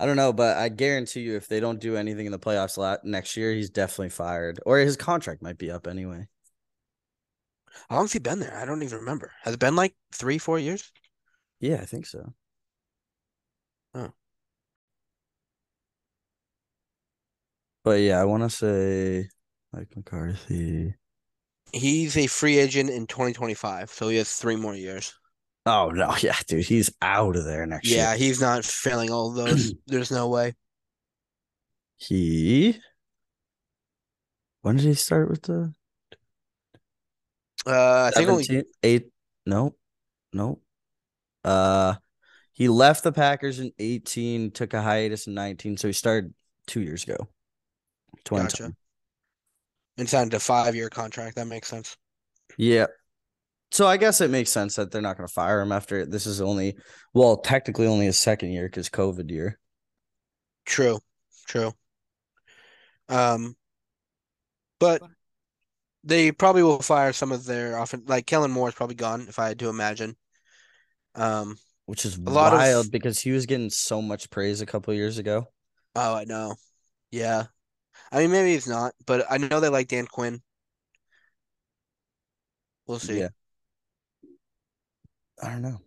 I 0.00 0.06
don't 0.06 0.16
know, 0.16 0.32
but 0.32 0.56
I 0.56 0.68
guarantee 0.68 1.20
you, 1.20 1.36
if 1.36 1.48
they 1.48 1.60
don't 1.60 1.80
do 1.80 1.96
anything 1.96 2.26
in 2.26 2.32
the 2.32 2.38
playoffs 2.38 2.76
la- 2.76 2.98
next 3.02 3.36
year, 3.36 3.52
he's 3.52 3.70
definitely 3.70 4.10
fired, 4.10 4.60
or 4.64 4.78
his 4.78 4.96
contract 4.96 5.42
might 5.42 5.58
be 5.58 5.70
up 5.70 5.86
anyway. 5.88 6.28
How 7.88 7.96
long's 7.96 8.12
he 8.12 8.18
been 8.18 8.40
there? 8.40 8.56
I 8.56 8.64
don't 8.64 8.82
even 8.82 8.98
remember. 9.00 9.32
Has 9.42 9.54
it 9.54 9.60
been 9.60 9.76
like 9.76 9.94
three, 10.12 10.38
four 10.38 10.58
years? 10.58 10.92
Yeah, 11.60 11.76
I 11.80 11.86
think 11.86 12.06
so. 12.06 12.34
Oh. 13.94 14.12
But 17.84 18.00
yeah, 18.00 18.20
I 18.20 18.24
want 18.24 18.42
to 18.44 18.50
say 18.50 19.30
Mike 19.72 19.94
McCarthy. 19.96 20.94
He's 21.72 22.14
a 22.18 22.26
free 22.26 22.58
agent 22.58 22.90
in 22.90 23.06
2025, 23.06 23.88
so 23.90 24.10
he 24.10 24.18
has 24.18 24.34
three 24.34 24.56
more 24.56 24.74
years. 24.74 25.14
Oh 25.66 25.90
no, 25.90 26.14
yeah, 26.20 26.36
dude, 26.46 26.64
he's 26.64 26.90
out 27.02 27.36
of 27.36 27.44
there 27.44 27.66
next 27.66 27.90
Yeah, 27.90 27.96
year. 27.96 28.04
Yeah, 28.12 28.16
he's 28.16 28.40
not 28.40 28.64
failing 28.64 29.10
all 29.10 29.32
those. 29.32 29.74
There's 29.86 30.10
no 30.10 30.28
way. 30.28 30.54
He. 31.98 32.80
When 34.60 34.76
did 34.76 34.84
he 34.86 34.94
start 34.94 35.28
with 35.28 35.42
the? 35.42 35.74
Uh, 37.68 38.10
I 38.14 38.16
think 38.16 38.28
only 38.30 38.44
17, 38.44 38.72
eight. 38.82 39.10
No, 39.44 39.74
no. 40.32 40.60
Uh, 41.44 41.94
he 42.52 42.68
left 42.68 43.04
the 43.04 43.12
Packers 43.12 43.60
in 43.60 43.72
18, 43.78 44.50
took 44.52 44.74
a 44.74 44.82
hiatus 44.82 45.26
in 45.26 45.34
19, 45.34 45.76
so 45.76 45.86
he 45.88 45.92
started 45.92 46.34
two 46.66 46.80
years 46.80 47.04
ago. 47.04 47.28
Twenty. 48.24 48.44
gotcha. 48.44 48.72
And 49.96 50.08
signed 50.08 50.34
a 50.34 50.40
five-year 50.40 50.88
contract. 50.90 51.36
That 51.36 51.46
makes 51.46 51.68
sense. 51.68 51.96
Yeah. 52.56 52.86
So 53.70 53.86
I 53.86 53.96
guess 53.96 54.20
it 54.20 54.30
makes 54.30 54.50
sense 54.50 54.76
that 54.76 54.90
they're 54.90 55.02
not 55.02 55.16
going 55.16 55.26
to 55.26 55.32
fire 55.32 55.60
him 55.60 55.72
after 55.72 56.06
this 56.06 56.26
is 56.26 56.40
only, 56.40 56.76
well, 57.12 57.36
technically 57.36 57.86
only 57.86 58.06
his 58.06 58.16
second 58.16 58.50
year 58.50 58.66
because 58.66 58.88
COVID 58.88 59.30
year. 59.30 59.58
True, 60.64 60.98
true. 61.46 61.72
Um, 63.08 63.56
but 64.78 65.02
they 66.04 66.32
probably 66.32 66.62
will 66.62 66.80
fire 66.80 67.12
some 67.12 67.32
of 67.32 67.44
their 67.44 67.78
often 67.78 68.04
like 68.06 68.26
Kellen 68.26 68.50
Moore 68.50 68.68
is 68.68 68.74
probably 68.74 68.94
gone 68.96 69.26
if 69.28 69.38
I 69.38 69.48
had 69.48 69.58
to 69.60 69.68
imagine. 69.68 70.16
Um, 71.14 71.56
which 71.86 72.04
is 72.04 72.16
A 72.16 72.20
lot 72.20 72.52
of- 72.52 72.90
because 72.90 73.18
he 73.18 73.30
was 73.32 73.46
getting 73.46 73.70
so 73.70 74.00
much 74.02 74.30
praise 74.30 74.60
a 74.60 74.66
couple 74.66 74.92
years 74.94 75.18
ago. 75.18 75.48
oh, 75.96 76.14
I 76.14 76.24
know. 76.24 76.54
Yeah. 77.10 77.46
I 78.12 78.18
mean, 78.20 78.30
maybe 78.30 78.52
he's 78.52 78.68
not, 78.68 78.94
but 79.06 79.26
I 79.28 79.38
know 79.38 79.60
they 79.60 79.68
like 79.68 79.88
Dan 79.88 80.06
Quinn. 80.06 80.40
We'll 82.86 82.98
see. 82.98 83.18
Yeah. 83.18 83.28
I 85.42 85.50
don't 85.50 85.62
know. 85.62 85.80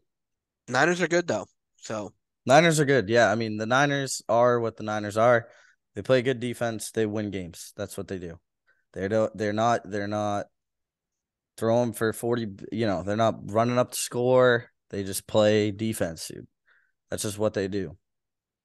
Niners 0.68 1.02
are 1.02 1.08
good 1.08 1.28
though. 1.28 1.48
So, 1.78 2.14
Niners 2.46 2.80
are 2.80 2.86
good. 2.86 3.10
Yeah. 3.10 3.32
I 3.32 3.36
mean, 3.36 3.58
the 3.58 3.66
Niners 3.66 4.22
are 4.30 4.60
what 4.60 4.78
the 4.78 4.84
Niners 4.84 5.18
are. 5.18 5.48
They 5.96 6.02
play 6.02 6.22
good 6.22 6.40
defense. 6.40 6.92
They 6.92 7.06
win 7.06 7.32
games. 7.32 7.74
That's 7.76 7.98
what 7.98 8.08
they 8.08 8.18
do. 8.20 8.40
They 8.94 9.08
don't, 9.08 9.36
they're 9.38 9.54
not, 9.54 9.90
they're 9.90 10.08
not 10.08 10.48
throwing 11.58 11.94
for 11.94 12.14
40, 12.14 12.48
you 12.72 12.86
know, 12.86 13.04
they're 13.04 13.16
not 13.16 13.52
running 13.52 13.78
up 13.78 13.92
to 13.92 13.98
score. 13.98 14.70
They 14.90 15.04
just 15.04 15.28
play 15.28 15.72
defense, 15.72 16.28
dude. 16.28 16.48
That's 17.10 17.24
just 17.24 17.38
what 17.38 17.54
they 17.54 17.68
do. 17.68 17.98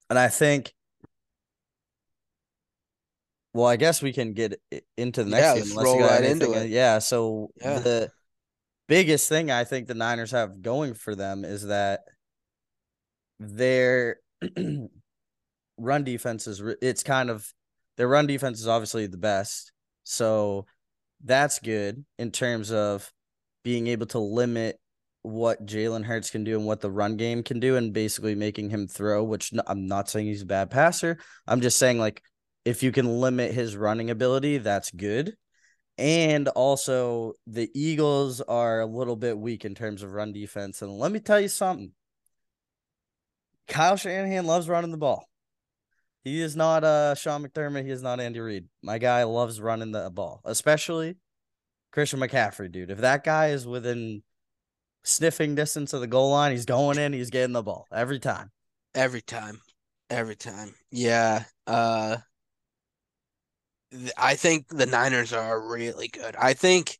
And 0.09 0.17
I 0.19 0.27
think, 0.27 0.73
well, 3.53 3.67
I 3.67 3.75
guess 3.75 4.01
we 4.01 4.13
can 4.13 4.33
get 4.33 4.59
into 4.97 5.23
the 5.23 5.29
next 5.31 5.55
Yeah, 5.57 5.63
game. 5.63 5.77
roll 5.77 5.99
right 5.99 6.23
into 6.23 6.53
it. 6.53 6.69
Yeah. 6.69 6.99
So 6.99 7.51
Yeah. 7.59 7.79
the 7.79 8.11
biggest 8.87 9.29
thing 9.29 9.51
I 9.51 9.63
think 9.63 9.87
the 9.87 9.93
Niners 9.93 10.31
have 10.31 10.61
going 10.61 10.93
for 10.93 11.15
them 11.15 11.43
is 11.43 11.65
that 11.67 12.01
their 13.39 14.17
run 15.77 16.03
defense 16.03 16.47
is 16.47 16.61
it's 16.81 17.03
kind 17.03 17.29
of 17.29 17.51
their 17.97 18.07
run 18.07 18.27
defense 18.27 18.59
is 18.59 18.67
obviously 18.67 19.07
the 19.07 19.17
best. 19.17 19.71
So 20.07 20.65
that's 21.21 21.59
good 21.59 22.05
in 22.17 22.31
terms 22.31 22.71
of 22.71 23.11
being 23.63 23.87
able 23.87 24.05
to 24.07 24.19
limit 24.19 24.79
what 25.21 25.65
Jalen 25.65 26.05
Hurts 26.05 26.29
can 26.29 26.45
do 26.45 26.57
and 26.57 26.65
what 26.65 26.79
the 26.79 26.89
run 26.89 27.17
game 27.17 27.43
can 27.43 27.59
do, 27.59 27.75
and 27.75 27.91
basically 27.91 28.33
making 28.33 28.69
him 28.69 28.87
throw. 28.87 29.23
Which 29.23 29.51
I'm 29.67 29.85
not 29.85 30.09
saying 30.09 30.27
he's 30.27 30.43
a 30.43 30.45
bad 30.45 30.71
passer. 30.71 31.17
I'm 31.45 31.59
just 31.59 31.77
saying 31.77 31.99
like 31.99 32.21
if 32.63 32.83
you 32.83 32.93
can 32.93 33.19
limit 33.19 33.53
his 33.53 33.75
running 33.75 34.09
ability, 34.09 34.59
that's 34.59 34.91
good. 34.91 35.35
And 35.97 36.47
also, 36.47 37.33
the 37.45 37.69
Eagles 37.73 38.39
are 38.39 38.79
a 38.79 38.85
little 38.85 39.15
bit 39.15 39.37
weak 39.37 39.65
in 39.65 39.75
terms 39.75 40.03
of 40.03 40.13
run 40.13 40.31
defense. 40.31 40.81
And 40.81 40.97
let 40.97 41.11
me 41.11 41.19
tell 41.19 41.41
you 41.41 41.49
something 41.49 41.91
Kyle 43.67 43.97
Shanahan 43.97 44.45
loves 44.45 44.69
running 44.69 44.91
the 44.91 44.97
ball. 44.97 45.27
He 46.23 46.41
is 46.41 46.55
not 46.55 46.83
uh, 46.83 47.15
Sean 47.15 47.45
McDermott. 47.45 47.85
He 47.85 47.91
is 47.91 48.03
not 48.03 48.19
Andy 48.19 48.39
Reid. 48.39 48.65
My 48.81 48.97
guy 48.97 49.23
loves 49.23 49.61
running 49.61 49.91
the 49.91 50.09
ball, 50.09 50.41
especially 50.43 51.15
Christian 51.91 52.19
McCaffrey, 52.19 52.71
dude. 52.71 52.91
If 52.91 52.99
that 52.99 53.23
guy 53.23 53.47
is 53.47 53.65
within 53.65 54.23
sniffing 55.03 55.55
distance 55.55 55.93
of 55.93 56.01
the 56.01 56.07
goal 56.07 56.31
line, 56.31 56.51
he's 56.51 56.65
going 56.65 56.97
in, 56.97 57.13
he's 57.13 57.29
getting 57.29 57.53
the 57.53 57.63
ball 57.63 57.87
every 57.93 58.19
time. 58.19 58.51
every 58.93 59.21
time. 59.21 59.61
Every 60.09 60.35
time. 60.35 60.73
Yeah. 60.91 61.43
Uh 61.65 62.17
I 64.17 64.35
think 64.35 64.67
the 64.67 64.85
Niners 64.85 65.31
are 65.31 65.59
really 65.65 66.09
good. 66.09 66.35
I 66.35 66.53
think 66.53 66.97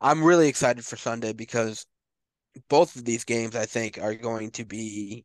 I'm 0.00 0.22
really 0.22 0.48
excited 0.48 0.84
for 0.84 0.96
Sunday 0.96 1.32
because 1.32 1.86
both 2.68 2.94
of 2.94 3.04
these 3.04 3.24
games 3.24 3.56
I 3.56 3.66
think 3.66 3.98
are 4.00 4.14
going 4.14 4.50
to 4.52 4.64
be 4.64 5.24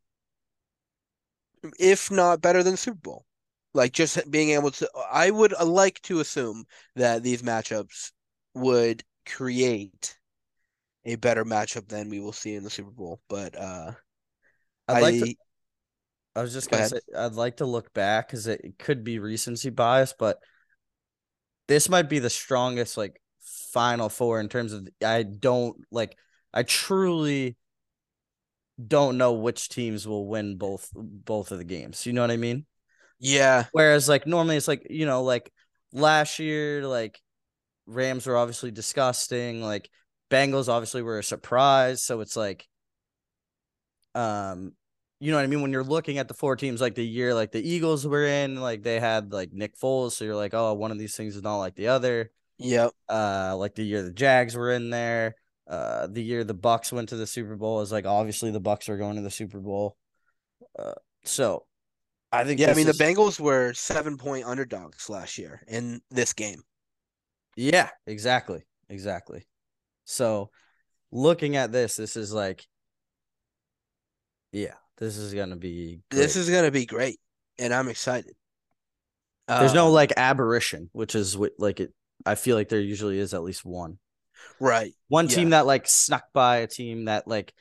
if 1.80 2.12
not 2.12 2.42
better 2.42 2.64
than 2.64 2.78
Super 2.78 3.00
Bowl. 3.00 3.26
Like 3.74 3.94
just 3.94 4.30
being 4.32 4.52
able 4.52 4.72
to 4.72 4.90
I 5.12 5.30
would 5.32 5.54
like 5.60 6.02
to 6.04 6.20
assume 6.20 6.66
that 6.96 7.24
these 7.24 7.42
matchups 7.44 8.12
would 8.56 9.04
create 9.26 10.18
a 11.06 11.16
better 11.16 11.46
matchup 11.46 11.88
than 11.90 12.10
we 12.10 12.20
will 12.20 12.34
see 12.34 12.56
in 12.56 12.64
the 12.64 12.70
Super 12.70 12.92
Bowl, 12.92 13.22
but 13.30 13.56
uh 13.58 13.94
I'd 14.88 15.00
like 15.00 15.18
to 15.20 15.28
I 15.28 15.36
I 16.36 16.42
was 16.42 16.54
just 16.54 16.70
Go 16.70 16.78
gonna 16.78 16.84
ahead. 16.84 16.92
say 16.92 17.00
I'd 17.16 17.34
like 17.34 17.58
to 17.58 17.66
look 17.66 17.94
back 17.94 18.28
because 18.28 18.48
it 18.48 18.76
could 18.80 19.04
be 19.04 19.20
recency 19.20 19.70
bias, 19.70 20.14
but 20.18 20.40
this 21.68 21.90
might 21.90 22.10
be 22.10 22.20
the 22.20 22.30
strongest 22.30 22.98
like 22.98 23.22
final 23.72 24.10
four 24.10 24.40
in 24.40 24.50
terms 24.50 24.74
of 24.74 24.88
I 25.06 25.24
don't 25.24 25.78
like 25.92 26.18
I 26.54 26.64
truly 26.64 27.58
don't 28.88 29.18
know 29.18 29.34
which 29.34 29.70
teams 29.70 30.08
will 30.08 30.28
win 30.28 30.58
both 30.58 30.90
both 30.96 31.52
of 31.52 31.58
the 31.58 31.64
games. 31.64 32.06
You 32.06 32.14
know 32.14 32.22
what 32.22 32.32
I 32.32 32.38
mean? 32.38 32.66
yeah, 33.20 33.66
Whereas 33.72 34.10
like 34.10 34.26
normally 34.28 34.58
it's 34.58 34.68
like, 34.68 34.88
you 34.90 35.06
know, 35.06 35.24
like 35.24 35.52
last 35.94 36.40
year, 36.40 36.88
like 36.88 37.20
Rams 37.86 38.26
were 38.28 38.38
obviously 38.38 38.72
disgusting. 38.72 39.62
Like 39.62 39.90
Bengals 40.32 40.70
obviously 40.70 41.02
were 41.02 41.20
a 41.20 41.24
surprise. 41.24 42.04
So 42.04 42.22
it's 42.22 42.36
like 42.36 42.68
um 44.16 44.74
you 45.22 45.32
know 45.32 45.38
what 45.38 45.44
I 45.44 45.48
mean? 45.48 45.62
When 45.62 45.74
you're 45.74 45.84
looking 45.84 46.18
at 46.18 46.30
the 46.30 46.34
four 46.34 46.56
teams 46.56 46.80
like 46.80 46.96
the 46.96 47.06
year 47.06 47.34
like 47.34 47.52
the 47.52 47.62
Eagles 47.68 48.08
were 48.08 48.26
in, 48.26 48.56
like 48.62 48.84
they 48.84 49.00
had 49.00 49.34
like 49.34 49.52
Nick 49.52 49.78
Foles. 49.78 50.14
So 50.14 50.24
you're 50.26 50.36
like, 50.36 50.54
oh, 50.54 50.74
one 50.74 50.92
of 50.92 50.98
these 50.98 51.16
things 51.16 51.36
is 51.36 51.44
not 51.44 51.58
like 51.58 51.76
the 51.76 51.88
other. 51.88 52.32
yep. 52.58 52.92
Uh 53.10 53.56
like 53.58 53.76
the 53.76 53.84
year 53.84 54.02
the 54.04 54.14
Jags 54.14 54.56
were 54.56 54.72
in 54.72 54.90
there. 54.90 55.36
Uh 55.70 56.08
the 56.08 56.24
year 56.24 56.44
the 56.44 56.56
Bucs 56.56 56.92
went 56.92 57.10
to 57.10 57.16
the 57.16 57.28
Super 57.28 57.56
Bowl 57.56 57.82
is 57.82 57.92
like 57.92 58.06
obviously 58.06 58.52
the 58.52 58.62
Bucs 58.62 58.90
are 58.90 58.98
going 58.98 59.16
to 59.18 59.22
the 59.22 59.32
Super 59.32 59.60
Bowl. 59.60 59.96
Uh 60.78 60.96
so 61.24 61.66
I 62.32 62.44
think 62.44 62.60
Yeah, 62.60 62.72
I 62.72 62.74
mean 62.74 62.88
the 62.88 62.94
Bengals 62.94 63.40
were 63.40 63.74
seven 63.74 64.18
point 64.18 64.46
underdogs 64.46 65.10
last 65.10 65.38
year 65.38 65.62
in 65.68 66.02
this 66.10 66.34
game. 66.34 66.62
Yeah, 67.56 67.90
exactly. 68.08 68.64
Exactly. 68.90 69.46
So 70.06 70.50
looking 71.12 71.56
at 71.56 71.72
this, 71.72 71.96
this 71.96 72.16
is 72.16 72.34
like 72.34 72.66
yeah, 74.52 74.76
this 74.98 75.18
is 75.18 75.34
gonna 75.34 75.56
be 75.56 76.02
This 76.10 76.36
is 76.36 76.50
gonna 76.50 76.72
be 76.72 76.86
great, 76.86 77.20
and 77.60 77.74
I'm 77.74 77.88
excited. 77.90 78.36
there's 79.48 79.74
no 79.74 79.88
Um, 79.88 79.94
like 79.94 80.14
aberration, 80.18 80.90
which 80.94 81.16
is 81.16 81.38
what 81.38 81.54
like 81.60 81.80
it 81.80 81.94
I 82.26 82.36
feel 82.36 82.56
like 82.56 82.70
there 82.70 82.80
usually 82.80 83.20
is 83.20 83.34
at 83.34 83.44
least 83.44 83.64
one. 83.66 84.00
Right. 84.60 84.94
One 85.08 85.28
team 85.28 85.52
that 85.52 85.66
like 85.66 85.88
snuck 85.88 86.24
by 86.34 86.58
a 86.58 86.68
team 86.68 87.06
that 87.06 87.28
like 87.28 87.54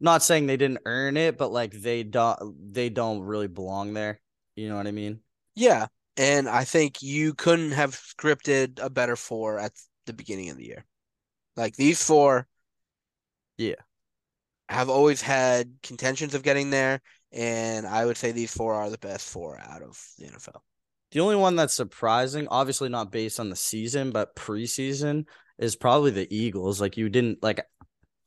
not 0.00 0.22
saying 0.22 0.46
they 0.46 0.56
didn't 0.56 0.80
earn 0.84 1.16
it, 1.16 1.38
but 1.38 1.52
like 1.52 1.72
they 1.72 2.02
don't 2.02 2.72
they 2.72 2.88
don't 2.88 3.20
really 3.20 3.48
belong 3.48 3.94
there. 3.94 4.20
You 4.56 4.68
know 4.68 4.76
what 4.76 4.86
I 4.86 4.92
mean? 4.92 5.20
Yeah, 5.54 5.86
and 6.16 6.48
I 6.48 6.64
think 6.64 7.02
you 7.02 7.34
couldn't 7.34 7.72
have 7.72 7.90
scripted 7.92 8.82
a 8.82 8.90
better 8.90 9.16
four 9.16 9.58
at 9.58 9.72
the 10.06 10.12
beginning 10.12 10.50
of 10.50 10.56
the 10.56 10.64
year. 10.66 10.84
Like 11.56 11.76
these 11.76 12.02
four, 12.02 12.46
Yeah. 13.58 13.76
have 14.68 14.88
always 14.88 15.20
had 15.20 15.74
contentions 15.82 16.34
of 16.34 16.42
getting 16.42 16.70
there, 16.70 17.00
and 17.30 17.86
I 17.86 18.04
would 18.06 18.16
say 18.16 18.32
these 18.32 18.52
four 18.54 18.74
are 18.74 18.90
the 18.90 18.98
best 18.98 19.28
four 19.28 19.58
out 19.60 19.82
of 19.82 20.00
the 20.18 20.26
NFL. 20.26 20.62
The 21.12 21.20
only 21.20 21.36
one 21.36 21.56
that's 21.56 21.74
surprising, 21.74 22.48
obviously 22.48 22.88
not 22.88 23.12
based 23.12 23.38
on 23.38 23.50
the 23.50 23.56
season, 23.56 24.10
but 24.12 24.34
preseason, 24.34 25.26
is 25.62 25.76
probably 25.76 26.10
the 26.10 26.34
Eagles. 26.34 26.80
Like 26.80 26.96
you 26.96 27.08
didn't 27.08 27.42
like 27.42 27.64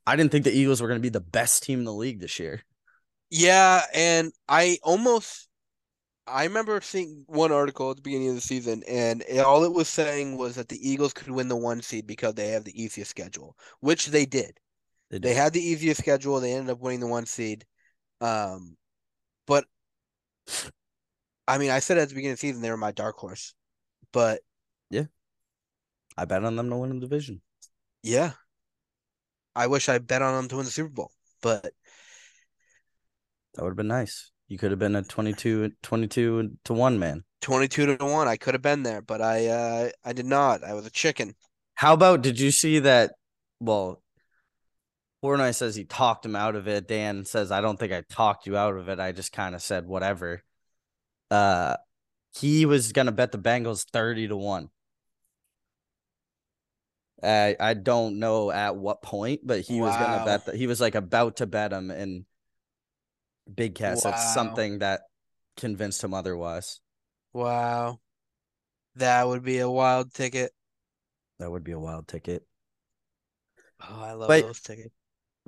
I 0.08 0.16
didn't 0.16 0.32
think 0.32 0.46
the 0.46 0.58
Eagles 0.58 0.82
were 0.82 0.88
gonna 0.88 1.00
be 1.00 1.10
the 1.10 1.20
best 1.20 1.64
team 1.64 1.80
in 1.80 1.86
the 1.86 1.94
league 1.94 2.20
this 2.20 2.40
year. 2.40 2.64
Yeah, 3.30 3.84
and 3.94 4.32
I 4.48 4.78
almost 4.84 5.50
I 6.28 6.46
remember 6.46 6.82
seeing 6.82 7.26
one 7.28 7.52
article 7.52 7.92
at 7.92 7.98
the 7.98 8.02
beginning 8.02 8.30
of 8.30 8.36
the 8.36 8.42
season, 8.42 8.84
and 8.88 9.24
it- 9.28 9.40
all 9.40 9.64
it 9.64 9.74
was 9.74 9.90
saying 9.90 10.38
was 10.38 10.56
that 10.56 10.70
the 10.70 10.90
Eagles 10.90 11.14
could 11.14 11.30
win 11.32 11.48
the 11.50 11.56
one 11.58 11.82
seed 11.82 12.08
because 12.08 12.36
they 12.36 12.50
have 12.50 12.64
the 12.66 12.82
easiest 12.82 13.12
schedule, 13.12 13.58
which 13.82 14.08
they 14.08 14.26
did. 14.26 14.60
They 15.12 15.20
They 15.20 15.34
had 15.36 15.54
the 15.54 15.62
easiest 15.64 16.02
schedule. 16.02 16.40
They 16.40 16.54
ended 16.54 16.72
up 16.74 16.80
winning 16.80 17.02
the 17.02 17.08
one 17.08 17.26
seed. 17.28 17.66
Um, 18.22 18.78
but 19.48 19.66
I 21.48 21.58
mean, 21.58 21.72
I 21.72 21.80
said 21.80 21.98
at 21.98 22.10
the 22.10 22.16
beginning 22.16 22.34
of 22.34 22.38
the 22.40 22.48
season 22.48 22.62
they 22.62 22.72
were 22.72 22.78
my 22.78 22.92
dark 22.92 23.18
horse, 23.18 23.54
but 24.12 24.42
I 26.18 26.26
bet 26.26 26.44
on 26.44 26.56
them 26.56 26.70
to 26.70 26.78
win 26.78 26.90
the 27.00 27.00
division. 27.00 27.42
yeah, 28.04 28.34
I 29.56 29.68
wish 29.68 29.90
I 29.90 29.98
bet 29.98 30.22
on 30.22 30.34
them 30.36 30.48
to 30.50 30.56
win 30.58 30.66
the 30.66 30.72
Super 30.72 30.90
Bowl, 30.90 31.12
but 31.42 31.74
That 33.54 33.64
would 33.64 33.72
have 33.72 33.78
been 33.78 33.88
nice. 33.88 34.32
You 34.48 34.58
could 34.58 34.72
have 34.72 34.80
been 34.80 34.96
a 34.96 35.02
22, 35.04 35.72
22 35.82 36.58
to 36.64 36.74
one 36.74 37.00
man. 37.00 37.24
twenty-two 37.42 37.98
to 37.98 38.06
one, 38.06 38.28
I 38.28 38.38
could 38.38 38.54
have 38.54 38.62
been 38.62 38.84
there, 38.84 39.02
but 39.02 39.22
I 39.22 39.48
uh 39.48 39.90
I 40.04 40.14
did 40.14 40.26
not. 40.26 40.64
I 40.64 40.74
was 40.74 40.86
a 40.86 40.92
chicken. 40.92 41.36
How 41.76 41.94
about 41.94 42.22
did 42.22 42.40
you 42.40 42.52
see 42.52 42.80
that 42.80 43.14
well, 43.60 44.02
Portnoy 45.24 45.56
says 45.56 45.76
he 45.76 45.86
talked 45.86 46.26
him 46.26 46.36
out 46.36 46.56
of 46.56 46.68
it. 46.68 46.88
Dan 46.88 47.26
says, 47.26 47.52
I 47.52 47.62
don't 47.62 47.78
think 47.80 47.92
I 47.92 48.02
talked 48.10 48.46
you 48.46 48.58
out 48.58 48.76
of 48.76 48.90
it. 48.90 49.00
I 49.00 49.12
just 49.12 49.32
kind 49.32 49.56
of 49.56 49.62
said 49.62 49.86
whatever. 49.88 50.44
Uh, 51.32 51.78
he 52.34 52.66
was 52.66 52.92
gonna 52.92 53.12
bet 53.12 53.32
the 53.32 53.40
Bengals 53.40 53.86
30 53.92 54.28
to 54.30 54.38
1. 54.38 54.70
I 57.24 57.56
I 57.60 57.74
don't 57.74 58.20
know 58.20 58.52
at 58.52 58.76
what 58.76 59.02
point, 59.02 59.42
but 59.44 59.62
he 59.62 59.80
was 59.82 59.96
gonna 59.96 60.26
bet 60.26 60.46
that 60.46 60.56
he 60.56 60.68
was 60.68 60.82
like 60.82 60.96
about 60.96 61.38
to 61.38 61.46
bet 61.46 61.72
him 61.74 61.90
in 61.92 62.26
Big 63.54 63.76
Cat 63.76 64.00
Wow. 64.04 64.16
something 64.34 64.80
that 64.80 65.02
convinced 65.58 66.04
him 66.04 66.14
otherwise. 66.14 66.82
Wow. 67.34 68.00
That 68.96 69.28
would 69.28 69.44
be 69.44 69.60
a 69.60 69.70
wild 69.70 70.14
ticket. 70.14 70.52
That 71.40 71.52
would 71.52 71.64
be 71.64 71.72
a 71.74 71.80
wild 71.80 72.08
ticket. 72.08 72.46
Oh, 73.82 74.02
I 74.02 74.14
love 74.14 74.28
But- 74.28 74.44
those 74.44 74.62
tickets. 74.62 74.94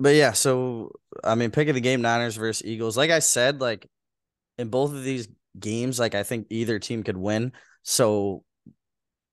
But 0.00 0.14
yeah, 0.14 0.30
so 0.32 0.92
I 1.24 1.34
mean, 1.34 1.50
pick 1.50 1.66
of 1.66 1.74
the 1.74 1.80
game, 1.80 2.02
Niners 2.02 2.36
versus 2.36 2.64
Eagles. 2.64 2.96
Like 2.96 3.10
I 3.10 3.18
said, 3.18 3.60
like 3.60 3.90
in 4.56 4.68
both 4.68 4.92
of 4.92 5.02
these 5.02 5.26
games, 5.58 5.98
like 5.98 6.14
I 6.14 6.22
think 6.22 6.46
either 6.50 6.78
team 6.78 7.02
could 7.02 7.16
win. 7.16 7.52
So, 7.82 8.44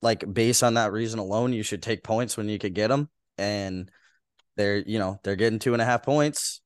like 0.02 0.32
based 0.32 0.64
on 0.64 0.76
that 0.76 0.92
reason 0.92 1.20
alone, 1.20 1.54
you 1.54 1.64
should 1.64 1.82
take 1.82 2.04
points 2.04 2.38
when 2.38 2.50
you 2.50 2.60
could 2.60 2.74
get 2.74 2.90
them. 2.90 3.10
And 3.38 3.92
they're, 4.56 4.78
you 4.78 5.00
know, 5.00 5.20
they're 5.24 5.36
getting 5.36 5.60
two 5.60 5.74
and 5.74 5.82
a 5.82 5.86
half 5.86 6.04
points, 6.04 6.62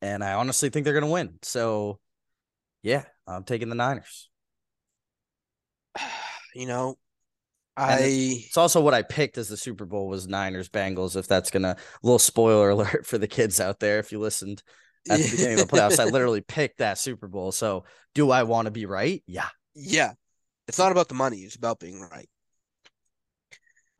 and 0.00 0.22
I 0.22 0.34
honestly 0.34 0.70
think 0.70 0.84
they're 0.84 0.94
gonna 0.94 1.08
win. 1.08 1.38
So, 1.42 1.98
yeah, 2.82 3.04
I'm 3.26 3.44
taking 3.44 3.68
the 3.68 3.74
Niners. 3.74 4.28
You 6.52 6.66
know, 6.66 6.98
And 7.76 8.00
I 8.00 8.06
It's 8.46 8.56
also 8.56 8.80
what 8.80 8.92
I 8.94 9.02
picked 9.02 9.38
as 9.38 9.48
the 9.48 9.56
Super 9.56 9.84
Bowl 9.86 10.08
was 10.08 10.26
Niners 10.26 10.68
Bengals. 10.68 11.16
If 11.16 11.28
that's 11.28 11.50
gonna 11.50 11.76
a 11.78 12.06
little 12.06 12.18
spoiler 12.18 12.70
alert 12.70 13.06
for 13.06 13.18
the 13.18 13.28
kids 13.28 13.60
out 13.60 13.78
there, 13.80 14.00
if 14.00 14.12
you 14.12 14.18
listened 14.18 14.62
at 15.08 15.20
the 15.20 15.28
beginning 15.30 15.60
of 15.60 15.68
the 15.68 15.76
playoffs, 15.76 16.00
I 16.00 16.04
literally 16.10 16.40
picked 16.40 16.78
that 16.78 16.98
Super 16.98 17.28
Bowl. 17.28 17.52
So 17.52 17.84
do 18.14 18.30
I 18.30 18.42
want 18.42 18.66
to 18.66 18.72
be 18.72 18.86
right? 18.86 19.22
Yeah. 19.26 19.48
yeah. 19.74 20.12
It's 20.68 20.78
not 20.78 20.92
about 20.92 21.08
the 21.08 21.14
money, 21.14 21.38
it's 21.38 21.56
about 21.56 21.80
being 21.80 22.00
right. 22.00 22.28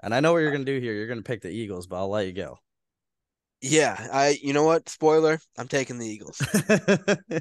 And 0.02 0.14
I 0.14 0.20
know 0.20 0.32
what 0.32 0.38
you're 0.38 0.52
gonna 0.52 0.64
do 0.64 0.80
here. 0.80 0.94
You're 0.94 1.08
gonna 1.08 1.22
pick 1.22 1.42
the 1.42 1.50
Eagles, 1.50 1.86
but 1.86 1.96
I'll 1.96 2.08
let 2.10 2.26
you 2.26 2.32
go. 2.32 2.58
Yeah, 3.62 4.08
I 4.12 4.38
you 4.42 4.52
know 4.54 4.64
what? 4.64 4.88
Spoiler, 4.88 5.38
I'm 5.58 5.68
taking 5.68 5.98
the 5.98 6.06
Eagles. 6.06 6.40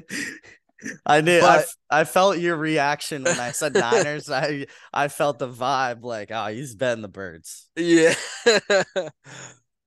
I 1.04 1.20
knew 1.20 1.38
I, 1.38 1.40
But- 1.40 1.58
f- 1.60 1.76
I 1.90 2.04
felt 2.04 2.38
your 2.38 2.56
reaction 2.56 3.24
when 3.24 3.38
I 3.38 3.52
said 3.52 3.74
Niners. 3.74 4.30
I 4.30 4.66
I 4.92 5.08
felt 5.08 5.38
the 5.38 5.48
vibe 5.48 6.02
like, 6.04 6.30
oh, 6.30 6.46
he's 6.46 6.74
betting 6.74 7.02
the 7.02 7.08
birds. 7.08 7.68
Yeah. 7.76 8.14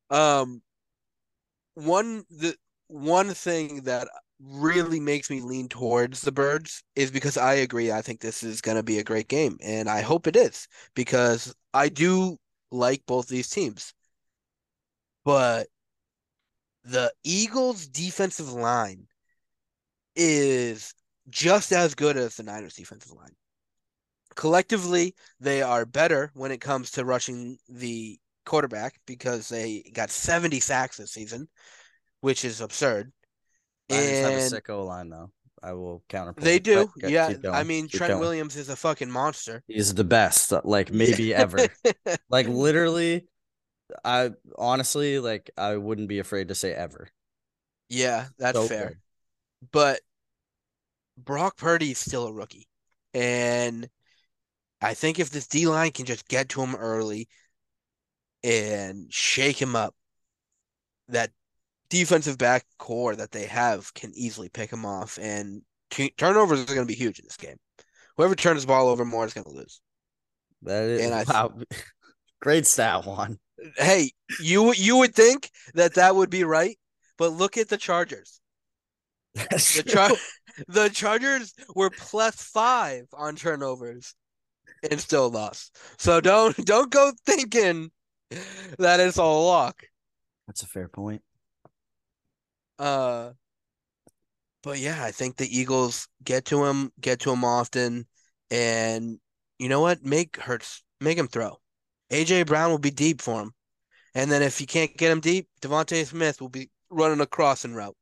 um 0.09 0.61
one 1.75 2.23
the 2.29 2.55
one 2.87 3.29
thing 3.33 3.83
that 3.83 4.07
really 4.39 4.99
makes 4.99 5.29
me 5.29 5.41
lean 5.41 5.69
towards 5.69 6.21
the 6.21 6.31
birds 6.31 6.83
is 6.95 7.11
because 7.11 7.37
I 7.37 7.53
agree 7.55 7.91
I 7.91 8.01
think 8.01 8.19
this 8.19 8.43
is 8.43 8.61
going 8.61 8.77
to 8.77 8.83
be 8.83 8.99
a 8.99 9.03
great 9.03 9.27
game 9.29 9.57
and 9.61 9.89
I 9.89 10.01
hope 10.01 10.27
it 10.27 10.35
is 10.35 10.67
because 10.95 11.55
I 11.73 11.87
do 11.89 12.37
like 12.73 13.05
both 13.05 13.27
these 13.27 13.49
teams. 13.49 13.93
But 15.23 15.67
the 16.83 17.13
Eagles 17.23 17.87
defensive 17.87 18.51
line 18.51 19.07
is 20.15 20.93
just 21.29 21.71
as 21.71 21.95
good 21.95 22.17
as 22.17 22.35
the 22.35 22.43
Niners 22.43 22.75
defensive 22.75 23.13
line. 23.13 23.35
Collectively, 24.35 25.15
they 25.39 25.61
are 25.61 25.85
better 25.85 26.31
when 26.33 26.51
it 26.51 26.59
comes 26.59 26.91
to 26.91 27.05
rushing 27.05 27.57
the 27.69 28.17
quarterback 28.45 28.95
because 29.05 29.47
they 29.47 29.83
got 29.93 30.09
70 30.09 30.59
sacks 30.59 30.97
this 30.97 31.11
season, 31.11 31.47
which 32.21 32.43
is 32.43 32.59
absurd. 32.59 33.13
Niners 33.89 34.19
have 34.19 34.33
a 34.33 34.41
And 34.41 34.49
sick 34.49 34.69
O 34.69 34.83
line 34.83 35.09
though. 35.09 35.31
I 35.63 35.73
will 35.73 36.03
counter. 36.09 36.33
they 36.37 36.59
do. 36.59 36.91
but 36.95 37.05
uh, 37.05 37.07
Yeah. 37.07 37.33
I 37.51 37.63
mean, 37.63 37.87
keep 37.87 37.97
Trent 37.99 38.11
going. 38.11 38.21
Williams 38.21 38.55
is 38.55 38.69
a 38.69 38.75
fucking 38.75 39.09
monster. 39.09 39.63
He's 39.67 39.93
the 39.93 40.03
best, 40.03 40.51
uh, 40.53 40.61
like 40.63 40.91
maybe 40.91 41.33
ever. 41.33 41.67
Like 42.29 42.47
literally, 42.47 43.27
I 44.03 44.31
honestly 44.57 45.19
like 45.19 45.51
I 45.57 45.77
wouldn't 45.77 46.07
be 46.09 46.19
afraid 46.19 46.47
to 46.49 46.55
say 46.55 46.73
ever. 46.73 47.07
Yeah, 47.89 48.27
that's 48.37 48.57
So 48.57 48.67
fair. 48.67 48.87
good. 48.89 48.97
But 49.71 50.01
Brock 51.17 51.57
Purdy 51.57 51.91
is 51.91 51.99
still 51.99 52.27
a 52.27 52.33
rookie. 52.33 52.67
And 53.13 53.89
I 54.81 54.93
think 54.95 55.19
if 55.19 55.29
this 55.29 55.47
D 55.47 55.67
line 55.67 55.91
can 55.91 56.05
just 56.05 56.27
get 56.27 56.49
to 56.49 56.61
him 56.61 56.75
early 56.75 57.27
and 58.43 59.11
shake 59.13 59.61
him 59.61 59.75
up, 59.75 59.95
that 61.09 61.31
defensive 61.93 62.39
back 62.39 62.65
core 62.79 63.15
that 63.15 63.31
they 63.31 63.45
have 63.45 63.93
can 63.93 64.11
easily 64.15 64.49
pick 64.49 64.71
him 64.73 64.83
off. 64.83 65.19
And 65.21 65.61
turnovers 66.17 66.63
are 66.63 66.65
going 66.73 66.87
to 66.87 66.91
be 66.91 66.95
huge 66.95 67.19
in 67.19 67.25
this 67.25 67.37
game. 67.37 67.57
Whoever 68.17 68.33
turns 68.33 68.61
the 68.61 68.67
ball 68.67 68.87
over 68.89 69.05
more 69.05 69.25
is 69.25 69.33
going 69.33 69.45
to 69.45 69.51
lose. 69.51 69.79
That 70.63 70.83
is 70.85 71.01
And 71.01 71.13
I- 71.13 71.23
wow. 71.31 71.53
Great 72.41 72.65
stat 72.65 73.05
one. 73.05 73.37
Hey, 73.77 74.11
you 74.41 74.73
you 74.73 74.97
would 74.97 75.15
think 75.15 75.49
that 75.75 75.93
that 75.93 76.15
would 76.15 76.29
be 76.29 76.43
right, 76.43 76.77
but 77.17 77.31
look 77.31 77.57
at 77.57 77.69
the 77.69 77.77
Chargers. 77.77 78.41
The 79.35 79.83
Char- 79.87 80.17
the 80.67 80.89
Chargers 80.89 81.53
were 81.73 81.89
plus 81.89 82.35
five 82.35 83.05
on 83.13 83.37
turnovers 83.37 84.15
and 84.91 84.99
still 84.99 85.29
lost. 85.29 85.77
So 85.97 86.19
don't 86.19 86.53
don't 86.65 86.91
go 86.91 87.13
thinking 87.25 87.91
that 88.77 88.99
it's 88.99 89.17
a 89.17 89.23
lock. 89.23 89.83
That's 90.47 90.63
a 90.63 90.67
fair 90.67 90.89
point. 90.89 91.21
Uh, 92.83 93.31
but 94.61 94.77
yeah, 94.77 95.01
I 95.01 95.11
think 95.11 95.37
the 95.37 95.47
Eagles 95.47 96.09
get 96.21 96.43
to 96.45 96.65
him, 96.65 96.91
get 96.99 97.21
to 97.21 97.31
him 97.31 97.45
often, 97.45 98.05
and 98.51 99.19
you 99.57 99.69
know 99.69 99.79
what? 99.79 100.03
Make 100.03 100.35
Hurts 100.35 100.83
make 100.99 101.17
him 101.17 101.29
throw. 101.29 101.61
AJ 102.11 102.45
Brown 102.45 102.71
will 102.71 102.79
be 102.79 102.91
deep 102.91 103.21
for 103.21 103.41
him, 103.41 103.53
and 104.13 104.29
then 104.29 104.41
if 104.41 104.59
you 104.59 104.67
can't 104.67 104.97
get 104.97 105.13
him 105.13 105.21
deep, 105.21 105.47
DeVonta 105.61 106.05
Smith 106.05 106.41
will 106.41 106.49
be 106.49 106.69
running 106.89 107.21
a 107.21 107.25
crossing 107.25 107.73
route. 107.73 107.95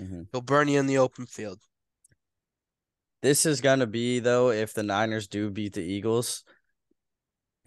Mhm. 0.00 0.28
He'll 0.32 0.40
burn 0.40 0.68
you 0.68 0.80
in 0.80 0.86
the 0.86 0.96
open 0.96 1.26
field. 1.26 1.60
This 3.20 3.44
is 3.44 3.60
gonna 3.60 3.86
be 3.86 4.20
though, 4.20 4.50
if 4.50 4.72
the 4.72 4.82
Niners 4.82 5.28
do 5.28 5.50
beat 5.50 5.74
the 5.74 5.82
Eagles, 5.82 6.42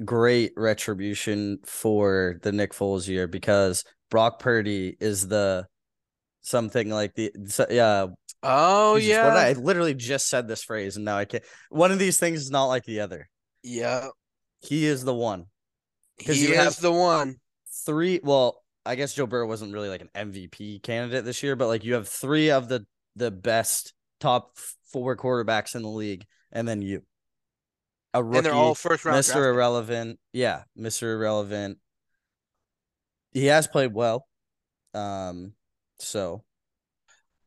great 0.03 0.53
retribution 0.57 1.59
for 1.63 2.39
the 2.41 2.51
Nick 2.51 2.73
Foles 2.73 3.07
year 3.07 3.27
because 3.27 3.83
Brock 4.09 4.39
Purdy 4.39 4.97
is 4.99 5.27
the 5.27 5.67
something 6.41 6.89
like 6.89 7.15
the 7.15 7.31
so, 7.47 7.65
yeah. 7.69 8.07
Oh 8.41 8.95
Jesus, 8.97 9.09
yeah, 9.09 9.23
did 9.29 9.57
I 9.57 9.59
literally 9.59 9.93
just 9.93 10.29
said 10.29 10.47
this 10.47 10.63
phrase 10.63 10.95
and 10.95 11.05
now 11.05 11.17
I 11.17 11.25
can't. 11.25 11.43
One 11.69 11.91
of 11.91 11.99
these 11.99 12.19
things 12.19 12.41
is 12.41 12.51
not 12.51 12.65
like 12.65 12.85
the 12.85 13.01
other. 13.01 13.29
yeah. 13.63 14.07
He 14.61 14.85
is 14.85 15.05
the 15.05 15.15
one. 15.15 15.45
He 16.17 16.47
you 16.47 16.53
is 16.53 16.77
the 16.77 16.91
one. 16.91 17.37
Three. 17.85 18.19
Well, 18.21 18.61
I 18.85 18.95
guess 18.95 19.13
Joe 19.13 19.25
Burrow 19.25 19.47
wasn't 19.47 19.71
really 19.71 19.87
like 19.87 20.01
an 20.01 20.09
MVP 20.13 20.83
candidate 20.83 21.23
this 21.23 21.41
year, 21.43 21.55
but 21.55 21.67
like 21.67 21.85
you 21.85 21.93
have 21.93 22.09
three 22.09 22.51
of 22.51 22.67
the 22.67 22.85
the 23.15 23.31
best 23.31 23.93
top 24.19 24.57
four 24.91 25.15
quarterbacks 25.15 25.75
in 25.75 25.81
the 25.81 25.87
league, 25.87 26.25
and 26.51 26.67
then 26.67 26.81
you, 26.81 27.03
a 28.13 28.21
rookie, 28.21 28.37
and 28.39 28.45
they're 28.47 28.53
all 28.53 28.75
first 28.75 29.05
round. 29.05 29.17
Mr. 29.17 29.27
draft 29.27 29.37
picks. 29.37 29.55
Irrelevant. 29.55 30.19
Yeah, 30.33 30.63
Mr. 30.77 31.03
Irrelevant. 31.03 31.77
He 33.31 33.45
has 33.45 33.65
played 33.67 33.93
well. 33.93 34.27
Um, 34.93 35.53
so 35.99 36.43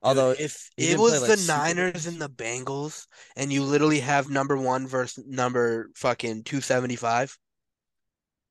although 0.03 0.35
Dude, 0.35 0.41
if 0.41 0.71
it 0.77 0.99
was 0.99 1.19
play, 1.19 1.29
like, 1.29 1.39
the 1.39 1.45
Niners 1.47 2.07
and 2.07 2.21
the 2.21 2.29
Bengals, 2.29 3.07
and 3.37 3.53
you 3.53 3.63
literally 3.63 4.01
have 4.01 4.31
number 4.31 4.57
one 4.57 4.87
versus 4.87 5.25
number 5.27 5.91
fucking 5.97 6.45
two 6.45 6.61
seventy 6.61 6.97
five. 6.97 7.37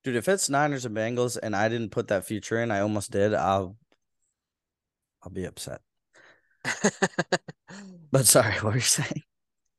dude, 0.04 0.16
if 0.16 0.28
it's 0.28 0.50
Niners 0.50 0.86
and 0.86 0.96
Bengals 0.96 1.38
and 1.42 1.56
I 1.56 1.70
didn't 1.70 1.90
put 1.92 2.08
that 2.10 2.26
future 2.26 2.60
in, 2.62 2.72
I 2.72 2.80
almost 2.82 3.12
did. 3.12 3.34
I'll 3.34 3.78
I'll 5.24 5.32
be 5.32 5.46
upset. 5.46 5.82
But 8.12 8.26
sorry, 8.28 8.54
what 8.62 8.64
were 8.66 8.76
you 8.76 8.82
saying? 8.82 9.24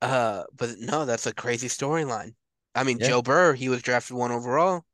Uh, 0.00 0.44
but 0.56 0.70
no, 0.78 1.04
that's 1.04 1.26
a 1.26 1.34
crazy 1.34 1.68
storyline. 1.68 2.34
I 2.74 2.84
mean, 2.84 2.98
Yeah. 2.98 3.08
Joe 3.08 3.22
Burr, 3.22 3.54
he 3.54 3.68
was 3.68 3.82
drafted 3.82 4.16
one 4.16 4.30
overall. 4.32 4.84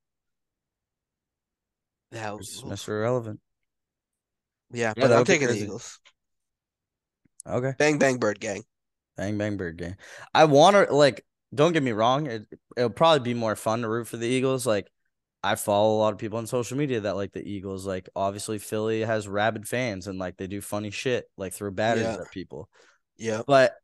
That 2.10 2.36
was, 2.36 2.62
Mr. 2.66 2.88
Irrelevant. 2.88 3.40
Yeah, 4.72 4.92
Yeah, 4.96 5.06
but 5.06 5.12
I'm 5.12 5.24
taking 5.24 5.48
the. 5.48 5.54
Eagles. 5.56 5.98
Okay. 7.46 7.72
Bang 7.78 7.98
bang 7.98 8.18
bird 8.18 8.40
gang. 8.40 8.62
Bang 9.16 9.38
bang 9.38 9.56
bird 9.56 9.78
gang. 9.78 9.96
I 10.34 10.44
want 10.44 10.76
to 10.76 10.94
like. 10.94 11.24
Don't 11.54 11.72
get 11.72 11.82
me 11.82 11.92
wrong. 11.92 12.26
It 12.26 12.46
it'll 12.76 12.90
probably 12.90 13.20
be 13.20 13.32
more 13.34 13.56
fun 13.56 13.80
to 13.82 13.88
root 13.88 14.06
for 14.06 14.18
the 14.18 14.26
Eagles. 14.26 14.66
Like, 14.66 14.86
I 15.42 15.54
follow 15.54 15.96
a 15.96 15.98
lot 15.98 16.12
of 16.12 16.18
people 16.18 16.36
on 16.38 16.46
social 16.46 16.76
media 16.76 17.00
that 17.00 17.16
like 17.16 17.32
the 17.32 17.42
Eagles. 17.42 17.86
Like, 17.86 18.08
obviously 18.14 18.58
Philly 18.58 19.00
has 19.00 19.26
rabid 19.26 19.66
fans 19.66 20.06
and 20.08 20.18
like 20.18 20.36
they 20.36 20.46
do 20.46 20.60
funny 20.60 20.90
shit, 20.90 21.24
like 21.38 21.54
throw 21.54 21.70
batteries 21.70 22.04
Yeah. 22.06 22.20
at 22.20 22.30
people. 22.32 22.68
Yeah, 23.16 23.42
But 23.46 23.74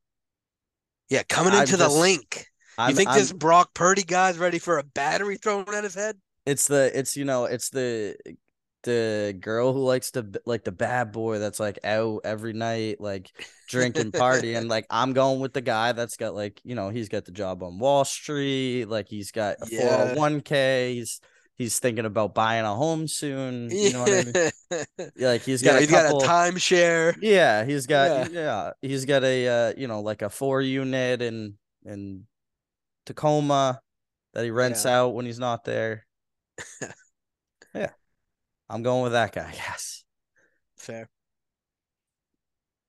yeah, 1.09 1.23
coming 1.29 1.55
I'm 1.55 1.63
into 1.63 1.77
the 1.79 1.85
just- 1.87 1.97
link. 1.97 2.47
I'm, 2.77 2.91
You 2.91 2.97
think 2.97 3.09
I'm- 3.11 3.19
this 3.19 3.33
Brock 3.33 3.73
Purdy 3.73 4.03
guy's 4.05 4.37
ready 4.37 4.59
for 4.59 4.79
a 4.79 4.83
battery 4.85 5.37
thrown 5.39 5.65
at 5.75 5.85
his 5.85 5.95
head? 5.95 6.19
it's 6.47 6.67
the 6.69 6.91
it's 6.97 7.17
you 7.17 7.25
know 7.25 7.47
it's 7.47 7.71
the 7.71 8.15
the 8.85 9.37
girl 9.41 9.73
who 9.73 9.81
likes 9.85 10.13
to 10.13 10.27
like 10.47 10.65
the 10.65 10.73
bad 10.73 11.13
boy 11.13 11.39
that's 11.41 11.61
like 11.61 11.79
out 11.85 12.23
every 12.25 12.53
night, 12.55 13.01
like 13.01 13.33
drinking, 13.69 14.13
partying. 14.13 14.69
Like 14.69 14.87
I'm 14.91 15.13
going 15.15 15.41
with 15.41 15.53
the 15.55 15.61
guy 15.63 15.93
that's 15.93 16.17
got 16.17 16.35
like 16.35 16.61
you 16.65 16.75
know 16.77 16.91
he's 16.91 17.09
got 17.11 17.25
the 17.27 17.33
job 17.33 17.63
on 17.63 17.79
Wall 17.79 18.05
Street, 18.05 18.87
like 18.87 19.09
he's 19.09 19.33
got 19.33 19.59
Yeah. 19.69 19.83
hundred 19.83 20.13
one 20.13 20.41
k. 20.43 20.95
He's 20.97 21.21
he's 21.57 21.79
thinking 21.81 22.05
about 22.07 22.35
buying 22.35 22.65
a 22.65 22.75
home 22.75 23.09
soon. 23.09 23.77
You 23.81 23.91
know 23.91 24.03
what 24.03 24.13
I 24.13 24.23
mean? 24.23 24.37
Yeah, 25.17 25.29
Like 25.33 25.43
he's 25.45 25.63
got 25.63 25.77
yeah, 25.77 25.79
a 25.79 25.83
he's 25.83 25.91
couple. 25.91 26.21
got 26.21 26.23
a 26.23 26.29
timeshare. 26.29 27.17
Yeah, 27.21 27.65
he's 27.65 27.87
got 27.87 28.13
yeah. 28.27 28.73
he's 28.83 29.05
got 29.05 29.25
a 29.25 29.49
uh, 29.49 29.75
you 29.77 29.87
know 29.89 30.01
like 30.01 30.23
a 30.23 30.31
four 30.31 30.61
unit 30.61 31.23
in 31.23 31.59
in 31.85 32.27
Tacoma 33.07 33.81
that 34.35 34.45
he 34.45 34.51
rents 34.51 34.85
Yeah. 34.85 34.93
out 35.01 35.15
when 35.15 35.27
he's 35.27 35.39
not 35.41 35.65
there. 35.65 36.07
yeah, 37.75 37.91
I'm 38.69 38.83
going 38.83 39.03
with 39.03 39.13
that 39.13 39.33
guy. 39.35 39.53
Yes. 39.55 40.05
Fair. 40.77 41.09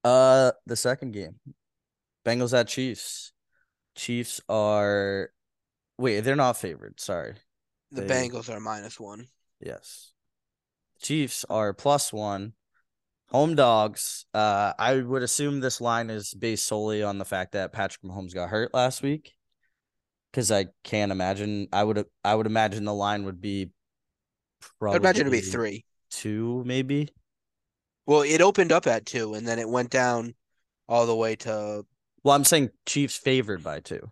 Uh, 0.03 0.51
the 0.65 0.75
second 0.75 1.11
game, 1.13 1.35
Bengals 2.25 2.57
at 2.57 2.67
Chiefs. 2.67 3.31
Chiefs 3.95 4.41
are, 4.49 5.29
wait, 5.97 6.19
they're 6.21 6.35
not 6.35 6.57
favored. 6.57 6.99
Sorry. 6.99 7.35
The 7.91 8.01
They- 8.01 8.07
Bengals 8.29 8.49
are 8.49 8.59
minus 8.59 8.99
one. 8.99 9.27
Yes. 9.59 10.11
Chiefs 11.01 11.45
are 11.49 11.73
plus 11.73 12.11
one. 12.13 12.53
Home 13.29 13.55
dogs. 13.55 14.25
Uh, 14.33 14.73
I 14.77 15.01
would 15.01 15.23
assume 15.23 15.59
this 15.59 15.81
line 15.81 16.09
is 16.09 16.33
based 16.33 16.65
solely 16.67 17.01
on 17.03 17.17
the 17.17 17.25
fact 17.25 17.53
that 17.53 17.73
Patrick 17.73 18.03
Mahomes 18.03 18.33
got 18.33 18.49
hurt 18.49 18.73
last 18.73 19.01
week. 19.01 19.33
Because 20.31 20.51
I 20.51 20.67
can't 20.83 21.11
imagine. 21.11 21.67
I 21.71 21.83
would. 21.83 22.05
I 22.23 22.35
would 22.35 22.45
imagine 22.45 22.83
the 22.85 22.93
line 22.93 23.25
would 23.25 23.41
be. 23.41 23.71
Probably 24.79 24.95
I'd 24.95 25.01
imagine 25.01 25.21
it'd 25.21 25.31
be 25.31 25.41
three. 25.41 25.85
Two, 26.11 26.63
maybe. 26.65 27.09
Well, 28.05 28.21
it 28.21 28.41
opened 28.41 28.71
up 28.71 28.87
at 28.87 29.05
two, 29.05 29.33
and 29.33 29.47
then 29.47 29.59
it 29.59 29.67
went 29.67 29.89
down 29.89 30.35
all 30.87 31.05
the 31.05 31.15
way 31.15 31.35
to 31.37 31.83
Well, 32.23 32.35
I'm 32.35 32.43
saying 32.43 32.69
Chiefs 32.85 33.17
favored 33.17 33.63
by 33.63 33.79
two. 33.79 34.11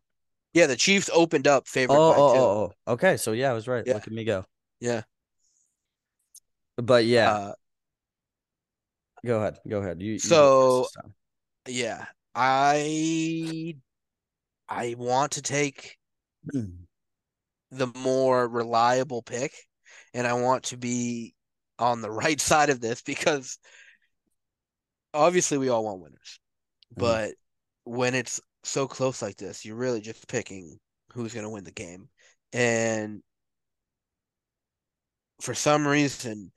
yeah. 0.54 0.66
The 0.68 0.76
Chiefs 0.76 1.10
opened 1.14 1.48
up 1.48 1.68
favored 1.68 1.94
Oh, 1.94 2.12
by 2.12 2.18
oh, 2.18 2.34
two. 2.34 2.40
oh, 2.40 2.74
oh. 2.88 2.94
Okay, 2.94 3.18
so 3.18 3.32
yeah, 3.34 3.52
I 3.52 3.54
was 3.54 3.68
right. 3.68 3.84
Yeah. 3.86 3.94
Look 3.96 4.08
at 4.08 4.14
me 4.14 4.24
go. 4.24 4.46
Yeah. 4.80 5.04
But 6.78 7.06
yeah, 7.06 7.32
Uh, 7.32 7.54
go 9.26 9.38
ahead. 9.40 9.60
Go 9.68 9.78
ahead. 9.80 10.02
You. 10.02 10.18
So- 10.20 10.88
yeah. 11.68 12.06
I 12.36 13.76
I 14.68 14.96
want 14.98 15.34
to 15.34 15.44
take 15.44 15.98
the 16.46 17.88
more 17.96 18.48
reliable 18.48 19.22
pick, 19.22 19.54
and 20.14 20.28
I 20.28 20.34
want 20.34 20.66
to 20.66 20.78
be 20.78 21.36
on 21.80 22.02
the 22.02 22.12
right 22.24 22.40
side 22.40 22.70
of 22.70 22.82
this 22.82 23.02
because 23.02 23.58
obviously 25.14 25.58
we 25.58 25.70
all 25.70 25.84
want 25.84 26.02
winners, 26.02 26.40
Mhm. 26.96 26.98
but 27.00 27.36
when 27.86 28.16
it's 28.16 28.42
so 28.64 28.88
close 28.88 29.22
like 29.22 29.38
this, 29.38 29.66
you're 29.66 29.76
really 29.76 30.02
just 30.02 30.28
picking 30.28 30.80
who's 31.14 31.34
going 31.34 31.44
to 31.46 31.50
win 31.50 31.64
the 31.64 31.72
game. 31.72 32.10
And 32.54 33.24
for 35.42 35.54
some 35.54 35.88
reason, 35.88 36.52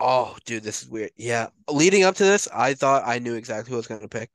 oh, 0.00 0.36
dude, 0.44 0.62
this 0.62 0.82
is 0.82 0.88
weird. 0.88 1.10
Yeah, 1.16 1.48
leading 1.68 2.04
up 2.04 2.16
to 2.16 2.24
this, 2.24 2.48
I 2.52 2.74
thought 2.74 3.02
I 3.06 3.18
knew 3.18 3.34
exactly 3.34 3.70
who 3.70 3.76
I 3.76 3.78
was 3.78 3.86
going 3.86 4.00
to 4.00 4.08
pick. 4.08 4.30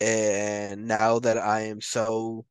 And 0.00 0.88
now 0.88 1.20
that 1.20 1.38
I 1.38 1.62
am 1.62 1.80
so 1.82 2.46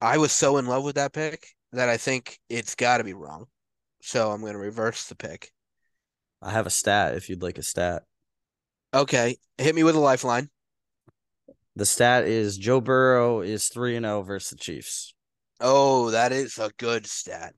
I 0.00 0.16
was 0.18 0.32
so 0.32 0.56
in 0.58 0.66
love 0.66 0.84
with 0.84 0.94
that 0.96 1.12
pick 1.12 1.54
that 1.76 1.88
I 1.88 1.96
think 1.96 2.38
it's 2.48 2.74
got 2.74 2.98
to 2.98 3.04
be 3.04 3.14
wrong. 3.14 3.46
So 4.02 4.30
I'm 4.30 4.40
going 4.40 4.52
to 4.52 4.58
reverse 4.58 5.06
the 5.06 5.14
pick. 5.14 5.50
I 6.42 6.50
have 6.52 6.66
a 6.66 6.70
stat 6.70 7.14
if 7.14 7.28
you'd 7.28 7.42
like 7.42 7.58
a 7.58 7.62
stat. 7.62 8.02
Okay, 8.94 9.36
hit 9.58 9.74
me 9.74 9.82
with 9.84 9.94
a 9.94 10.00
lifeline. 10.00 10.48
The 11.74 11.86
stat 11.86 12.24
is 12.24 12.56
Joe 12.56 12.80
Burrow 12.80 13.40
is 13.40 13.68
3 13.68 13.96
and 13.96 14.06
0 14.06 14.22
versus 14.22 14.50
the 14.50 14.56
Chiefs. 14.56 15.14
Oh, 15.60 16.10
that 16.10 16.32
is 16.32 16.58
a 16.58 16.70
good 16.78 17.06
stat. 17.06 17.54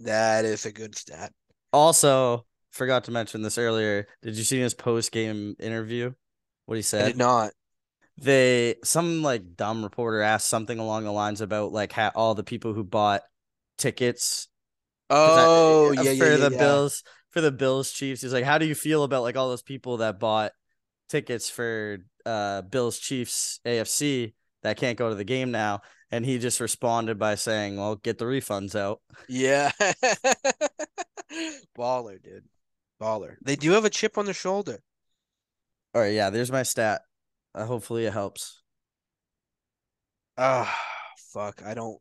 That 0.00 0.44
is 0.44 0.66
a 0.66 0.72
good 0.72 0.96
stat. 0.96 1.32
Also, 1.72 2.46
forgot 2.72 3.04
to 3.04 3.10
mention 3.10 3.42
this 3.42 3.58
earlier. 3.58 4.06
Did 4.22 4.36
you 4.36 4.44
see 4.44 4.58
his 4.58 4.74
post 4.74 5.12
game 5.12 5.54
interview? 5.60 6.12
What 6.66 6.76
he 6.76 6.78
I 6.78 6.82
said? 6.82 7.06
did 7.06 7.16
not. 7.16 7.52
They 8.16 8.76
some 8.84 9.22
like 9.22 9.56
dumb 9.56 9.82
reporter 9.82 10.22
asked 10.22 10.48
something 10.48 10.78
along 10.78 11.04
the 11.04 11.12
lines 11.12 11.40
about 11.40 11.72
like 11.72 11.92
how 11.92 12.12
all 12.14 12.34
the 12.34 12.44
people 12.44 12.72
who 12.72 12.84
bought 12.84 13.22
tickets 13.78 14.48
I- 15.10 15.44
Oh, 15.46 15.88
uh, 15.96 16.02
yeah, 16.02 16.10
yeah, 16.12 16.18
for 16.24 16.30
yeah, 16.30 16.36
the 16.48 16.52
yeah. 16.52 16.58
Bills 16.58 17.02
for 17.30 17.40
the 17.40 17.52
Bills 17.52 17.92
Chiefs. 17.92 18.22
He's 18.22 18.32
like, 18.32 18.44
how 18.44 18.58
do 18.58 18.66
you 18.66 18.74
feel 18.74 19.04
about 19.04 19.22
like 19.22 19.36
all 19.36 19.48
those 19.48 19.62
people 19.62 19.98
that 19.98 20.18
bought 20.20 20.52
tickets 21.08 21.50
for 21.50 21.98
uh 22.26 22.62
Bills 22.62 22.98
Chiefs 22.98 23.60
AFC 23.66 24.34
that 24.62 24.76
can't 24.78 24.96
go 24.98 25.08
to 25.10 25.14
the 25.14 25.24
game 25.24 25.50
now? 25.50 25.82
And 26.10 26.24
he 26.24 26.38
just 26.38 26.60
responded 26.60 27.18
by 27.18 27.34
saying, 27.34 27.76
"Well, 27.76 27.96
get 27.96 28.18
the 28.18 28.24
refunds 28.24 28.74
out." 28.76 29.00
Yeah. 29.28 29.72
Baller, 31.76 32.22
dude. 32.22 32.44
Baller. 33.00 33.36
They 33.42 33.56
do 33.56 33.72
have 33.72 33.84
a 33.84 33.90
chip 33.90 34.16
on 34.18 34.24
their 34.24 34.34
shoulder. 34.34 34.80
All 35.94 36.00
right, 36.02 36.14
yeah, 36.14 36.30
there's 36.30 36.52
my 36.52 36.62
stat. 36.62 37.02
Uh, 37.54 37.66
hopefully, 37.66 38.06
it 38.06 38.12
helps. 38.12 38.62
Ah, 40.36 40.72
fuck. 41.32 41.62
I 41.62 41.74
don't. 41.74 42.00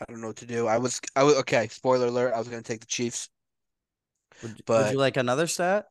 I 0.00 0.04
don't 0.10 0.20
know 0.20 0.28
what 0.28 0.36
to 0.36 0.46
do. 0.46 0.66
I 0.66 0.78
was. 0.78 1.00
I 1.14 1.22
was 1.22 1.36
okay. 1.38 1.68
Spoiler 1.68 2.06
alert. 2.06 2.32
I 2.34 2.38
was 2.38 2.48
gonna 2.48 2.62
take 2.62 2.80
the 2.80 2.86
Chiefs. 2.86 3.28
Would, 4.42 4.62
would 4.68 4.92
you 4.92 4.98
like 4.98 5.16
another 5.16 5.46
stat? 5.46 5.86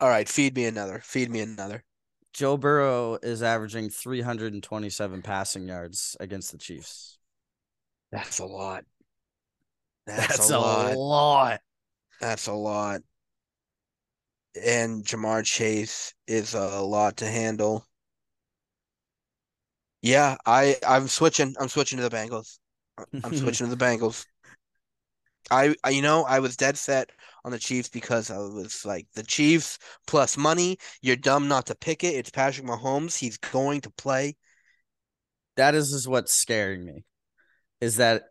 All 0.00 0.08
right. 0.08 0.28
Feed 0.28 0.54
me 0.54 0.66
another. 0.66 1.00
Feed 1.02 1.30
me 1.30 1.40
another. 1.40 1.84
Joe 2.32 2.56
Burrow 2.56 3.18
is 3.22 3.42
averaging 3.42 3.90
327 3.90 5.22
passing 5.22 5.68
yards 5.68 6.16
against 6.18 6.52
the 6.52 6.58
Chiefs. 6.58 7.18
That's 8.10 8.38
a 8.38 8.46
lot. 8.46 8.84
That's, 10.06 10.28
That's 10.28 10.50
a, 10.50 10.58
lot. 10.58 10.96
lot. 10.96 11.60
That's 12.20 12.46
a 12.46 12.52
lot. 12.52 13.02
And 14.60 15.04
Ja'Marr 15.04 15.44
Chase 15.44 16.12
is 16.26 16.54
a 16.54 16.80
lot 16.80 17.18
to 17.18 17.26
handle. 17.26 17.86
Yeah, 20.02 20.36
I 20.44 20.76
I'm 20.86 21.06
switching. 21.06 21.54
I'm 21.60 21.68
switching 21.68 21.98
to 21.98 22.08
the 22.08 22.14
Bengals. 22.14 22.58
I'm 23.24 23.36
switching 23.36 23.68
to 23.68 23.74
the 23.74 23.84
Bengals. 23.84 24.26
I, 25.50 25.74
I 25.84 25.90
you 25.90 26.02
know 26.02 26.24
I 26.24 26.38
was 26.38 26.56
dead 26.56 26.78
set 26.78 27.10
on 27.44 27.50
the 27.52 27.58
Chiefs 27.58 27.88
because 27.88 28.30
I 28.30 28.38
was 28.38 28.84
like 28.84 29.06
the 29.14 29.22
Chiefs 29.22 29.78
plus 30.06 30.36
money. 30.36 30.78
You're 31.00 31.16
dumb 31.16 31.48
not 31.48 31.66
to 31.66 31.74
pick 31.74 32.04
it. 32.04 32.14
It's 32.14 32.30
Patrick 32.30 32.66
Mahomes. 32.66 33.18
He's 33.18 33.38
going 33.38 33.80
to 33.82 33.90
play. 33.90 34.36
That 35.56 35.74
is, 35.74 35.92
is 35.92 36.08
what's 36.08 36.32
scaring 36.32 36.84
me. 36.84 37.04
Is 37.80 37.96
that 37.96 38.22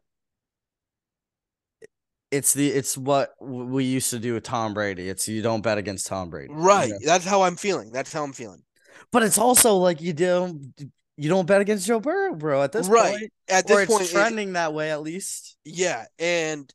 it's 2.32 2.54
the 2.54 2.70
it's 2.70 2.98
what 2.98 3.34
we 3.42 3.84
used 3.84 4.10
to 4.12 4.20
do 4.20 4.34
with 4.34 4.44
Tom 4.44 4.74
Brady. 4.74 5.10
It's 5.10 5.28
you 5.28 5.42
don't 5.42 5.62
bet 5.62 5.78
against 5.78 6.08
Tom 6.08 6.30
Brady. 6.30 6.54
you 6.54 6.60
Right. 6.60 6.90
know? 6.90 6.98
That's 7.04 7.26
how 7.26 7.42
I'm 7.44 7.58
feeling. 7.58 7.92
That's 7.92 8.14
how 8.14 8.24
I'm 8.24 8.34
feeling. 8.34 8.64
But 9.12 9.24
it's 9.24 9.38
also 9.38 9.76
like 9.76 10.02
you 10.02 10.14
don't 10.14 10.74
you 11.18 11.30
don't 11.30 11.46
bet 11.46 11.62
against 11.62 11.88
Joe 11.88 12.00
Burrow, 12.00 12.36
bro, 12.36 12.62
at 12.64 12.72
this 12.72 12.88
Right. 12.88 13.12
point. 13.20 13.32
At 13.50 13.68
this 13.68 13.86
point, 13.88 14.04
it- 14.04 14.12
trending 14.12 14.54
that 14.54 14.74
way 14.74 14.92
at 14.92 15.02
least. 15.02 15.58
Yeah, 15.66 16.06
and 16.20 16.74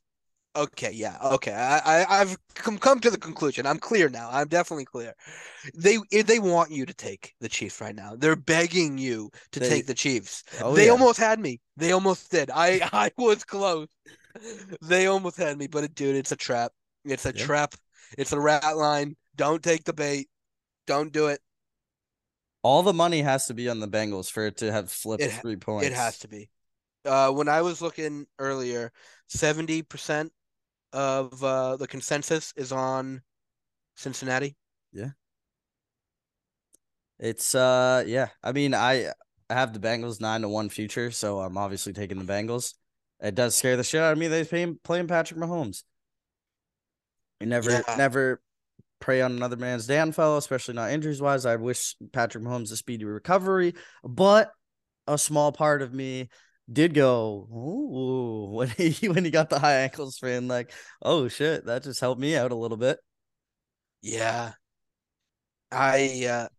okay, 0.55 0.91
yeah, 0.91 1.17
okay. 1.33 1.53
I, 1.53 1.79
I 2.03 2.21
I've 2.21 2.37
come 2.55 2.77
come 2.77 2.99
to 3.01 3.09
the 3.09 3.17
conclusion. 3.17 3.65
I'm 3.65 3.79
clear 3.79 4.09
now. 4.09 4.29
I'm 4.31 4.47
definitely 4.47 4.85
clear. 4.85 5.13
They 5.75 5.97
eh, 6.11 6.23
they 6.23 6.39
want 6.39 6.71
you 6.71 6.85
to 6.85 6.93
take 6.93 7.33
the 7.41 7.49
Chiefs 7.49 7.81
right 7.81 7.95
now. 7.95 8.15
They're 8.15 8.35
begging 8.35 8.97
you 8.97 9.29
to 9.51 9.59
They- 9.59 9.69
take 9.69 9.85
the 9.87 9.93
Chiefs. 9.93 10.43
Oh, 10.61 10.73
they 10.75 10.85
yeah. 10.85 10.91
almost 10.91 11.19
had 11.19 11.39
me. 11.39 11.59
They 11.75 11.91
almost 11.91 12.31
did. 12.31 12.49
I 12.53 12.79
I 12.93 13.11
was 13.17 13.43
close. 13.43 13.87
They 14.81 15.07
almost 15.07 15.37
had 15.37 15.57
me, 15.57 15.67
but 15.67 15.83
it, 15.83 15.95
dude, 15.95 16.15
it's 16.15 16.31
a 16.31 16.35
trap. 16.35 16.71
It's 17.05 17.25
a 17.25 17.33
Yeah. 17.35 17.45
trap. 17.45 17.75
It's 18.17 18.31
a 18.33 18.39
rat 18.39 18.77
line. 18.77 19.15
Don't 19.35 19.63
take 19.63 19.83
the 19.83 19.93
bait. 19.93 20.27
Don't 20.85 21.11
do 21.11 21.27
it. 21.27 21.39
All 22.67 22.83
the 22.83 22.93
money 22.93 23.21
has 23.21 23.45
to 23.45 23.53
be 23.53 23.69
on 23.69 23.79
the 23.79 23.87
Bengals 23.87 24.29
for 24.29 24.45
it 24.45 24.57
to 24.57 24.69
have 24.73 24.91
flipped 24.91 25.23
It 25.23 25.31
three 25.31 25.55
points. 25.55 25.87
It 25.87 25.93
has 25.93 26.19
to 26.19 26.27
be. 26.27 26.49
Uh, 27.05 27.31
when 27.31 27.47
I 27.47 27.61
was 27.61 27.81
looking 27.81 28.27
earlier, 28.39 28.91
seventy 29.27 29.81
percent 29.81 30.33
of 30.91 31.41
uh, 31.41 31.77
the 31.77 31.87
consensus 31.87 32.51
is 32.57 32.73
on 32.73 33.21
Cincinnati. 33.95 34.57
Yeah. 34.91 35.11
It's 37.19 37.55
uh 37.55 38.03
yeah. 38.05 38.27
I 38.43 38.51
mean, 38.51 38.73
I 38.73 39.13
I 39.49 39.53
have 39.53 39.71
the 39.71 39.79
Bengals 39.79 40.19
nine 40.19 40.41
to 40.41 40.49
one 40.49 40.67
future, 40.67 41.09
so 41.09 41.39
I'm 41.39 41.57
obviously 41.57 41.93
taking 41.93 42.19
the 42.19 42.31
Bengals. 42.31 42.73
It 43.21 43.33
does 43.33 43.55
scare 43.55 43.77
the 43.77 43.83
shit 43.83 44.01
out 44.01 44.11
of 44.11 44.19
me. 44.19 44.27
They 44.27 44.43
playing 44.43 44.79
playing 44.83 45.07
Patrick 45.07 45.39
Mahomes. 45.39 45.83
You 47.39 47.47
never 47.47 47.71
Yeah. 47.71 47.95
never 47.97 48.41
prey 48.99 49.21
on 49.21 49.31
another 49.31 49.55
man's 49.57 49.87
downfall, 49.87 50.37
especially 50.37 50.73
not 50.73 50.91
injuries 50.91 51.21
wise. 51.21 51.45
I 51.45 51.55
wish 51.55 51.95
Patrick 52.13 52.43
Mahomes 52.43 52.71
a 52.71 52.77
speedy 52.77 53.05
recovery, 53.05 53.73
but 54.03 54.51
a 55.07 55.17
small 55.17 55.51
part 55.51 55.81
of 55.81 55.93
me 55.93 56.29
did 56.71 56.93
go 56.93 57.47
ooh 57.51 58.51
when 58.55 58.69
he 58.69 59.07
when 59.09 59.23
he 59.25 59.31
got 59.31 59.49
the 59.49 59.59
high 59.59 59.79
ankle 59.81 60.11
sprain. 60.11 60.47
Like, 60.47 60.71
oh 61.01 61.27
shit, 61.27 61.65
that 61.65 61.83
just 61.83 61.99
helped 62.01 62.21
me 62.21 62.35
out 62.35 62.51
a 62.51 62.55
little 62.55 62.77
bit. 62.77 62.99
Yeah. 64.01 64.53
I 65.71 66.25
uh 66.25 66.49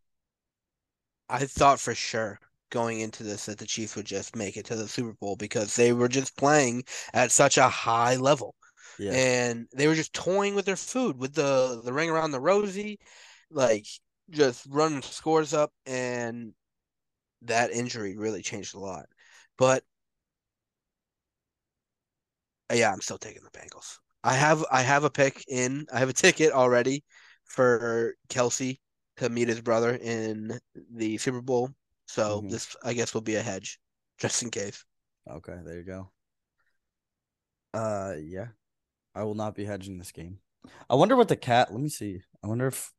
I 1.31 1.47
thought 1.47 1.81
for 1.81 1.95
sure 1.95 2.39
going 2.71 3.01
into 3.01 3.23
this 3.23 3.47
that 3.47 3.57
the 3.59 3.65
Chiefs 3.67 3.97
would 3.97 4.05
just 4.05 4.37
make 4.37 4.59
it 4.59 4.67
to 4.67 4.77
the 4.77 4.87
Super 4.89 5.15
Bowl 5.15 5.37
because 5.37 5.75
they 5.75 5.93
were 5.95 6.09
just 6.09 6.37
playing 6.37 6.85
at 7.15 7.33
such 7.33 7.57
a 7.57 7.69
high 7.69 8.17
level. 8.17 8.55
Yeah, 8.99 9.17
And 9.17 9.69
they 9.75 9.89
were 9.89 9.95
just 9.95 10.13
toying 10.13 10.55
with 10.55 10.67
their 10.67 10.77
food 10.77 11.19
with 11.19 11.35
the 11.35 11.81
the 11.85 11.93
ring 11.93 12.11
around 12.11 12.33
the 12.33 12.41
rosy, 12.41 12.99
like 13.51 13.87
just 14.31 14.67
running 14.71 15.03
scores 15.03 15.55
up 15.55 15.73
and 15.87 16.55
that 17.43 17.73
injury 17.73 18.17
really 18.17 18.43
changed 18.43 18.75
a 18.75 18.81
lot. 18.81 19.07
But 19.59 19.85
uh, 22.71 22.75
yeah, 22.75 22.93
I'm 22.93 23.01
still 23.01 23.19
taking 23.19 23.43
the 23.43 23.51
Bengals. 23.59 23.99
I 24.25 24.35
have 24.35 24.65
I 24.71 24.83
have 24.83 25.05
a 25.05 25.11
pick 25.11 25.45
in. 25.49 25.87
I 25.93 25.99
have 25.99 26.09
a 26.09 26.13
ticket 26.13 26.53
already 26.53 27.05
for 27.45 28.15
Kelce 28.29 28.79
to 29.17 29.29
meet 29.29 29.49
his 29.49 29.61
brother 29.61 29.95
in 29.97 30.59
the 30.95 31.19
Super 31.19 31.41
Bowl. 31.41 31.71
So 32.07 32.43
Mhm. 32.43 32.49
this 32.49 32.77
I 32.85 32.93
guess 32.95 33.15
will 33.15 33.21
be 33.23 33.37
a 33.37 33.43
hedge, 33.43 33.79
just 34.19 34.43
in 34.43 34.51
case. 34.51 34.85
okay, 35.27 35.59
there 35.65 35.77
you 35.77 35.85
go. 35.85 36.11
Uh, 37.75 38.15
yeah, 38.21 38.49
I 39.19 39.25
will 39.25 39.35
not 39.35 39.55
be 39.55 39.65
hedging 39.65 39.99
this 39.99 40.13
game. 40.13 40.39
I 40.89 40.95
wonder 40.95 41.17
what 41.17 41.29
the 41.29 41.37
cat. 41.37 41.73
Let 41.73 41.81
me 41.81 41.89
see. 41.89 42.23
I 42.43 42.47
wonder 42.47 42.69
if 42.69 42.93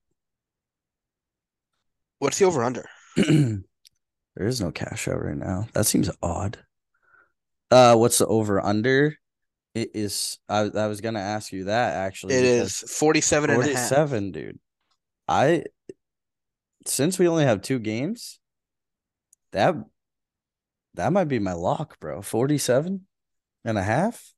What's 2.20 2.38
the 2.38 2.46
over 2.46 2.64
under? 2.64 2.86
there 3.16 3.64
is 4.38 4.60
no 4.60 4.72
cash 4.72 5.08
out 5.08 5.24
right 5.24 5.38
now. 5.38 5.68
That 5.74 5.86
seems 5.86 6.10
odd. 6.22 6.60
Uh, 7.72 7.96
what's 7.96 8.18
the 8.18 8.28
over 8.28 8.64
under? 8.64 9.16
It 9.74 9.92
is. 9.94 10.40
I 10.50 10.70
I 10.76 10.88
was 10.88 11.00
gonna 11.00 11.20
ask 11.20 11.54
you 11.54 11.66
that 11.66 11.96
actually. 11.96 12.36
It 12.36 12.44
is 12.44 12.80
47 12.80 13.50
and 13.52 13.62
a 13.62 13.66
half. 13.66 13.90
47, 13.90 14.32
dude. 14.32 14.60
I 15.28 15.64
since 16.86 17.18
we 17.18 17.28
only 17.28 17.46
have 17.46 17.62
two 17.62 17.80
games, 17.80 18.40
that 19.54 19.76
that 20.96 21.14
might 21.14 21.30
be 21.30 21.40
my 21.40 21.54
lock, 21.54 22.00
bro. 22.00 22.22
47 22.22 23.06
and 23.64 23.78
a 23.78 23.84
half. 23.84 24.34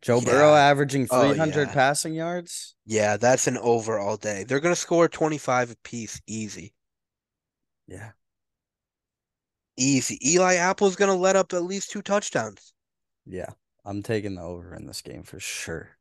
Joe 0.00 0.20
Burrow 0.20 0.54
Yeah. 0.54 0.56
averaging 0.56 1.06
Oh, 1.10 1.34
300 1.34 1.68
yeah. 1.68 1.74
passing 1.74 2.14
yards. 2.14 2.76
Yeah, 2.86 3.18
that's 3.18 3.46
an 3.46 3.58
over 3.58 3.98
all 3.98 4.16
day. 4.16 4.44
They're 4.44 4.60
gonna 4.60 4.74
score 4.76 5.08
25 5.08 5.70
apiece, 5.72 6.22
easy. 6.26 6.74
Yeah. 7.86 8.12
Easy. 9.78 10.18
Eli 10.22 10.56
Apple's 10.56 10.96
gonna 10.96 11.14
let 11.14 11.34
up 11.34 11.54
at 11.54 11.62
least 11.62 11.90
two 11.90 12.02
touchdowns. 12.02 12.74
Yeah. 13.26 13.50
I'm 13.84 14.02
taking 14.02 14.34
the 14.36 14.42
over 14.42 14.74
in 14.74 14.86
this 14.86 15.02
game 15.02 15.22
for 15.22 15.38
sure. 15.38 15.98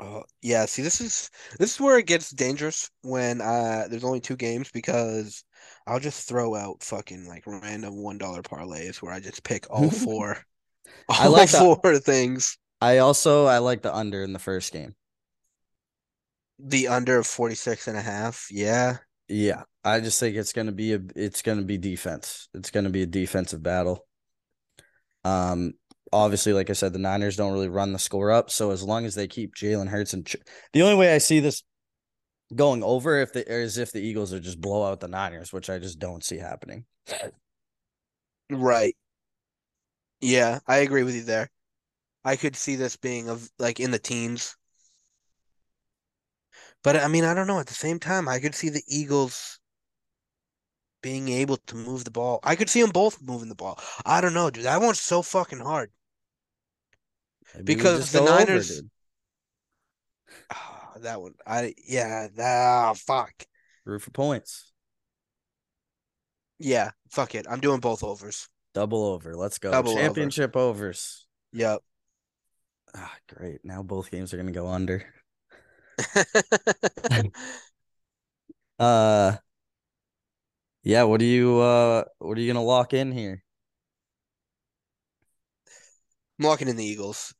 Oh, 0.00 0.24
yeah, 0.40 0.64
see 0.64 0.82
this 0.82 1.00
is 1.00 1.30
this 1.58 1.74
is 1.74 1.80
where 1.80 1.98
it 1.98 2.06
gets 2.06 2.30
dangerous 2.30 2.90
when 3.02 3.40
uh 3.42 3.86
there's 3.90 4.04
only 4.04 4.20
two 4.20 4.36
games 4.36 4.70
because 4.72 5.44
I'll 5.86 6.00
just 6.00 6.26
throw 6.26 6.54
out 6.54 6.82
fucking 6.82 7.26
like 7.28 7.44
random 7.46 7.96
one 8.02 8.16
dollar 8.16 8.42
parlays 8.42 9.02
where 9.02 9.12
I 9.12 9.20
just 9.20 9.42
pick 9.44 9.66
all 9.70 9.90
four 9.90 10.38
I 11.08 11.28
like 11.28 11.48
four 11.48 11.98
things. 11.98 12.58
I 12.80 12.98
also 12.98 13.46
I 13.46 13.58
like 13.58 13.82
the 13.82 13.94
under 13.94 14.22
in 14.22 14.32
the 14.32 14.38
first 14.38 14.72
game. 14.72 14.94
The 16.58 16.88
under 16.88 17.18
of 17.18 17.26
46 17.26 17.88
and 17.88 17.96
a 17.96 18.02
half. 18.02 18.48
Yeah. 18.50 18.98
Yeah, 19.28 19.62
I 19.84 20.00
just 20.00 20.18
think 20.18 20.36
it's 20.36 20.52
gonna 20.52 20.72
be 20.72 20.94
a 20.94 21.00
it's 21.14 21.42
gonna 21.42 21.62
be 21.62 21.78
defense. 21.78 22.48
It's 22.52 22.70
gonna 22.70 22.90
be 22.90 23.02
a 23.02 23.06
defensive 23.06 23.62
battle. 23.62 24.04
Um, 25.24 25.74
obviously, 26.12 26.52
like 26.52 26.68
I 26.68 26.72
said, 26.72 26.92
the 26.92 26.98
Niners 26.98 27.36
don't 27.36 27.52
really 27.52 27.68
run 27.68 27.92
the 27.92 27.98
score 28.00 28.32
up. 28.32 28.50
So 28.50 28.72
as 28.72 28.82
long 28.82 29.04
as 29.04 29.14
they 29.14 29.28
keep 29.28 29.54
Jalen 29.54 29.88
Hurts 29.88 30.14
and 30.14 30.28
the 30.72 30.82
only 30.82 30.96
way 30.96 31.14
I 31.14 31.18
see 31.18 31.38
this 31.38 31.62
going 32.54 32.82
over 32.82 33.18
if 33.20 33.32
the 33.32 33.48
is 33.48 33.78
if 33.78 33.92
the 33.92 34.00
Eagles 34.00 34.32
are 34.32 34.40
just 34.40 34.60
blow 34.60 34.84
out 34.84 34.98
the 34.98 35.06
Niners, 35.06 35.52
which 35.52 35.70
I 35.70 35.78
just 35.78 36.00
don't 36.00 36.24
see 36.24 36.38
happening. 36.38 36.84
Right. 38.50 38.96
Yeah, 40.20 40.60
I 40.66 40.78
agree 40.78 41.02
with 41.02 41.14
you 41.14 41.22
there. 41.22 41.50
I 42.24 42.36
could 42.36 42.56
see 42.56 42.76
this 42.76 42.96
being 42.96 43.28
of 43.28 43.50
like 43.58 43.80
in 43.80 43.90
the 43.90 43.98
teens. 43.98 44.56
But 46.82 46.96
I 46.96 47.08
mean, 47.08 47.24
I 47.24 47.34
don't 47.34 47.46
know. 47.46 47.58
At 47.60 47.66
the 47.66 47.74
same 47.74 47.98
time, 47.98 48.28
I 48.28 48.38
could 48.40 48.54
see 48.54 48.68
the 48.68 48.82
Eagles 48.86 49.58
being 51.02 51.28
able 51.28 51.56
to 51.56 51.76
move 51.76 52.04
the 52.04 52.10
ball. 52.10 52.40
I 52.42 52.56
could 52.56 52.68
see 52.68 52.82
them 52.82 52.90
both 52.90 53.22
moving 53.22 53.48
the 53.48 53.54
ball. 53.54 53.78
I 54.04 54.20
don't 54.20 54.34
know, 54.34 54.50
dude. 54.50 54.64
That 54.64 54.80
one's 54.80 55.00
so 55.00 55.22
fucking 55.22 55.60
hard. 55.60 55.90
Maybe 57.54 57.74
Because 57.74 58.12
the 58.12 58.18
go 58.18 58.28
over, 58.28 58.46
Niners- 58.46 58.82
Ah, 60.50 60.92
that 60.98 61.20
one. 61.20 61.34
I 61.46 61.74
yeah, 61.86 62.28
that 62.34 62.96
fuck. 62.98 63.32
root 63.84 64.02
for 64.02 64.10
points, 64.10 64.72
Yeah, 66.58 66.90
fuck 67.10 67.34
it. 67.34 67.46
I'm 67.48 67.60
doing 67.60 67.80
both 67.80 68.04
overs. 68.04 68.48
Double 68.74 69.04
over. 69.04 69.34
Let's 69.34 69.58
go. 69.58 69.70
Double 69.70 69.92
over. 69.92 70.00
Championship 70.00 70.56
overs. 70.56 71.26
Yep. 71.52 71.80
Ah, 72.94 73.14
great. 73.28 73.64
Now 73.64 73.82
both 73.82 74.10
games 74.10 74.32
are 74.34 74.36
gonna 74.36 74.52
go 74.52 74.66
under. 74.68 75.04
Uh, 78.80 79.36
yeah. 80.82 81.02
What 81.02 81.20
do 81.20 81.26
you 81.26 81.58
uh 81.60 82.04
what 82.18 82.38
are 82.38 82.40
you 82.40 82.50
gonna 82.50 82.64
lock 82.64 82.94
in 82.94 83.12
here? 83.12 83.44
I'm 86.38 86.46
locking 86.46 86.68
in 86.68 86.76
the 86.76 86.84
Eagles. 86.84 87.34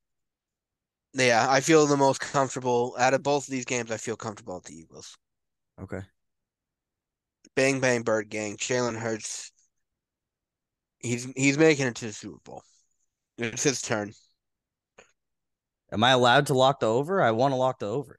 Yeah, 1.15 1.47
I 1.49 1.61
feel 1.61 1.87
the 1.87 1.97
most 1.97 2.21
comfortable 2.21 2.95
out 2.99 3.15
of 3.15 3.23
both 3.23 3.49
of 3.49 3.51
these 3.51 3.65
games. 3.65 3.91
I 3.91 3.97
feel 3.97 4.17
comfortable 4.17 4.57
with 4.57 4.65
the 4.65 4.75
Eagles. 4.75 5.17
Okay. 5.83 6.03
Bang 7.57 7.81
bang 7.81 8.03
bird 8.03 8.29
gang. 8.29 8.59
Jalen 8.59 8.99
Hurts. 8.99 9.51
He's 11.01 11.31
he's 11.37 11.59
making 11.59 11.87
it 11.87 11.97
to 11.97 12.07
the 12.07 12.13
Super 12.13 12.39
Bowl. 12.45 12.63
It's 13.39 13.63
his 13.63 13.81
turn. 13.83 14.13
Am 15.93 16.05
I 16.05 16.11
allowed 16.11 16.47
to 16.47 16.55
lock 16.55 16.81
the 16.81 16.87
over? 16.87 17.21
I 17.21 17.33
want 17.33 17.53
to 17.53 17.57
lock 17.57 17.81
the 17.81 17.87
over 17.87 18.17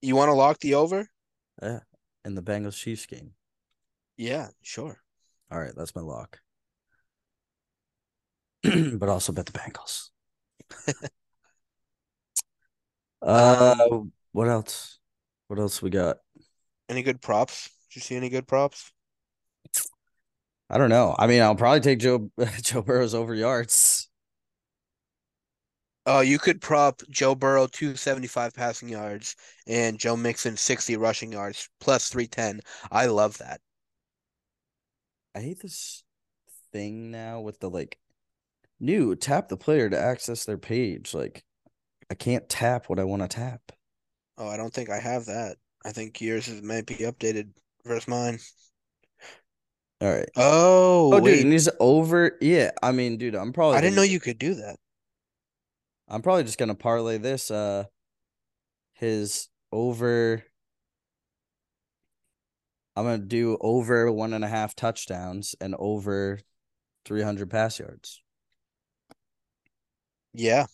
You 0.00 0.16
want 0.16 0.28
to 0.30 0.34
lock 0.34 0.58
the 0.60 0.74
over? 0.74 1.08
Yeah, 1.62 1.80
in 2.24 2.34
the 2.34 2.42
Bengals 2.42 2.76
Chiefs 2.76 3.06
game. 3.06 3.32
Yeah, 4.16 4.48
sure. 4.62 5.00
All 5.50 5.60
right, 5.60 5.72
that's 5.76 5.94
my 5.94 6.02
lock. 6.02 6.40
but 8.62 9.08
also 9.08 9.32
bet 9.32 9.46
the 9.46 9.52
Bengals. 9.52 10.08
uh, 13.22 14.00
what 14.32 14.48
else? 14.48 14.98
What 15.48 15.58
else 15.58 15.80
we 15.80 15.90
got? 15.90 16.18
Any 16.88 17.02
good 17.02 17.20
props? 17.20 17.70
Did 17.90 17.96
you 17.96 18.02
see 18.02 18.16
any 18.16 18.28
good 18.28 18.48
props? 18.48 18.92
I 20.68 20.78
don't 20.78 20.90
know. 20.90 21.14
I 21.18 21.26
mean, 21.26 21.42
I'll 21.42 21.54
probably 21.54 21.80
take 21.80 22.00
Joe 22.00 22.30
Joe 22.62 22.82
Burrow's 22.82 23.14
over 23.14 23.34
yards. 23.34 24.08
Oh, 26.08 26.20
you 26.20 26.38
could 26.38 26.60
prop 26.60 27.02
Joe 27.10 27.34
Burrow 27.34 27.66
275 27.66 28.54
passing 28.54 28.88
yards 28.88 29.34
and 29.66 29.98
Joe 29.98 30.16
Mixon 30.16 30.56
60 30.56 30.96
rushing 30.96 31.32
yards 31.32 31.68
plus 31.80 32.08
310. 32.08 32.60
I 32.92 33.06
love 33.06 33.38
that. 33.38 33.60
I 35.34 35.40
hate 35.40 35.60
this 35.60 36.04
thing 36.72 37.10
now 37.10 37.40
with 37.40 37.58
the 37.60 37.68
like 37.68 37.98
new 38.80 39.16
tap 39.16 39.48
the 39.48 39.56
player 39.56 39.90
to 39.90 39.98
access 39.98 40.44
their 40.44 40.58
page. 40.58 41.12
Like, 41.12 41.44
I 42.10 42.14
can't 42.14 42.48
tap 42.48 42.88
what 42.88 43.00
I 43.00 43.04
want 43.04 43.22
to 43.22 43.28
tap. 43.28 43.72
Oh, 44.38 44.48
I 44.48 44.56
don't 44.56 44.72
think 44.72 44.90
I 44.90 45.00
have 45.00 45.26
that. 45.26 45.56
I 45.84 45.92
think 45.92 46.20
yours 46.20 46.48
is 46.48 46.62
might 46.62 46.86
be 46.86 46.96
updated 46.96 47.50
versus 47.84 48.08
mine. 48.08 48.38
All 50.00 50.12
right. 50.12 50.28
Oh, 50.36 51.12
Oh, 51.14 51.16
dude, 51.16 51.22
wait. 51.24 51.42
and 51.42 51.52
he's 51.52 51.68
over. 51.80 52.36
Yeah, 52.40 52.70
I 52.82 52.92
mean, 52.92 53.16
dude, 53.16 53.34
I'm 53.34 53.52
probably. 53.52 53.78
I 53.78 53.80
didn't 53.80 53.96
know 53.96 54.02
you 54.02 54.20
could 54.20 54.38
do 54.38 54.54
that. 54.56 54.76
I'm 56.08 56.22
probably 56.22 56.44
just 56.44 56.58
gonna 56.58 56.74
parlay 56.74 57.18
this. 57.18 57.50
Uh, 57.50 57.84
his 58.94 59.48
over. 59.72 60.42
I'm 62.94 63.04
gonna 63.04 63.18
do 63.18 63.58
over 63.60 64.10
one 64.12 64.32
and 64.32 64.44
a 64.44 64.48
half 64.48 64.74
touchdowns 64.74 65.54
and 65.60 65.74
over 65.78 66.38
300 67.04 67.50
pass 67.50 67.78
yards. 67.78 68.22
Yeah. 70.32 70.66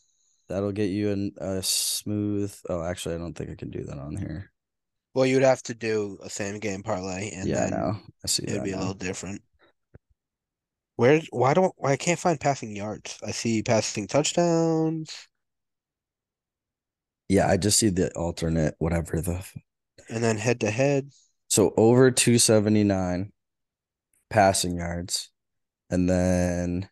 That'll 0.48 0.72
get 0.72 0.90
you 0.90 1.08
in 1.10 1.32
a 1.38 1.62
smooth. 1.62 2.54
Oh, 2.68 2.82
actually, 2.82 3.14
I 3.14 3.18
don't 3.18 3.34
think 3.34 3.50
I 3.50 3.54
can 3.54 3.70
do 3.70 3.84
that 3.84 3.98
on 3.98 4.16
here. 4.16 4.51
Well, 5.14 5.26
you'd 5.26 5.42
have 5.42 5.62
to 5.64 5.74
do 5.74 6.18
a 6.22 6.30
same 6.30 6.58
game 6.58 6.82
parlay 6.82 7.30
and 7.30 7.48
yeah, 7.48 7.64
I 7.64 7.70
then 7.70 7.70
know. 7.70 8.00
I 8.24 8.28
see 8.28 8.44
it'd 8.44 8.60
that 8.60 8.64
be 8.64 8.72
a 8.72 8.78
little 8.78 8.94
different. 8.94 9.42
Where 10.96 11.20
why 11.30 11.54
don't 11.54 11.74
why 11.76 11.92
I 11.92 11.96
can't 11.96 12.18
find 12.18 12.40
passing 12.40 12.74
yards? 12.76 13.18
I 13.22 13.32
see 13.32 13.62
passing 13.62 14.06
touchdowns 14.06 15.28
Yeah, 17.28 17.48
I 17.48 17.56
just 17.56 17.78
see 17.78 17.88
the 17.88 18.10
alternate, 18.14 18.74
whatever 18.78 19.20
the. 19.20 19.44
and 20.08 20.22
then 20.22 20.36
head 20.36 20.60
to 20.60 20.70
head. 20.70 21.10
So 21.48 21.74
over 21.76 22.10
279 22.10 23.32
passing 24.30 24.76
yards, 24.78 25.30
and 25.90 26.08
then 26.08 26.88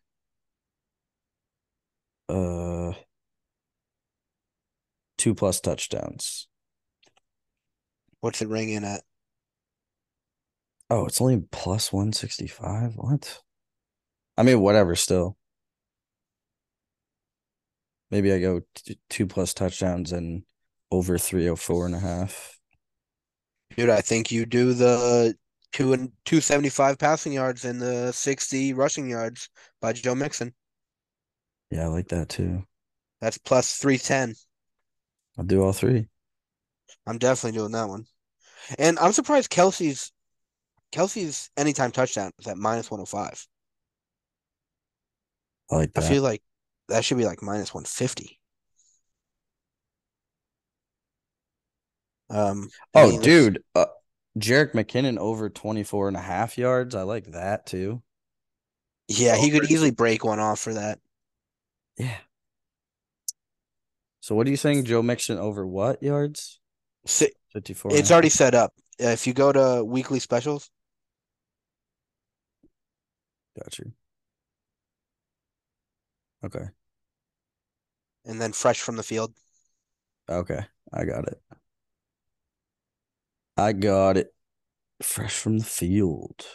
uh 2.29 2.93
two 5.17 5.35
plus 5.35 5.59
touchdowns. 5.61 6.47
What's 8.21 8.41
it 8.41 8.47
ring 8.47 8.69
in 8.69 8.83
at? 8.85 9.03
Oh, 10.91 11.05
it's 11.07 11.19
only 11.21 11.41
plus 11.51 11.91
165. 11.91 12.95
What? 12.95 13.41
I 14.37 14.43
mean, 14.43 14.61
whatever, 14.61 14.95
still. 14.95 15.37
Maybe 18.11 18.31
I 18.31 18.39
go 18.39 18.61
t- 18.75 18.99
two 19.09 19.25
plus 19.25 19.53
touchdowns 19.53 20.11
and 20.11 20.43
over 20.91 21.17
304 21.17 21.85
and 21.87 21.95
a 21.95 21.99
half. 21.99 22.59
Dude, 23.75 23.89
I 23.89 23.99
think 24.01 24.31
you 24.31 24.45
do 24.45 24.73
the 24.73 25.35
two 25.73 25.91
and 25.93 26.11
two 26.25 26.39
seventy 26.41 26.69
five 26.69 26.97
passing 26.97 27.33
yards 27.33 27.65
and 27.65 27.81
the 27.81 28.11
sixty 28.11 28.73
rushing 28.73 29.09
yards 29.09 29.49
by 29.81 29.93
Joe 29.93 30.15
Mixon. 30.15 30.53
Yeah, 31.71 31.85
I 31.85 31.87
like 31.87 32.09
that 32.09 32.29
too. 32.29 32.63
That's 33.21 33.37
plus 33.37 33.77
three 33.77 33.97
ten. 33.97 34.35
I'll 35.37 35.43
do 35.45 35.61
all 35.63 35.73
three. 35.73 36.07
I'm 37.05 37.19
definitely 37.19 37.57
doing 37.59 37.73
that 37.73 37.89
one. 37.89 38.07
And 38.77 38.99
I'm 38.99 39.13
surprised 39.13 39.51
Kelce's 39.51 40.11
Kelce's 40.91 41.49
anytime 41.57 41.91
touchdown 41.91 42.31
is 42.39 42.47
at 42.47 42.57
minus 42.57 42.91
one 42.91 42.99
oh 42.99 43.05
five. 43.05 43.45
I 45.71 45.75
like 45.75 45.91
I 45.95 46.01
feel 46.01 46.23
like 46.23 46.41
that 46.89 47.05
should 47.05 47.17
be 47.17 47.25
like 47.25 47.41
minus 47.41 47.73
one 47.73 47.85
fifty. 47.85 48.39
Um 52.29 52.69
I 52.93 53.01
oh, 53.01 53.09
mean, 53.09 53.21
dude. 53.21 53.63
Uh, 53.75 53.85
Jerick 54.39 54.71
McKinnon 54.71 55.17
over 55.17 55.49
24 55.49 56.07
and 56.07 56.15
a 56.15 56.21
half 56.21 56.57
yards. 56.57 56.95
I 56.95 57.01
like 57.01 57.33
that 57.33 57.65
too. 57.65 58.01
Yeah, 59.09 59.35
he 59.35 59.51
could 59.51 59.69
easily 59.69 59.91
break 59.91 60.23
one 60.23 60.39
off 60.39 60.59
for 60.59 60.73
that. 60.73 60.99
Yeah. 61.97 62.17
So 64.21 64.35
what 64.35 64.47
are 64.47 64.49
you 64.49 64.57
saying, 64.57 64.85
Joe 64.85 65.01
Mixon 65.01 65.37
over 65.37 65.67
what 65.67 66.01
yards? 66.01 66.60
Si- 67.05 67.33
54. 67.53 67.95
It's 67.95 68.11
already 68.11 68.29
set 68.29 68.53
up. 68.55 68.73
If 68.99 69.25
you 69.25 69.33
go 69.33 69.51
to 69.51 69.83
weekly 69.83 70.19
specials, 70.19 70.69
Got 73.59 73.79
you. 73.79 73.91
Okay. 76.43 76.69
and 78.25 78.39
then 78.41 78.53
fresh 78.53 78.79
from 78.79 78.95
the 78.95 79.03
field. 79.03 79.33
Okay. 80.29 80.61
I 80.93 81.05
got 81.05 81.27
it. 81.27 81.41
I 83.57 83.73
got 83.73 84.17
it. 84.17 84.33
Fresh 85.01 85.35
from 85.35 85.59
the 85.59 85.65
field. 85.65 86.45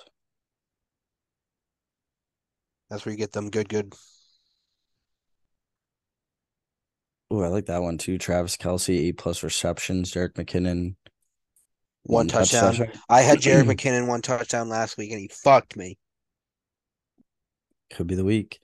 That's 2.88 3.05
where 3.05 3.12
you 3.12 3.18
get 3.18 3.32
them 3.32 3.51
good, 3.51 3.68
good. 3.68 3.92
Oh, 7.31 7.43
I 7.43 7.49
like 7.49 7.66
that 7.66 7.83
one 7.83 7.99
too. 7.99 8.18
Travis 8.18 8.57
Kelce, 8.57 8.97
eight 8.97 9.18
plus 9.18 9.43
receptions. 9.43 10.12
Jerick 10.12 10.35
McKinnon, 10.35 10.95
One 12.05 12.29
touchdown. 12.29 12.89
I 13.09 13.22
had 13.22 13.41
Jared 13.41 13.66
McKinnon 13.66 14.07
one 14.07 14.22
touchdown 14.22 14.68
last 14.68 14.97
week, 14.97 15.11
and 15.11 15.20
he 15.20 15.29
fucked 15.29 15.77
me. 15.77 15.99
Could 17.91 18.07
be 18.07 18.14
the 18.14 18.24
week. 18.24 18.61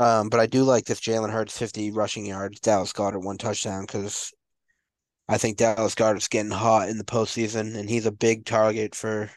Um, 0.00 0.28
but 0.28 0.40
I 0.40 0.46
do 0.46 0.64
like 0.64 0.86
this 0.86 1.00
Jalen 1.00 1.30
Hurts 1.30 1.56
50 1.56 1.92
rushing 1.92 2.26
yards, 2.26 2.58
Dallas 2.58 2.92
Goedert 2.92 3.22
one 3.22 3.38
touchdown 3.38 3.82
because 3.82 4.32
I 5.28 5.38
think 5.38 5.56
Dallas 5.56 5.94
Goedert's 5.94 6.28
getting 6.28 6.50
hot 6.50 6.88
in 6.88 6.98
the 6.98 7.04
postseason, 7.04 7.76
and 7.76 7.88
he's 7.88 8.06
a 8.06 8.12
big 8.12 8.44
target 8.44 8.94
for 8.96 9.30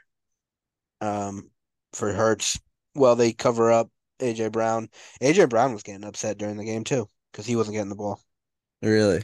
um 1.02 1.52
for 1.94 2.12
Hurts. 2.14 2.60
Well, 2.96 3.16
they 3.16 3.34
cover 3.34 3.72
up 3.72 3.92
AJ 4.20 4.52
Brown. 4.52 4.90
AJ 5.22 5.50
Brown 5.50 5.74
was 5.74 5.84
getting 5.84 6.04
upset 6.04 6.38
during 6.38 6.58
the 6.58 6.66
game 6.66 6.84
too 6.84 7.08
because 7.32 7.46
he 7.46 7.56
wasn't 7.56 7.76
getting 7.76 7.90
the 7.90 7.96
ball. 7.96 8.22
Really? 8.82 9.24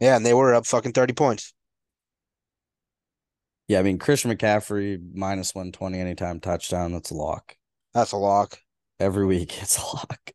Yeah, 0.00 0.16
and 0.16 0.24
they 0.24 0.34
were 0.34 0.54
up 0.54 0.66
fucking 0.66 0.92
30 0.92 1.12
points. 1.14 1.52
Yeah, 3.66 3.80
I 3.80 3.82
mean 3.82 3.98
Christian 3.98 4.30
McCaffrey 4.30 4.98
minus 5.12 5.54
120 5.54 5.98
anytime 5.98 6.40
touchdown. 6.40 6.92
That's 6.92 7.10
a 7.10 7.14
lock. 7.14 7.56
That's 7.92 8.12
a 8.12 8.16
lock. 8.16 8.58
Every 8.98 9.26
week 9.26 9.56
it's 9.62 9.78
a 9.78 9.82
lock. 9.82 10.32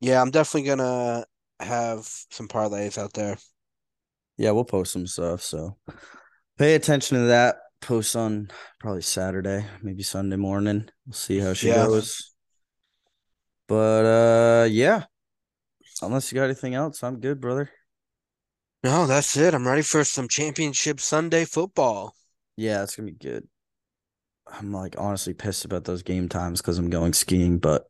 Yeah, 0.00 0.20
I'm 0.20 0.30
definitely 0.30 0.68
gonna 0.68 1.24
have 1.60 2.06
some 2.30 2.46
parlays 2.46 2.98
out 2.98 3.14
there. 3.14 3.38
Yeah, 4.36 4.50
we'll 4.50 4.64
post 4.64 4.92
some 4.92 5.06
stuff. 5.06 5.42
So 5.42 5.76
pay 6.58 6.74
attention 6.74 7.18
to 7.18 7.24
that. 7.24 7.56
Post 7.84 8.16
on 8.16 8.48
probably 8.80 9.02
Saturday, 9.02 9.64
maybe 9.82 10.02
Sunday 10.02 10.36
morning. 10.36 10.88
We'll 11.06 11.12
see 11.14 11.38
how 11.38 11.52
she 11.52 11.68
Yeah. 11.68 11.86
goes. 11.86 12.32
But 13.68 14.04
uh 14.04 14.64
yeah. 14.70 15.04
Unless 16.02 16.32
you 16.32 16.36
got 16.36 16.44
anything 16.44 16.74
else, 16.74 17.02
I'm 17.02 17.20
good, 17.20 17.40
brother. 17.40 17.70
No, 18.82 19.06
that's 19.06 19.36
it. 19.36 19.54
I'm 19.54 19.66
ready 19.66 19.82
for 19.82 20.04
some 20.04 20.28
championship 20.28 21.00
Sunday 21.00 21.44
football. 21.44 22.14
Yeah, 22.56 22.82
it's 22.82 22.96
gonna 22.96 23.06
be 23.06 23.12
good. 23.12 23.48
I'm 24.46 24.72
like 24.72 24.96
honestly 24.98 25.32
pissed 25.34 25.64
about 25.64 25.84
those 25.84 26.02
game 26.02 26.28
times 26.28 26.60
because 26.60 26.78
I'm 26.78 26.90
going 26.90 27.12
skiing, 27.12 27.58
but 27.58 27.84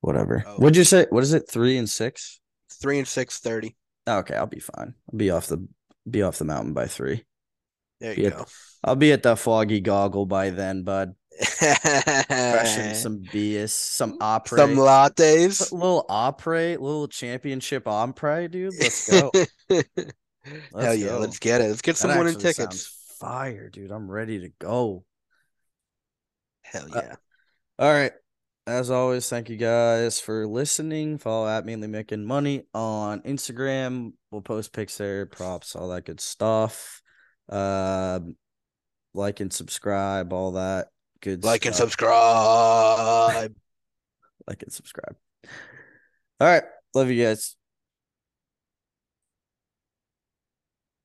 whatever. 0.00 0.44
Oh. 0.46 0.56
What'd 0.56 0.76
you 0.76 0.84
say? 0.84 1.06
What 1.10 1.22
is 1.24 1.32
it? 1.32 1.48
Three 1.48 1.78
and 1.78 1.88
six? 1.88 2.40
Three 2.70 2.98
and 2.98 3.08
six 3.08 3.38
thirty. 3.38 3.76
Okay, 4.08 4.34
I'll 4.34 4.46
be 4.46 4.60
fine. 4.60 4.94
I'll 5.12 5.18
be 5.18 5.30
off 5.30 5.46
the 5.46 5.66
be 6.08 6.22
off 6.22 6.38
the 6.38 6.44
mountain 6.44 6.74
by 6.74 6.86
three. 6.86 7.24
There 8.04 8.14
you 8.14 8.24
Yeah. 8.24 8.30
go. 8.30 8.44
I'll 8.84 8.96
be 8.96 9.12
at 9.12 9.22
the 9.22 9.34
foggy 9.36 9.80
goggle 9.80 10.26
by 10.26 10.50
then, 10.50 10.82
bud. 10.82 11.14
Crushing 11.58 12.94
some 12.94 13.22
BS, 13.22 13.70
some 13.70 14.18
opera. 14.20 14.58
Some 14.58 14.76
lattes. 14.76 15.72
A 15.72 15.74
little 15.74 16.04
opera, 16.08 16.72
little 16.72 17.08
championship 17.08 17.88
opera, 17.88 18.46
dude. 18.48 18.74
Let's 18.78 19.08
go. 19.10 19.30
Hell 19.70 19.82
Let's 20.72 20.98
yeah, 21.00 21.06
go. 21.08 21.18
let's 21.20 21.38
get 21.38 21.62
it. 21.62 21.68
Let's 21.68 21.80
get 21.80 21.96
some 21.96 22.16
winning 22.18 22.38
tickets. 22.38 23.16
Fire, 23.18 23.70
dude. 23.70 23.90
I'm 23.90 24.10
ready 24.10 24.40
to 24.40 24.50
go. 24.58 25.04
Hell 26.62 26.86
Uh, 26.94 27.00
yeah. 27.02 27.14
All 27.78 27.90
right. 27.90 28.12
As 28.66 28.90
always, 28.90 29.28
thank 29.28 29.48
you 29.48 29.56
guys 29.56 30.20
for 30.20 30.46
listening. 30.46 31.16
Follow 31.18 31.48
at 31.48 31.64
mainly 31.66 31.88
making 31.88 32.24
money 32.24 32.64
on 32.74 33.20
Instagram. 33.22 34.12
We'll 34.30 34.42
post 34.42 34.72
pics 34.74 34.98
there, 34.98 35.26
props, 35.26 35.74
all 35.74 35.88
that 35.88 36.04
good 36.04 36.20
stuff. 36.20 37.02
Um, 37.48 38.36
like 39.12 39.40
and 39.40 39.52
subscribe, 39.52 40.32
all 40.32 40.52
that 40.52 40.88
good 41.20 41.44
like 41.44 41.64
and 41.66 41.74
subscribe. 41.74 43.54
Like 44.46 44.62
and 44.62 44.70
subscribe. 44.70 45.16
All 46.38 46.46
right. 46.46 46.64
Love 46.94 47.10
you 47.10 47.24
guys. 47.24 47.56